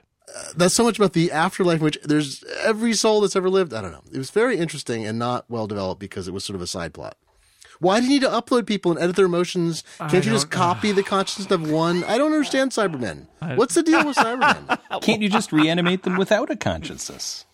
[0.57, 3.73] that's so much about the afterlife which there's every soul that's ever lived.
[3.73, 4.03] I don't know.
[4.13, 6.93] It was very interesting and not well developed because it was sort of a side
[6.93, 7.17] plot.
[7.79, 9.85] Why do you need to upload people and edit their emotions?
[9.99, 12.05] Can't you just copy the consciousness of one?
[12.05, 13.27] I don't understand Cybermen.
[13.57, 14.79] What's the deal with Cybermen?
[15.03, 17.45] Can't you just reanimate them without a consciousness?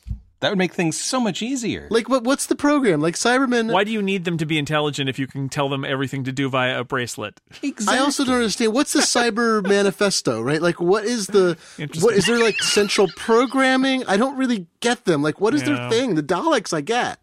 [0.42, 1.86] That would make things so much easier.
[1.90, 2.24] like, what?
[2.24, 3.00] What's the program?
[3.00, 3.72] Like Cybermen.
[3.72, 6.32] Why do you need them to be intelligent if you can tell them everything to
[6.32, 7.40] do via a bracelet?
[7.62, 7.96] Exactly.
[7.96, 10.60] I also don't understand what's the cyber manifesto, right?
[10.60, 11.56] Like, what is the
[12.00, 14.04] what is there like central programming?
[14.06, 15.22] I don't really get them.
[15.22, 15.74] Like, what is Yeah.
[15.76, 16.14] their thing?
[16.16, 17.18] The Daleks, I get.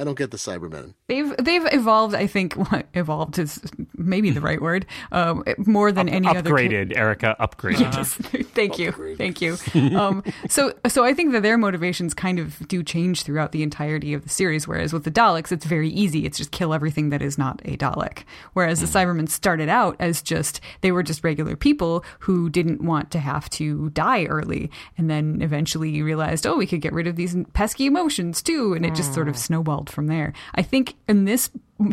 [0.00, 0.94] I don't get the Cybermen.
[1.08, 2.14] They've they've evolved.
[2.14, 2.56] I think
[2.94, 3.60] evolved is
[3.94, 4.86] maybe the right word.
[5.12, 6.50] Um, more than any other.
[6.50, 7.80] upgraded, Erika, upgraded.
[7.80, 8.14] Yes.
[8.54, 9.56] thank you, thank you.
[10.00, 14.14] Um, so, so I think that their motivations kind of do change throughout the entirety
[14.14, 14.68] of the series.
[14.68, 17.76] Whereas with the Daleks, it's very easy; it's just kill everything that is not a
[17.76, 18.24] Dalek.
[18.52, 23.10] Whereas the Cybermen started out as just they were just regular people who didn't want
[23.10, 27.16] to have to die early, and then eventually realized, oh, we could get rid of
[27.16, 30.32] these pesky emotions too, and it just sort of snowballed from there.
[30.54, 31.50] I think in this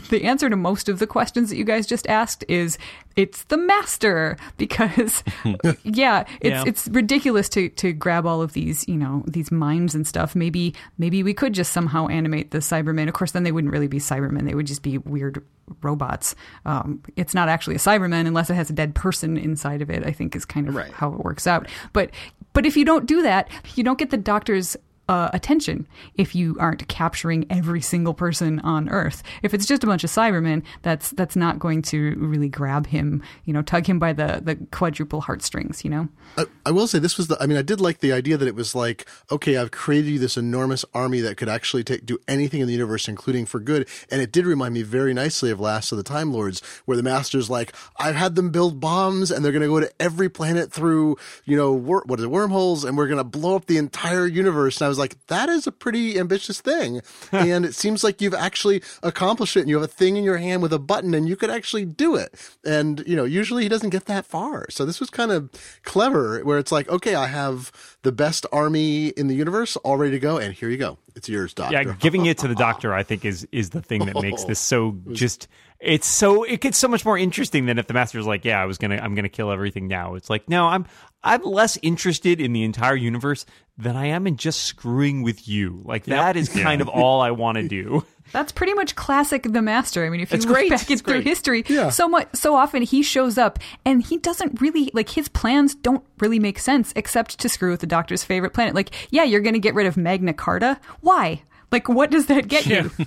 [0.10, 2.78] the answer to most of the questions that you guys just asked is
[3.16, 5.24] it's the master because
[5.86, 6.64] yeah it's Yeah.
[6.68, 10.76] it's ridiculous to to grab all of these you know these minds and stuff maybe
[10.98, 13.98] maybe we could just somehow animate the cybermen of course then they wouldn't really be
[14.00, 15.42] cybermen they would just be weird
[15.82, 19.90] robots um, it's not actually a cyberman unless it has a dead person inside of
[19.90, 20.92] it i think is kind of Right.
[20.92, 22.12] how it works out but
[22.52, 24.76] but if you don't do that you don't get the doctor's
[25.08, 29.24] uh, attention if you aren't capturing every single person on Earth.
[29.42, 33.24] If it's just a bunch of Cybermen, that's that's not going to really grab him,
[33.46, 36.10] you know, tug him by the the quadruple heartstrings, you know.
[36.38, 37.38] I, I will say this was the.
[37.42, 40.20] I mean, I did like the idea that it was like, okay, I've created you
[40.20, 43.88] this enormous army that could actually take do anything in the universe, including for good.
[44.12, 47.04] And it did remind me very nicely of Last of the Time Lords, where the
[47.04, 50.72] Master's like, I've had them build bombs, and they're going to go to every planet
[50.72, 53.78] through, you know, wor- what is it, wormholes, and we're going to blow up the
[53.78, 54.80] entire universe.
[54.80, 57.02] And I was like, that is a pretty ambitious thing,
[57.32, 59.62] and it seems like you've actually accomplished it.
[59.62, 61.86] And you have a thing in your hand with a button, and you could actually
[61.86, 62.34] do it.
[62.66, 64.68] And you know, usually he doesn't get that far.
[64.70, 65.50] So this was kind of
[65.84, 67.72] clever, where it's like, okay, I have
[68.04, 71.28] the best army in the universe all ready to go, and here you go, it's
[71.28, 71.76] yours, Doctor.
[71.76, 74.60] Yeah, giving it to the doctor, I think, is is the thing that makes this
[74.60, 75.14] so oh.
[75.14, 75.48] just.
[75.80, 78.66] It's so it gets so much more interesting than if the master's like, yeah, I
[78.66, 80.16] was gonna, I'm gonna kill everything now.
[80.16, 80.88] It's like, no, I'm,
[81.28, 83.46] I'm less interested in the entire universe
[83.78, 85.82] than I am in just screwing with you.
[85.86, 88.06] Like that is kind of all I want to do.
[88.34, 90.06] That's pretty much classic The Master.
[90.06, 90.70] I mean, if you It's look great.
[90.70, 91.24] back It's through great.
[91.26, 91.90] history, Yeah.
[91.90, 96.04] so much, so often he shows up and he doesn't really like his plans don't
[96.20, 98.76] really make sense except to screw with the Doctor's favorite planet.
[98.76, 100.78] Like, yeah, you're going to get rid of Magna Carta.
[101.00, 101.42] Why?
[101.72, 102.92] Like, what does that get you?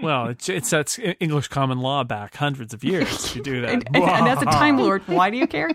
[0.00, 3.70] Well, it's it's that's English common law back hundreds of years to do that.
[3.72, 5.70] And, and, and as a Time Lord, why do you care?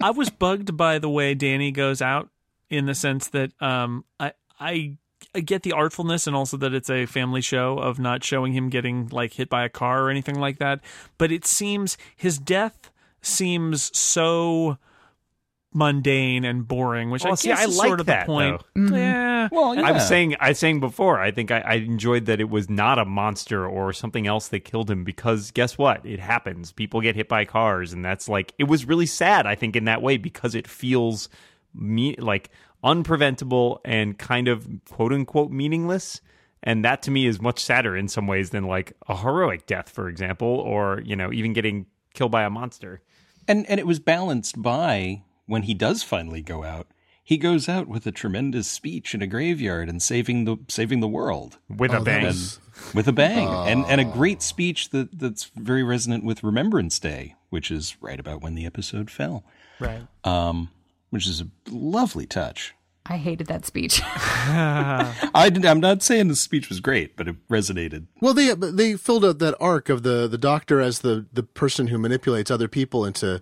[0.00, 2.30] I was bugged by the way Danny goes out
[2.70, 4.96] in the sense that um I I
[5.34, 8.68] I get the artfulness and also that it's a family show of not showing him
[8.68, 10.80] getting like hit by a car or anything like that,
[11.18, 14.78] but it seems his death seems so
[15.74, 18.32] mundane and boring, which I Well, guess see, I is like sort of that, the
[18.32, 18.62] point.
[18.76, 18.94] Mm-hmm.
[18.94, 19.48] Yeah.
[19.52, 19.82] Well, yeah.
[19.86, 22.68] I was saying, I was saying before, I think I, I enjoyed that it was
[22.70, 26.04] not a monster or something else that killed him because guess what?
[26.04, 26.72] It happens.
[26.72, 29.46] People get hit by cars, and that's like it was really sad.
[29.46, 31.28] I think in that way because it feels
[31.74, 32.50] me like
[32.84, 36.20] unpreventable and kind of quote unquote meaningless.
[36.62, 39.88] And that to me is much sadder in some ways than like a heroic death,
[39.88, 43.00] for example, or you know even getting killed by a monster.
[43.46, 46.86] and and it was balanced by when he does finally go out.
[47.24, 51.08] He goes out with a tremendous speech in a graveyard and saving the saving the
[51.08, 52.24] world With Oh, a that bang.
[52.24, 52.60] was-
[52.94, 57.34] with a bang, and and a great speech that that's very resonant with Remembrance Day,
[57.50, 59.44] which is right about when the episode fell.
[59.80, 60.06] Right.
[60.24, 60.70] Um,
[61.10, 62.74] which is a lovely touch.
[63.10, 64.00] I hated that speech.
[64.04, 68.06] I did, I'm not saying the speech was great, but it resonated.
[68.20, 71.88] Well, they they filled out that arc of the the doctor as the the person
[71.88, 73.40] who manipulates other people into,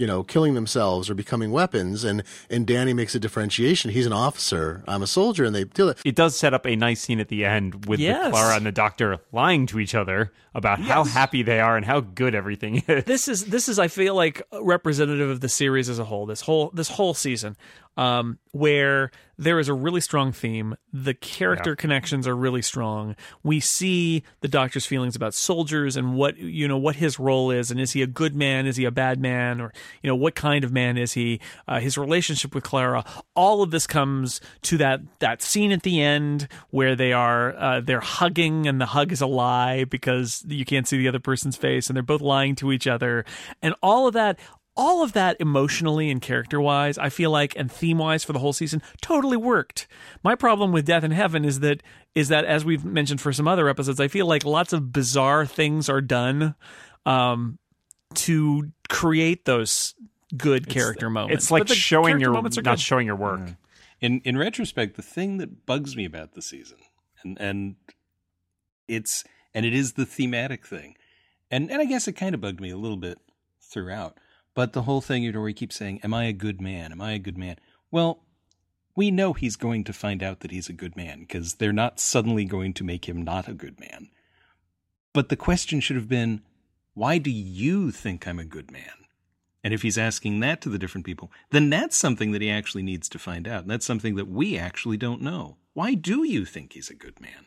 [0.00, 3.90] you know, killing themselves or becoming weapons, and and Danny makes a differentiation.
[3.90, 4.82] He's an officer.
[4.88, 5.98] I'm a soldier, and they do it.
[6.06, 8.24] it does set up a nice scene at the end with Yes.
[8.24, 11.84] the Clara and the Doctor lying to each other about how happy they are and
[11.84, 13.04] how good everything is.
[13.04, 16.24] this is this is I feel like representative of the series as a whole.
[16.24, 17.56] This whole this whole season,
[18.00, 20.74] um, where there is a really strong theme.
[20.90, 23.14] The character connections are really strong.
[23.42, 27.70] We see the Doctor's feelings about soldiers and what you know what his role is,
[27.70, 28.66] and is he a good man?
[28.66, 29.60] Is he a bad man?
[29.60, 29.70] Or
[30.02, 31.40] you know what kind of man is he?
[31.68, 33.04] Uh, his relationship with Clara.
[33.36, 37.80] All of this comes to that that scene at the end where they are uh,
[37.82, 41.56] they're hugging, and the hug is a lie because you can't see the other person's
[41.56, 43.26] face, and they're both lying to each other,
[43.60, 44.38] and all of that.
[44.80, 48.38] All of that emotionally and character wise, I feel like, and theme wise for the
[48.38, 49.86] whole season, totally worked.
[50.24, 51.82] My problem with Death in Heaven is that
[52.14, 55.44] is that as we've mentioned for some other episodes, I feel like lots of bizarre
[55.44, 56.54] things are done
[57.04, 57.58] um,
[58.14, 59.94] to create those
[60.36, 61.44] good character moments.
[61.44, 62.80] It's like the showing your moments are not good.
[62.80, 63.40] showing your work.
[64.00, 66.78] In in retrospect, the thing that bugs me about the season,
[67.22, 67.76] and and
[68.88, 70.96] it's and it is the thematic thing,
[71.50, 73.18] and and I guess it kind of bugged me a little bit
[73.60, 74.16] throughout.
[74.60, 76.92] But the whole thing, you know, where he keeps saying, "Am I a good man?
[76.92, 77.56] Am I a good man?"
[77.90, 78.24] Well,
[78.94, 81.98] we know he's going to find out that he's a good man because they're not
[81.98, 84.10] suddenly going to make him not a good man.
[85.14, 86.42] But the question should have been,
[86.92, 89.06] why do you think I'm a good man?
[89.64, 92.82] And if he's asking that to the different people, then that's something that he actually
[92.82, 93.62] needs to find out.
[93.62, 95.56] And that's something that we actually don't know.
[95.72, 97.46] Why do you think he's a good man?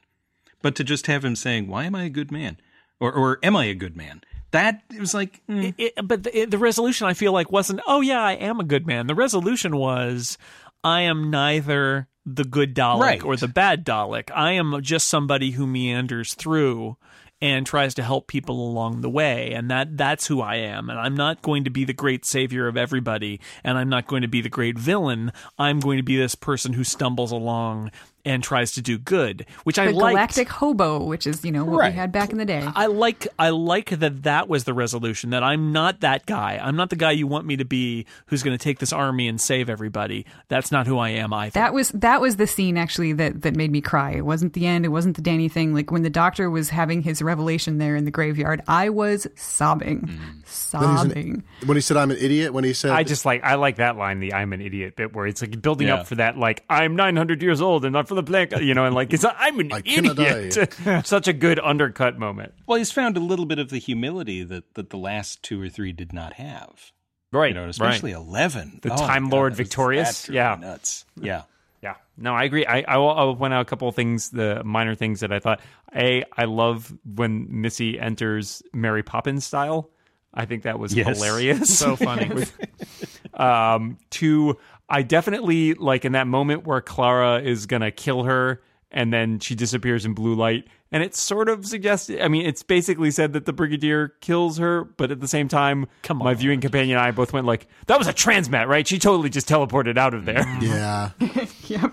[0.63, 2.57] But to just have him saying, Why am I a good man?
[2.99, 4.23] Or, or am I a good man?
[4.53, 7.81] That it was like, mm, It- it- but the, the resolution I feel like wasn't
[7.85, 9.07] oh yeah I am a good man.
[9.07, 10.37] The resolution was
[10.83, 13.23] I am neither the good Dalek Right.
[13.23, 14.29] or the bad Dalek.
[14.33, 16.95] I am just somebody who meanders through
[17.41, 20.97] and tries to help people along the way and that that's who I am and
[20.97, 24.29] I'm not going to be the great savior of everybody and I'm not going to
[24.29, 27.91] be the great villain I'm going to be this person who stumbles along
[28.25, 30.13] and tries to do good, which I the liked.
[30.13, 31.91] galactic hobo, which is you know what Right.
[31.93, 32.65] we had back in the day.
[32.75, 36.59] I like I like that that was the resolution that I'm not that guy.
[36.61, 39.27] I'm not the guy you want me to be who's going to take this army
[39.27, 40.25] and save everybody.
[40.47, 41.51] That's not who I am either.
[41.53, 44.11] That was that was the scene actually that that made me cry.
[44.11, 44.85] It wasn't the end.
[44.85, 45.73] It wasn't the Danny thing.
[45.73, 50.01] Like when the doctor was having his revelation there in the graveyard, I was sobbing,
[50.01, 50.07] mm.
[50.07, 51.43] Then he's sobbing.
[51.61, 53.77] an- when he said, "I'm an idiot," when he said, I just like I like
[53.77, 55.95] that line, the "I'm an idiot" bit, where it's like building Yeah.
[55.95, 58.85] up for that, like I'm 900 years old and not for the blank, you know,
[58.85, 60.73] and like it's I'm an I idiot.
[61.05, 64.73] Such a good undercut moment, Well, he's found a little bit of the humility that,
[64.75, 66.91] that the last two or three did not have.
[67.31, 67.47] right?
[67.49, 68.79] You know, especially eleven.
[68.81, 70.29] The Oh, Time God, Lord that Victorious?
[70.29, 70.57] Yeah.
[70.59, 71.05] nuts.
[71.19, 71.43] Yeah.
[71.83, 72.65] Yeah, no, I agree.
[72.65, 75.39] I, I will I'll point out a couple of things, the minor things that I
[75.39, 75.59] thought.
[75.93, 79.89] A, I love when Missy enters Mary Poppins style.
[80.33, 81.07] I think that was Yes.
[81.17, 81.77] hilarious.
[81.77, 82.45] so funny.
[83.33, 84.57] um, two,
[84.93, 88.61] I definitely like in that moment where Clara is gonna kill her
[88.91, 90.67] and then she disappears in blue light.
[90.91, 94.83] And it sort of suggests, I mean, it's basically said that the Brigadier kills her,
[94.83, 96.25] but at the same time, Come on.
[96.25, 96.37] my on.
[96.37, 98.87] viewing companion and I both went like, that was a transmat, right?
[98.87, 100.43] She totally just teleported out of there.
[100.43, 100.61] Mm-hmm.
[100.61, 101.09] "Yeah,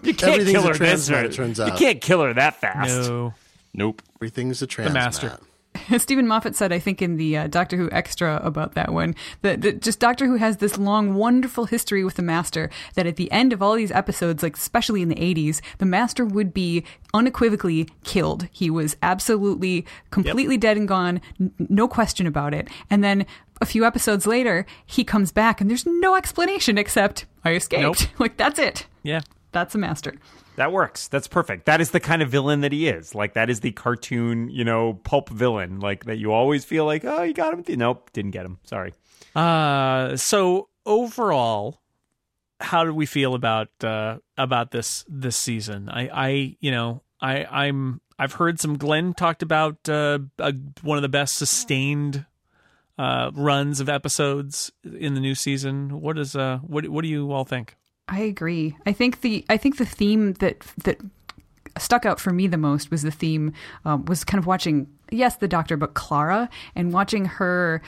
[0.03, 1.79] You can't Everything's kill a her this transmat, it turns You out.
[1.79, 2.91] can't kill her that fast.
[3.09, 3.33] no.
[3.73, 4.03] Nope.
[4.19, 5.39] everything's a transmat." master.
[5.99, 9.63] Steven Moffat said, I think in the uh, Doctor Who extra about that one, that,
[9.63, 12.71] that just Doctor Who has this long, wonderful history with the Master.
[12.95, 16.25] That at the end of all these episodes, like especially in the '80s, the Master
[16.25, 16.85] would be
[17.15, 18.49] unequivocally killed.
[18.51, 22.69] He was absolutely, completely dead and gone, n- no question about it.
[22.89, 23.27] And then
[23.61, 27.83] a few episodes later, he comes back, and there's no explanation except I escaped.
[27.83, 27.97] Nope.
[28.19, 28.87] like that's it.
[29.03, 29.21] Yeah.
[29.53, 30.15] That's a Master.
[30.61, 31.09] That works.
[31.09, 31.65] That's perfect.
[31.65, 33.15] That is the kind of villain that he is.
[33.15, 35.81] Like that is the cartoon, you know, pulp villain.
[35.81, 37.65] Like that you always feel like, oh, you got him.
[37.79, 38.59] Nope, didn't get him.
[38.65, 38.93] Sorry.
[39.35, 41.81] Uh, so overall,
[42.61, 45.89] how do we feel about uh, about this this season?
[45.89, 50.99] I, I you know I I'm I've heard some Glenn talked about uh, uh, one
[50.99, 52.27] of the best sustained
[52.99, 56.03] uh, runs of episodes in the new season.
[56.03, 57.77] What is uh what what do you all think?
[58.11, 58.77] I agree.
[58.85, 60.99] I think the I think the theme that that
[61.79, 63.53] stuck out for me the most was the theme
[63.85, 67.81] um, was kind of watching yes the doctor but Clara and watching her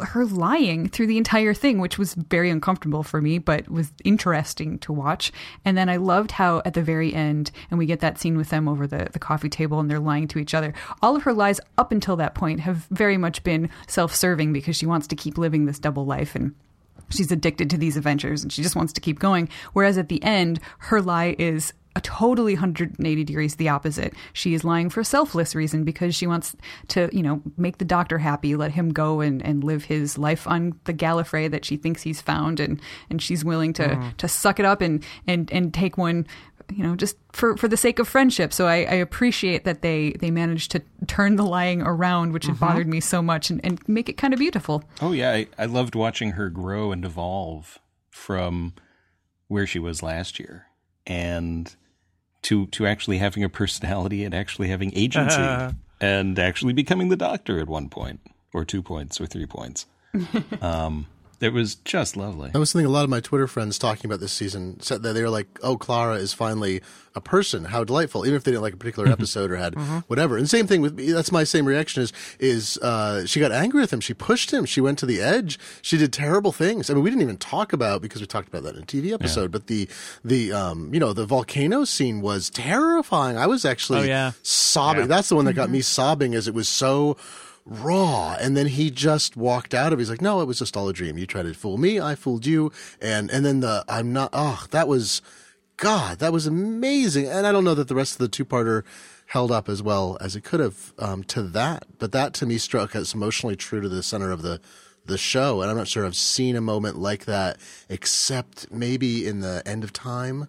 [0.00, 4.78] her lying through the entire thing which was very uncomfortable for me but was interesting
[4.80, 5.32] to watch
[5.64, 8.50] and then I loved how at the very end and we get that scene with
[8.50, 11.32] them over the, the coffee table and they're lying to each other all of her
[11.32, 15.38] lies up until that point have very much been self-serving because she wants to keep
[15.38, 16.54] living this double life and
[17.10, 19.48] she's addicted to these adventures and she just wants to keep going.
[19.72, 24.14] Whereas at the end, her lie is a totally 180 degrees the opposite.
[24.32, 26.54] She is lying for a selfless reason because she wants
[26.88, 30.46] to, you know, make the doctor happy, let him go and, and live his life
[30.46, 32.80] on the Gallifrey that she thinks he's found and,
[33.10, 34.16] and she's willing to, mm.
[34.16, 36.26] to suck it up and, and, and take one
[36.74, 38.52] you know, just for, for the sake of friendship.
[38.52, 42.60] So I, I appreciate that they, they managed to turn the lying around, which had
[42.60, 44.84] bothered me so much, and, and make it kind of beautiful.
[45.00, 47.78] Oh yeah, I, I loved watching her grow and evolve
[48.10, 48.74] from
[49.48, 50.66] where she was last year,
[51.06, 51.74] and
[52.42, 57.58] to to actually having a personality and actually having agency, and actually becoming the Doctor
[57.58, 58.20] at one point,
[58.52, 59.86] or two points, or three points.
[60.62, 61.06] um,
[61.40, 62.50] it was just lovely.
[62.50, 65.12] That was something a lot of my Twitter friends talking about this season said that
[65.12, 66.80] they were like, "Oh, Clara is finally
[67.14, 67.66] a person.
[67.66, 69.74] How delightful!" Even if they didn't like a particular episode or had
[70.08, 70.36] whatever.
[70.36, 71.12] And same thing with me.
[71.12, 72.02] That's my same reaction.
[72.02, 74.00] Is is uh, she got angry with him?
[74.00, 74.64] She pushed him.
[74.64, 75.58] She went to the edge.
[75.82, 76.90] She did terrible things.
[76.90, 79.12] I mean, we didn't even talk about because we talked about that in a TV
[79.12, 79.50] episode.
[79.52, 79.88] But the
[80.24, 83.36] the um you know the volcano scene was terrifying.
[83.38, 84.32] I was actually Oh, yeah.
[84.42, 85.08] sobbing.
[85.08, 87.16] That's the one that got me sobbing, as it was so
[87.68, 88.36] raw.
[88.40, 90.02] And then he just walked out of it.
[90.02, 91.18] he's like no it was just all a dream.
[91.18, 92.00] You tried to fool me.
[92.00, 92.72] I fooled you.
[93.00, 95.22] And and then the i'm not oh that was
[95.76, 97.26] god that was amazing.
[97.26, 98.84] And i don't know that the rest of the two-parter
[99.26, 101.84] held up as well as it could have um, to that.
[101.98, 104.60] But that to me struck as emotionally true to the center of the
[105.04, 105.62] the show.
[105.62, 107.58] And i'm not sure i've seen a moment like that
[107.88, 110.48] except maybe in the end of time.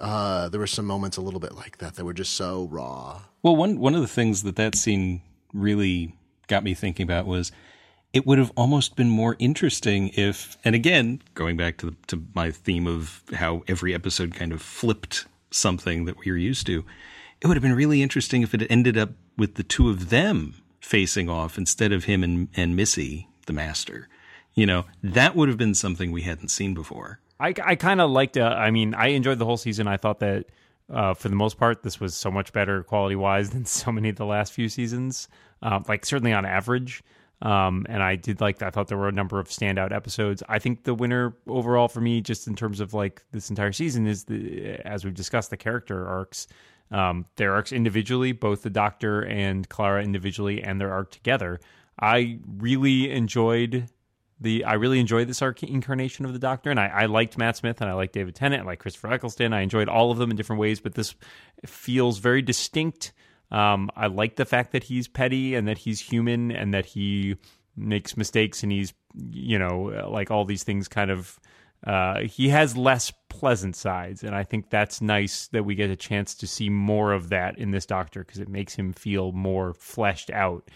[0.00, 3.20] Uh, there were some moments a little bit like that that were just so raw.
[3.42, 5.22] Well, one one of the things that that scene
[5.52, 6.14] really
[6.48, 7.52] got me thinking about was
[8.12, 12.24] it would have almost been more interesting if, and again, going back to the, to
[12.34, 16.84] my theme of how every episode kind of flipped something that we were used to,
[17.40, 20.54] it would have been really interesting if it ended up with the two of them
[20.80, 24.08] facing off instead of him and, and Missy, the master.
[24.54, 27.20] You know, that would have been something we hadn't seen before.
[27.38, 28.36] I, I kind of liked.
[28.36, 29.86] Uh, I mean, I enjoyed the whole season.
[29.86, 30.46] I thought that
[30.90, 34.08] uh, for the most part, this was so much better quality wise than so many
[34.08, 35.28] of the last few seasons.
[35.62, 37.02] Um, like certainly on average.
[37.40, 38.60] Um, and I did like.
[38.62, 40.42] I thought there were a number of standout episodes.
[40.48, 44.06] I think the winner overall for me, just in terms of like this entire season,
[44.08, 46.48] is the as we've discussed the character arcs.
[46.90, 51.60] um, their arcs individually, both the Doctor and Clara individually, and their arc together.
[52.00, 53.88] I really enjoyed
[54.40, 54.64] the.
[54.64, 57.80] I really enjoyed this arc incarnation of the Doctor, and I, I liked Matt Smith
[57.80, 59.52] and I liked David Tennant, I like Christopher Eccleston.
[59.52, 61.14] I enjoyed all of them in different ways, but this
[61.66, 63.12] feels very distinct.
[63.50, 67.36] Um, I like the fact that he's petty and that he's human and that he
[67.76, 68.92] makes mistakes and he's
[69.30, 71.38] you know like all these things kind of
[71.86, 75.96] uh, he has less pleasant sides, and I think that's nice that we get a
[75.96, 79.74] chance to see more of that in this Doctor because it makes him feel more
[79.74, 80.68] fleshed out.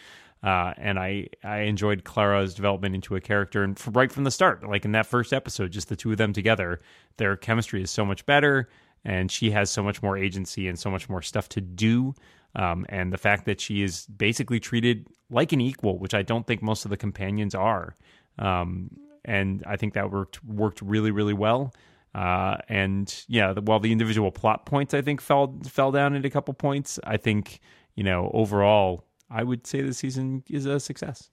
[0.44, 4.30] Uh, and I I enjoyed Clara's development into a character, and from, right from the
[4.30, 6.80] start, like in that first episode, just the two of them together,
[7.16, 8.68] their chemistry is so much better,
[9.04, 12.14] and she has so much more agency and so much more stuff to do.
[12.54, 16.46] Um, and the fact that she is basically treated like an equal, which I don't
[16.46, 17.96] think most of the companions are.
[18.38, 18.90] Um,
[19.24, 21.72] and I think that worked worked really really well.
[22.14, 26.26] Uh, and yeah, the, while the individual plot points I think fell fell down at
[26.26, 27.60] a couple points, I think
[27.94, 31.30] you know overall I would say the season is a success.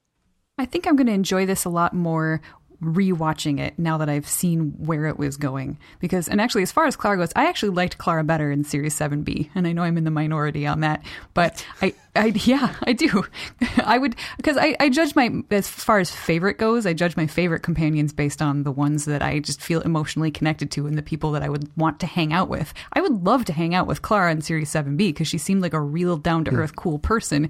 [0.57, 2.41] I think I'm going to enjoy this a lot more
[2.81, 5.77] rewatching it now that I've seen where it was going.
[5.99, 8.97] Because, and actually, as far as Clara goes, I actually liked Clara better in Series
[8.97, 9.49] 7B.
[9.53, 11.03] And I know I'm in the minority on that,
[11.33, 13.25] but I, I yeah, I do.
[13.83, 17.27] I would, because I, I judge my, as far as favorite goes, I judge my
[17.27, 21.03] favorite companions based on the ones that I just feel emotionally connected to and the
[21.03, 22.73] people that I would want to hang out with.
[22.93, 25.73] I would love to hang out with Clara in Series 7B because she seemed like
[25.73, 27.49] a real down to earth, cool person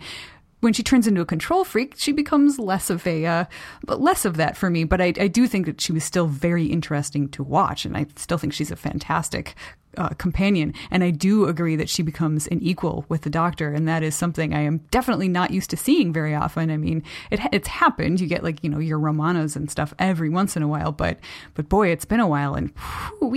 [0.60, 3.46] when she turns into a control freak, she becomes less of a, uh,
[3.86, 4.84] but less of that for me.
[4.84, 8.08] But I, I do think that she was still very interesting to watch, and I
[8.16, 9.56] still think she's a fantastic
[10.00, 10.74] uh, companion.
[10.90, 13.72] And I do agree that she becomes an equal with the doctor.
[13.72, 16.72] And that is something I am definitely not used to seeing very often.
[16.72, 18.20] I mean, it, it's happened.
[18.20, 21.20] You get like, you know, your Romanas and stuff every once in a while, but,
[21.54, 22.72] but boy, it's been a while and
[23.20, 23.30] whoo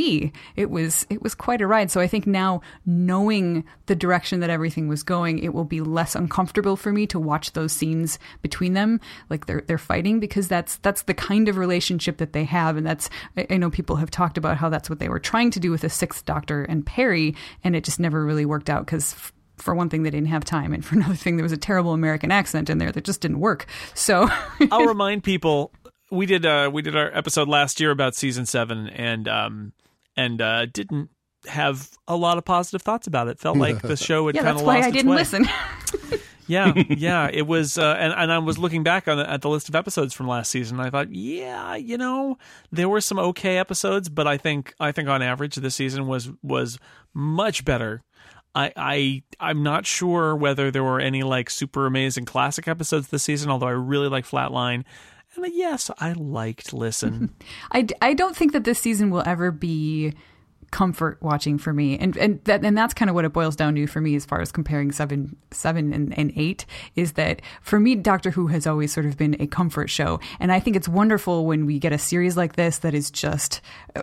[0.57, 1.91] it was, it was quite a ride.
[1.91, 6.15] So I think now knowing the direction that everything was going, it will be less
[6.15, 9.01] uncomfortable for me to watch those scenes between them.
[9.29, 12.77] Like they're, they're fighting because that's, that's the kind of relationship that they have.
[12.77, 13.11] And that's,
[13.51, 15.83] I, know people have talked about how that's what they were trying to do with
[15.83, 17.35] the sixth doctor Doctor and Peri,
[17.65, 19.13] and it just never really worked out because.
[19.13, 21.57] F- for one thing, they didn't have time, and for another thing, there was a
[21.57, 23.67] terrible American accent in there that just didn't work.
[23.95, 24.29] So,
[24.73, 25.71] I'll remind people
[26.11, 29.73] we did uh, we did our episode last year about season seven, and um,
[30.17, 31.11] and uh, didn't
[31.47, 33.39] have a lot of positive thoughts about it.
[33.39, 35.17] Felt like the show had yeah, kind that's of why lost I didn't way.
[35.19, 35.47] listen.
[36.47, 39.49] Yeah, yeah, it was, uh, and and I was looking back on the, at the
[39.49, 40.79] list of episodes from last season.
[40.79, 42.39] And I thought, yeah, you know,
[42.71, 46.31] there were some okay episodes, but I think I think on average this season was
[46.43, 46.79] was
[47.15, 48.03] much better.
[48.55, 53.23] I I I'm not sure whether there were any like super amazing classic episodes this
[53.23, 54.85] season, although I really like Flatline.
[55.35, 57.35] And uh, yes, I liked Listen.
[57.73, 60.13] I, I don't think that this season will ever be
[60.73, 61.97] comfort watching for me.
[61.99, 64.25] And and that and that's kind of what it boils down to for me as
[64.25, 66.67] far as comparing seven seven and, and eight
[66.97, 70.19] is that for me doctor who has always sort of been a comfort show.
[70.41, 73.61] And i think it's wonderful when we get a series like this that is just
[73.95, 74.03] uh,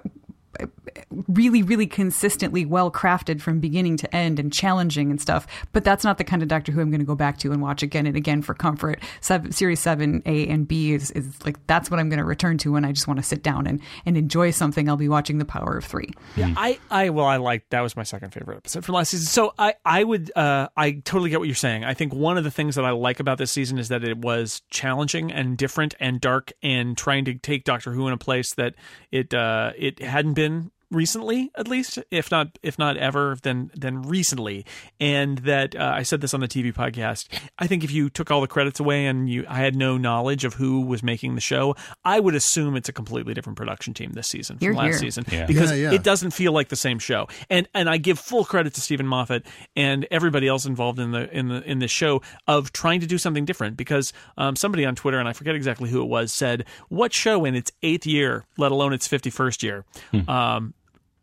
[1.28, 5.48] really, really consistently well crafted from beginning to end and challenging and stuff.
[5.72, 7.61] But that's not the kind of Doctor Who I'm going to go back to and
[7.61, 9.02] watch again and again for comfort.
[9.22, 12.57] Seven, series seven, A and B is, is like that's what I'm going to return
[12.60, 14.90] to when I just want to sit down and, and enjoy something.
[14.90, 16.10] I'll be watching The Power of Three.
[16.36, 19.28] Yeah, I, I, well, I liked that was my second favorite episode from last season.
[19.28, 21.84] So I, I would, uh, I totally get what you're saying.
[21.84, 24.18] I think one of the things that I like about this season is that it
[24.18, 28.53] was challenging and different and dark and trying to take Doctor Who in a place
[28.56, 28.76] that
[29.11, 34.02] it, uh, it hadn't been recently at least if not if not ever then then
[34.02, 34.66] recently
[34.99, 37.28] and that uh, I said this on the TV podcast
[37.60, 40.45] I think if you took all the credits away and you I had no knowledge
[40.45, 44.14] of who was making the show I would assume it's a completely different production team
[44.14, 45.11] this season You're from last here.
[45.11, 45.45] season Yeah.
[45.45, 45.94] because Yeah, yeah.
[45.94, 49.06] it doesn't feel like the same show and and I give full credit to Steven
[49.06, 49.45] Moffat
[49.76, 53.18] and everybody else involved in the in the in the show of trying to do
[53.20, 56.66] something different because um, somebody on Twitter and I forget exactly who it was said
[56.88, 59.86] what show in its eighth year let alone its 51st year
[60.28, 60.74] um,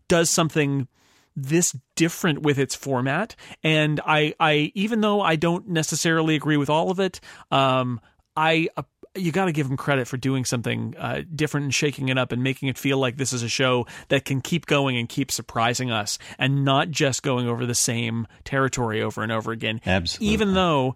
[0.09, 0.89] does something
[1.35, 6.71] this different with its format and i i even though i don't necessarily agree with
[6.71, 7.21] all of it
[7.51, 8.01] um
[8.37, 8.83] i uh,
[9.17, 12.33] you got to give them credit for doing something uh, different and shaking it up
[12.33, 15.31] and making it feel like this is a show that can keep going and keep
[15.31, 19.81] surprising us and not just going over the same territory over and over again.
[19.87, 20.33] Absolutely.
[20.33, 20.95] Even though,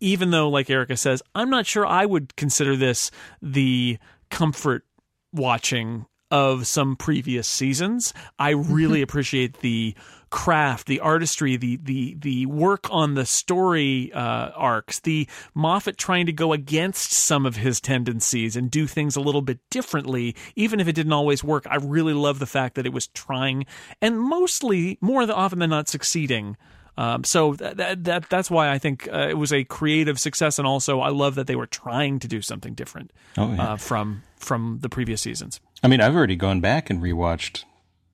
[0.00, 3.10] even though, like Erika says, I'm not sure I would consider this
[3.40, 3.98] the
[4.30, 4.84] comfort
[5.32, 8.12] watching of some previous seasons.
[8.38, 9.94] I really appreciate the
[10.30, 16.26] craft, the artistry, the the the work on the story uh, arcs, the Moffat trying
[16.26, 20.80] to go against some of his tendencies and do things a little bit differently, even
[20.80, 21.66] if it didn't always work.
[21.70, 23.66] I really love the fact that it was trying
[24.02, 26.56] and mostly more often than not succeeding
[26.96, 30.58] Um, so that, that, that that's why I think uh, it was a creative success,
[30.60, 33.62] and also I love that they were trying to do something different Oh, yeah.
[33.72, 35.60] uh, from from the previous seasons.
[35.84, 37.64] I mean, I've already gone back and rewatched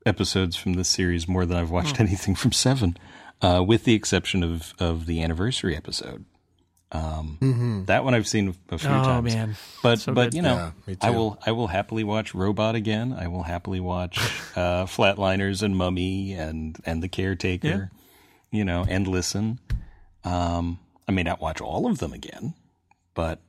[0.05, 2.97] episodes from this series more than I've watched anything from Seven,
[3.41, 6.25] uh, with the exception of of the anniversary episode.
[6.93, 9.07] Um, That one I've seen a few times.
[9.07, 9.35] Oh, times.
[9.35, 9.57] man.
[9.85, 10.35] but So but good.
[10.35, 13.13] you know, Yeah, I will I will happily watch Robot again.
[13.13, 14.19] I will happily watch
[14.57, 17.93] uh, Flatliners and Mummy and and The Caretaker.
[18.51, 19.61] You know, and listen.
[20.25, 22.55] Um, I may not watch all of them again,
[23.15, 23.41] but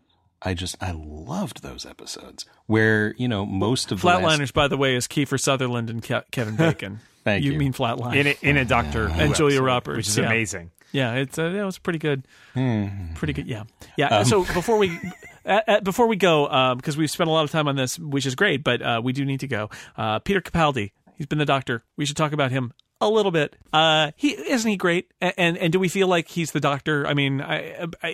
[0.42, 4.68] I just I loved those episodes where you know most of the last- Flatliners, by
[4.68, 7.00] the way, is Kiefer Sutherland and Ke- Kevin Bacon.
[7.24, 7.52] Thank you.
[7.52, 8.16] You mean Flatline?
[8.16, 10.26] in a, in a Doctor Who And Julia Roberts, which is yeah.
[10.26, 10.72] amazing.
[10.92, 12.28] Yeah, it's uh, that was pretty good.
[12.56, 13.14] Hmm.
[13.14, 13.48] Pretty good.
[13.48, 13.64] Yeah,
[13.98, 14.08] yeah.
[14.08, 14.98] Um, so before we
[15.46, 18.26] uh, uh, before we go, because we've spent a lot of time on this, which
[18.26, 19.70] is great, but uh, we do need to go.
[19.96, 21.84] Uh, Peter Capaldi, he's been the Doctor.
[21.96, 23.56] We should talk about him a little bit.
[23.72, 25.12] Uh, he isn't he great?
[25.22, 27.06] A- And and do we feel like he's the Doctor?
[27.08, 28.10] I mean, I, I,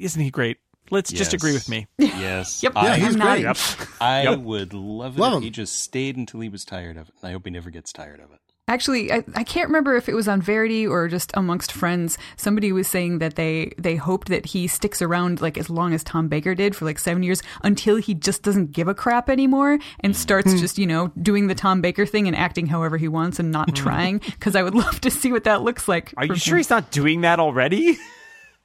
[0.00, 0.58] isn't he great?
[0.90, 1.86] Let's just agree with me.
[1.98, 2.62] Yes.
[2.62, 2.72] Yep.
[2.76, 3.44] I, Yeah, he's I'm not- great.
[3.44, 3.88] Yep.
[4.00, 5.42] I would love it Love if him.
[5.42, 7.14] he just stayed until he was tired of it.
[7.20, 8.40] And I hope he never gets tired of it.
[8.66, 12.16] Actually, I, I can't remember if it was on Verity or just amongst friends.
[12.38, 16.02] Somebody was saying that they they hoped that he sticks around like as long as
[16.02, 19.72] Tom Baker did for like seven years until he just doesn't give a crap anymore
[20.00, 20.20] and mm-hmm.
[20.20, 20.58] starts hmm.
[20.58, 23.68] just you know doing the Tom Baker thing and acting however he wants and not
[23.68, 23.74] hmm.
[23.74, 24.18] trying.
[24.18, 26.14] Because I would love to see what that looks like.
[26.16, 27.98] Are you from sure he's not doing that already?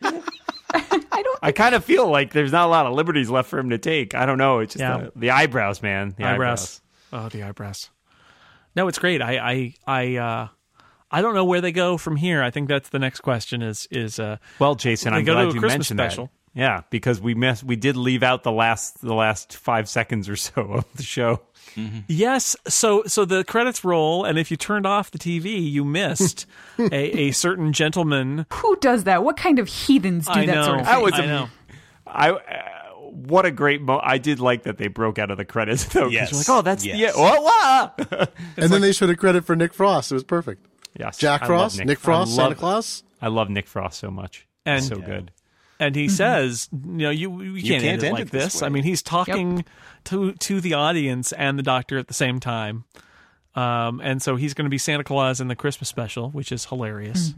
[0.73, 1.39] I don't.
[1.41, 3.77] I kind of feel like there's not a lot of liberties left for him to
[3.77, 4.13] take.
[4.15, 4.59] I don't know.
[4.59, 4.97] It's just Yeah.
[4.97, 6.13] the, the eyebrows, man.
[6.17, 6.81] The eyebrows.
[7.11, 7.89] Oh, the eyebrows.
[8.75, 9.21] No, it's great.
[9.21, 10.47] I I I uh,
[11.11, 12.43] I don't know where they go from here.
[12.43, 13.61] I think that's the next question.
[13.61, 16.25] Is is uh, Well, Jason, I'm go to glad a you Christmas mentioned special.
[16.25, 16.31] that.
[16.59, 17.63] Yeah, because we missed.
[17.63, 21.41] we did leave out the last the last five seconds or so of the show.
[22.07, 22.55] Yes.
[22.67, 26.45] So so the credits roll, and if you turned off the TV, you missed
[26.79, 28.45] a, a certain gentleman.
[28.53, 29.23] Who does that?
[29.23, 30.63] What kind of heathens do I that know.
[30.65, 31.03] sort of That thing?
[31.03, 31.49] was I a- know.
[32.07, 32.39] I uh,
[33.11, 33.99] what a great mo!
[34.03, 36.03] I did like that they broke out of the credits though.
[36.05, 36.31] 'cause Yes.
[36.31, 37.15] you're like, oh, that's Yes.
[37.15, 37.97] the what?
[38.09, 38.33] what?
[38.57, 40.11] and then they showed a credit for Nick Frost.
[40.11, 40.65] It was perfect.
[40.97, 43.03] yes, Jack Frost, Nick, I Frost, love- Santa Claus.
[43.21, 44.47] I love Nick Frost so much.
[44.65, 45.31] And- so good.
[45.79, 48.61] And he says, you know, you you can't, can't end it end like it this.
[48.61, 49.63] I mean, he's talking
[50.05, 52.83] to to the audience and the doctor at the same time.
[53.55, 56.65] Um, and so he's going to be Santa Claus in the Christmas special, which is
[56.65, 57.33] hilarious.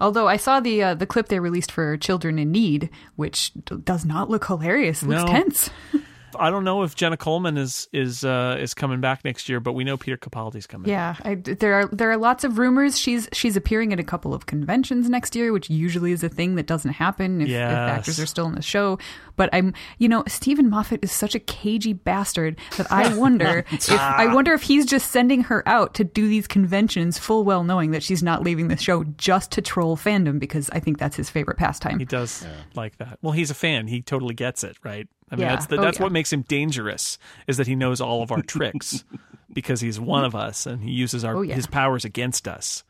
[0.00, 3.76] Although I saw the uh, the clip they released for Children in Need, which d-
[3.82, 5.02] does not look hilarious.
[5.02, 5.28] It looks No.
[5.28, 5.70] tense.
[6.38, 9.72] I don't know if Jenna Coleman is is uh, is coming back next year, but
[9.72, 10.90] we know Peter Capaldi's coming.
[10.90, 12.98] Yeah, I, there are there are lots of rumors.
[12.98, 16.56] She's she's appearing at a couple of conventions next year, which usually is a thing
[16.56, 18.98] that doesn't happen if, if actors are still in the show.
[19.36, 23.90] But I'm, you know, Steven Moffat is such a cagey bastard that I wonder if
[23.90, 27.92] I wonder if he's just sending her out to do these conventions, full well knowing
[27.92, 31.30] that she's not leaving the show just to troll fandom because I think that's his
[31.30, 31.98] favorite pastime.
[31.98, 33.18] He does like that.
[33.22, 33.86] Well, he's a fan.
[33.86, 35.08] He totally gets it, right?
[35.32, 35.54] I mean, Yeah.
[35.56, 36.02] that's the, Oh, that's yeah.
[36.04, 37.18] what makes him dangerous
[37.48, 39.02] is that he knows all of our tricks
[39.52, 41.54] because he's one of us and he uses our Oh, yeah.
[41.56, 42.84] his powers against us.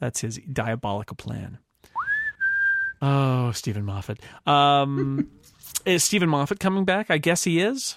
[0.00, 1.58] That's his diabolical plan.
[3.00, 4.18] Oh, Steven Moffat.
[4.46, 5.30] Um,
[5.86, 7.10] is Steven Moffat coming back?
[7.10, 7.96] I guess he is.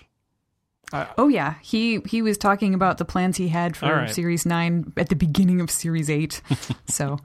[1.17, 4.09] Oh yeah, he he was talking about the plans he had for right.
[4.09, 6.41] Series Nine at the beginning of Series Eight.
[6.87, 7.17] so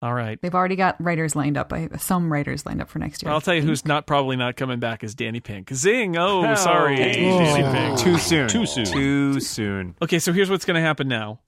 [0.00, 0.40] All right.
[0.40, 1.72] they've already got writers lined up.
[1.72, 3.32] I, some writers lined up for next year.
[3.32, 5.74] I'll tell you who's not probably not coming back is Danny Pink.
[5.74, 6.16] Zing!
[6.16, 6.54] Oh, Oh.
[6.54, 7.98] sorry, Danny Pink.
[7.98, 8.48] Too soon.
[8.48, 8.84] Too soon.
[8.84, 9.96] Too soon.
[10.00, 11.40] Okay, so here's what's going to happen now.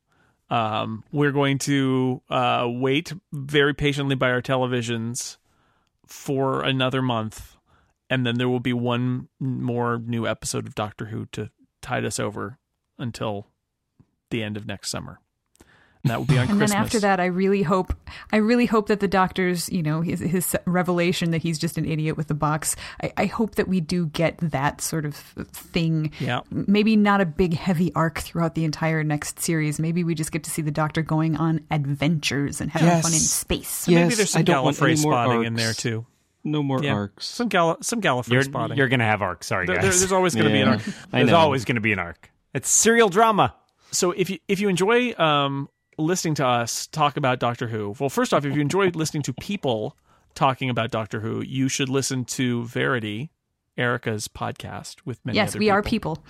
[0.51, 5.37] Um, we're going to uh, wait very patiently by our televisions
[6.07, 7.57] for another month,
[8.09, 11.51] and then there will be one more new episode of Doctor Who to
[11.83, 12.59] tide us over
[12.99, 13.47] until
[14.31, 15.21] the end of next summer.
[16.03, 16.71] And that will be on and Christmas.
[16.71, 17.93] then after that, I really hope,
[18.33, 21.85] I really hope that the doctor's, you know, his his revelation that he's just an
[21.85, 22.75] idiot with the box.
[23.03, 26.13] I, I hope that we do get that sort of thing.
[26.19, 26.41] Yeah.
[26.51, 29.79] Maybe not a big heavy arc throughout the entire next series.
[29.79, 33.03] Maybe we just get to see the doctor going on adventures and having Yes.
[33.03, 33.69] fun in space.
[33.69, 36.07] So maybe there's some don't Gallifrey any more spotting in there too.
[36.43, 37.27] No more Yeah, arcs.
[37.27, 38.79] some Gall- some Gallifrey You're, spotting.
[38.79, 39.49] you're gonna have arcs.
[39.49, 39.75] Sorry, guys.
[39.83, 40.83] there- there's always going to be an arc.
[41.11, 42.31] There's always going to be an arc.
[42.55, 43.55] It's serial drama.
[43.91, 45.69] so if you if you enjoy um,
[46.01, 49.33] listening to us talk about Doctor Who, well, first off, if you enjoy listening to
[49.35, 49.97] people
[50.35, 53.31] talking about Doctor Who, you should listen to Verity,
[53.77, 55.37] Erika's podcast with many.
[55.37, 56.23] yes, we are people.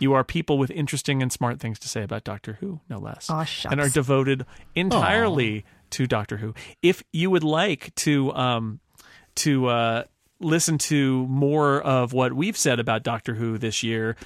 [0.00, 3.26] You are people with interesting and smart things to say about Doctor Who, no less,
[3.26, 3.66] shucks.
[3.70, 6.54] and are devoted entirely to Doctor Who.
[6.82, 8.80] If you would like to um,
[9.36, 10.04] to uh,
[10.40, 14.16] listen to more of what we've said about Doctor Who this year,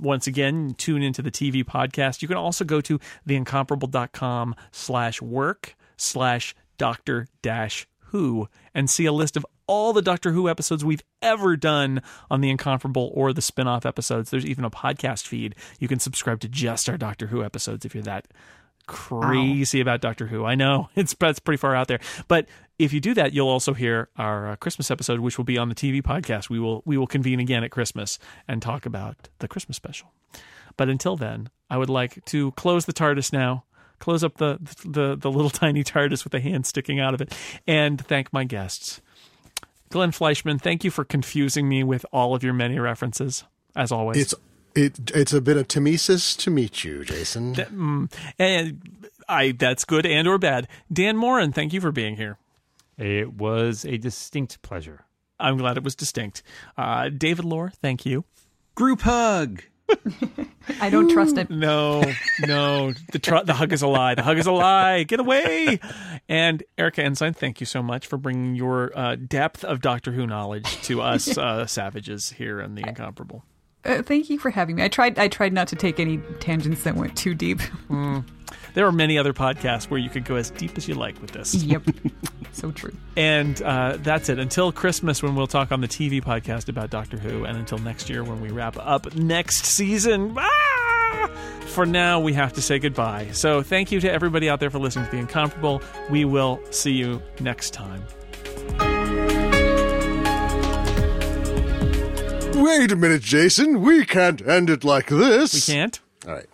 [0.00, 2.22] once again, tune into the TeeVee podcast.
[2.22, 9.12] You can also go to theincomparable.com slash work slash Doctor Dash Who and see a
[9.12, 13.40] list of all the Doctor Who episodes we've ever done on the Incomparable or the
[13.40, 14.30] spin off episodes.
[14.30, 15.54] There's even a podcast feed.
[15.78, 18.26] You can subscribe to just our Doctor Who episodes if you're that
[18.86, 20.44] crazy about Doctor Who.
[20.44, 22.46] I know it's that's pretty far out there, but
[22.82, 25.68] if you do that, you'll also hear our uh, Christmas episode, which will be on
[25.68, 26.50] the TeeVee podcast.
[26.50, 28.18] We will we will convene again at Christmas
[28.48, 30.12] and talk about the Christmas special.
[30.76, 33.64] But until then, I would like to close the TARDIS now.
[34.00, 37.32] Close up the the the little tiny TARDIS with a hand sticking out of it,
[37.66, 39.00] and thank my guests.
[39.90, 43.44] Glenn Fleishman, thank you for confusing me with all of your many references,
[43.76, 44.16] as always.
[44.16, 44.34] It's
[44.74, 47.54] it it's a bit of Timesis to meet you, Jason.
[47.54, 50.66] Mm, and I that's good and or bad.
[50.92, 52.38] Dan Moren, thank you for being here.
[52.98, 55.06] It was a distinct pleasure.
[55.40, 56.42] I'm glad it was distinct.
[56.76, 58.24] Uh, David Loehr, thank you.
[58.74, 59.62] Group hug.
[60.80, 61.50] I don't trust it.
[61.50, 62.02] No,
[62.46, 64.14] no, the tr- the hug is a lie.
[64.14, 65.02] The hug is a lie.
[65.02, 65.80] Get away.
[66.28, 70.26] And Erika Ensign, thank you so much for bringing your uh, depth of Doctor Who
[70.26, 73.44] knowledge to us uh, savages here in the Incomparable.
[73.84, 74.84] Uh, thank you for having me.
[74.84, 75.18] I tried.
[75.18, 77.60] I tried not to take any tangents that went too deep.
[78.74, 81.32] There are many other podcasts where you could go as deep as you like with
[81.32, 81.54] this.
[81.54, 81.82] yep,
[82.52, 82.94] so true.
[83.16, 84.38] And uh, that's it.
[84.38, 88.08] Until Christmas, when we'll talk on the TeeVee podcast about Doctor Who, and until next
[88.08, 90.34] year, when we wrap up next season.
[90.38, 91.30] Ah!
[91.66, 93.28] For now, we have to say goodbye.
[93.32, 95.82] So, thank you to everybody out there for listening to The Incomparable.
[96.10, 98.02] We will see you next time.
[102.54, 103.80] Wait a minute, Jason.
[103.82, 105.54] We can't end it like this.
[105.54, 105.98] We can't.
[106.26, 106.46] All right.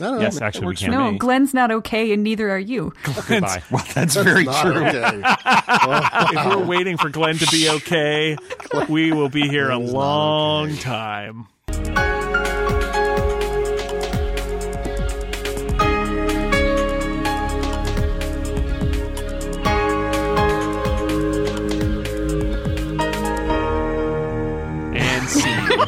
[0.00, 0.20] I don't.
[0.20, 0.92] Yes, That actually, we works can.
[0.92, 1.18] for No.
[1.18, 2.92] Glenn's not okay, and neither are you.
[3.28, 3.62] Goodbye.
[3.70, 4.84] Well, that's very Not true.
[4.84, 5.22] okay.
[6.38, 8.36] if we're waiting for Glenn to be okay,
[8.88, 10.78] we will be here a Glenn's not long okay.
[10.80, 11.46] time.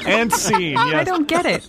[0.07, 0.59] And scene.
[0.59, 0.77] Scene.
[0.79, 1.67] I don't get it.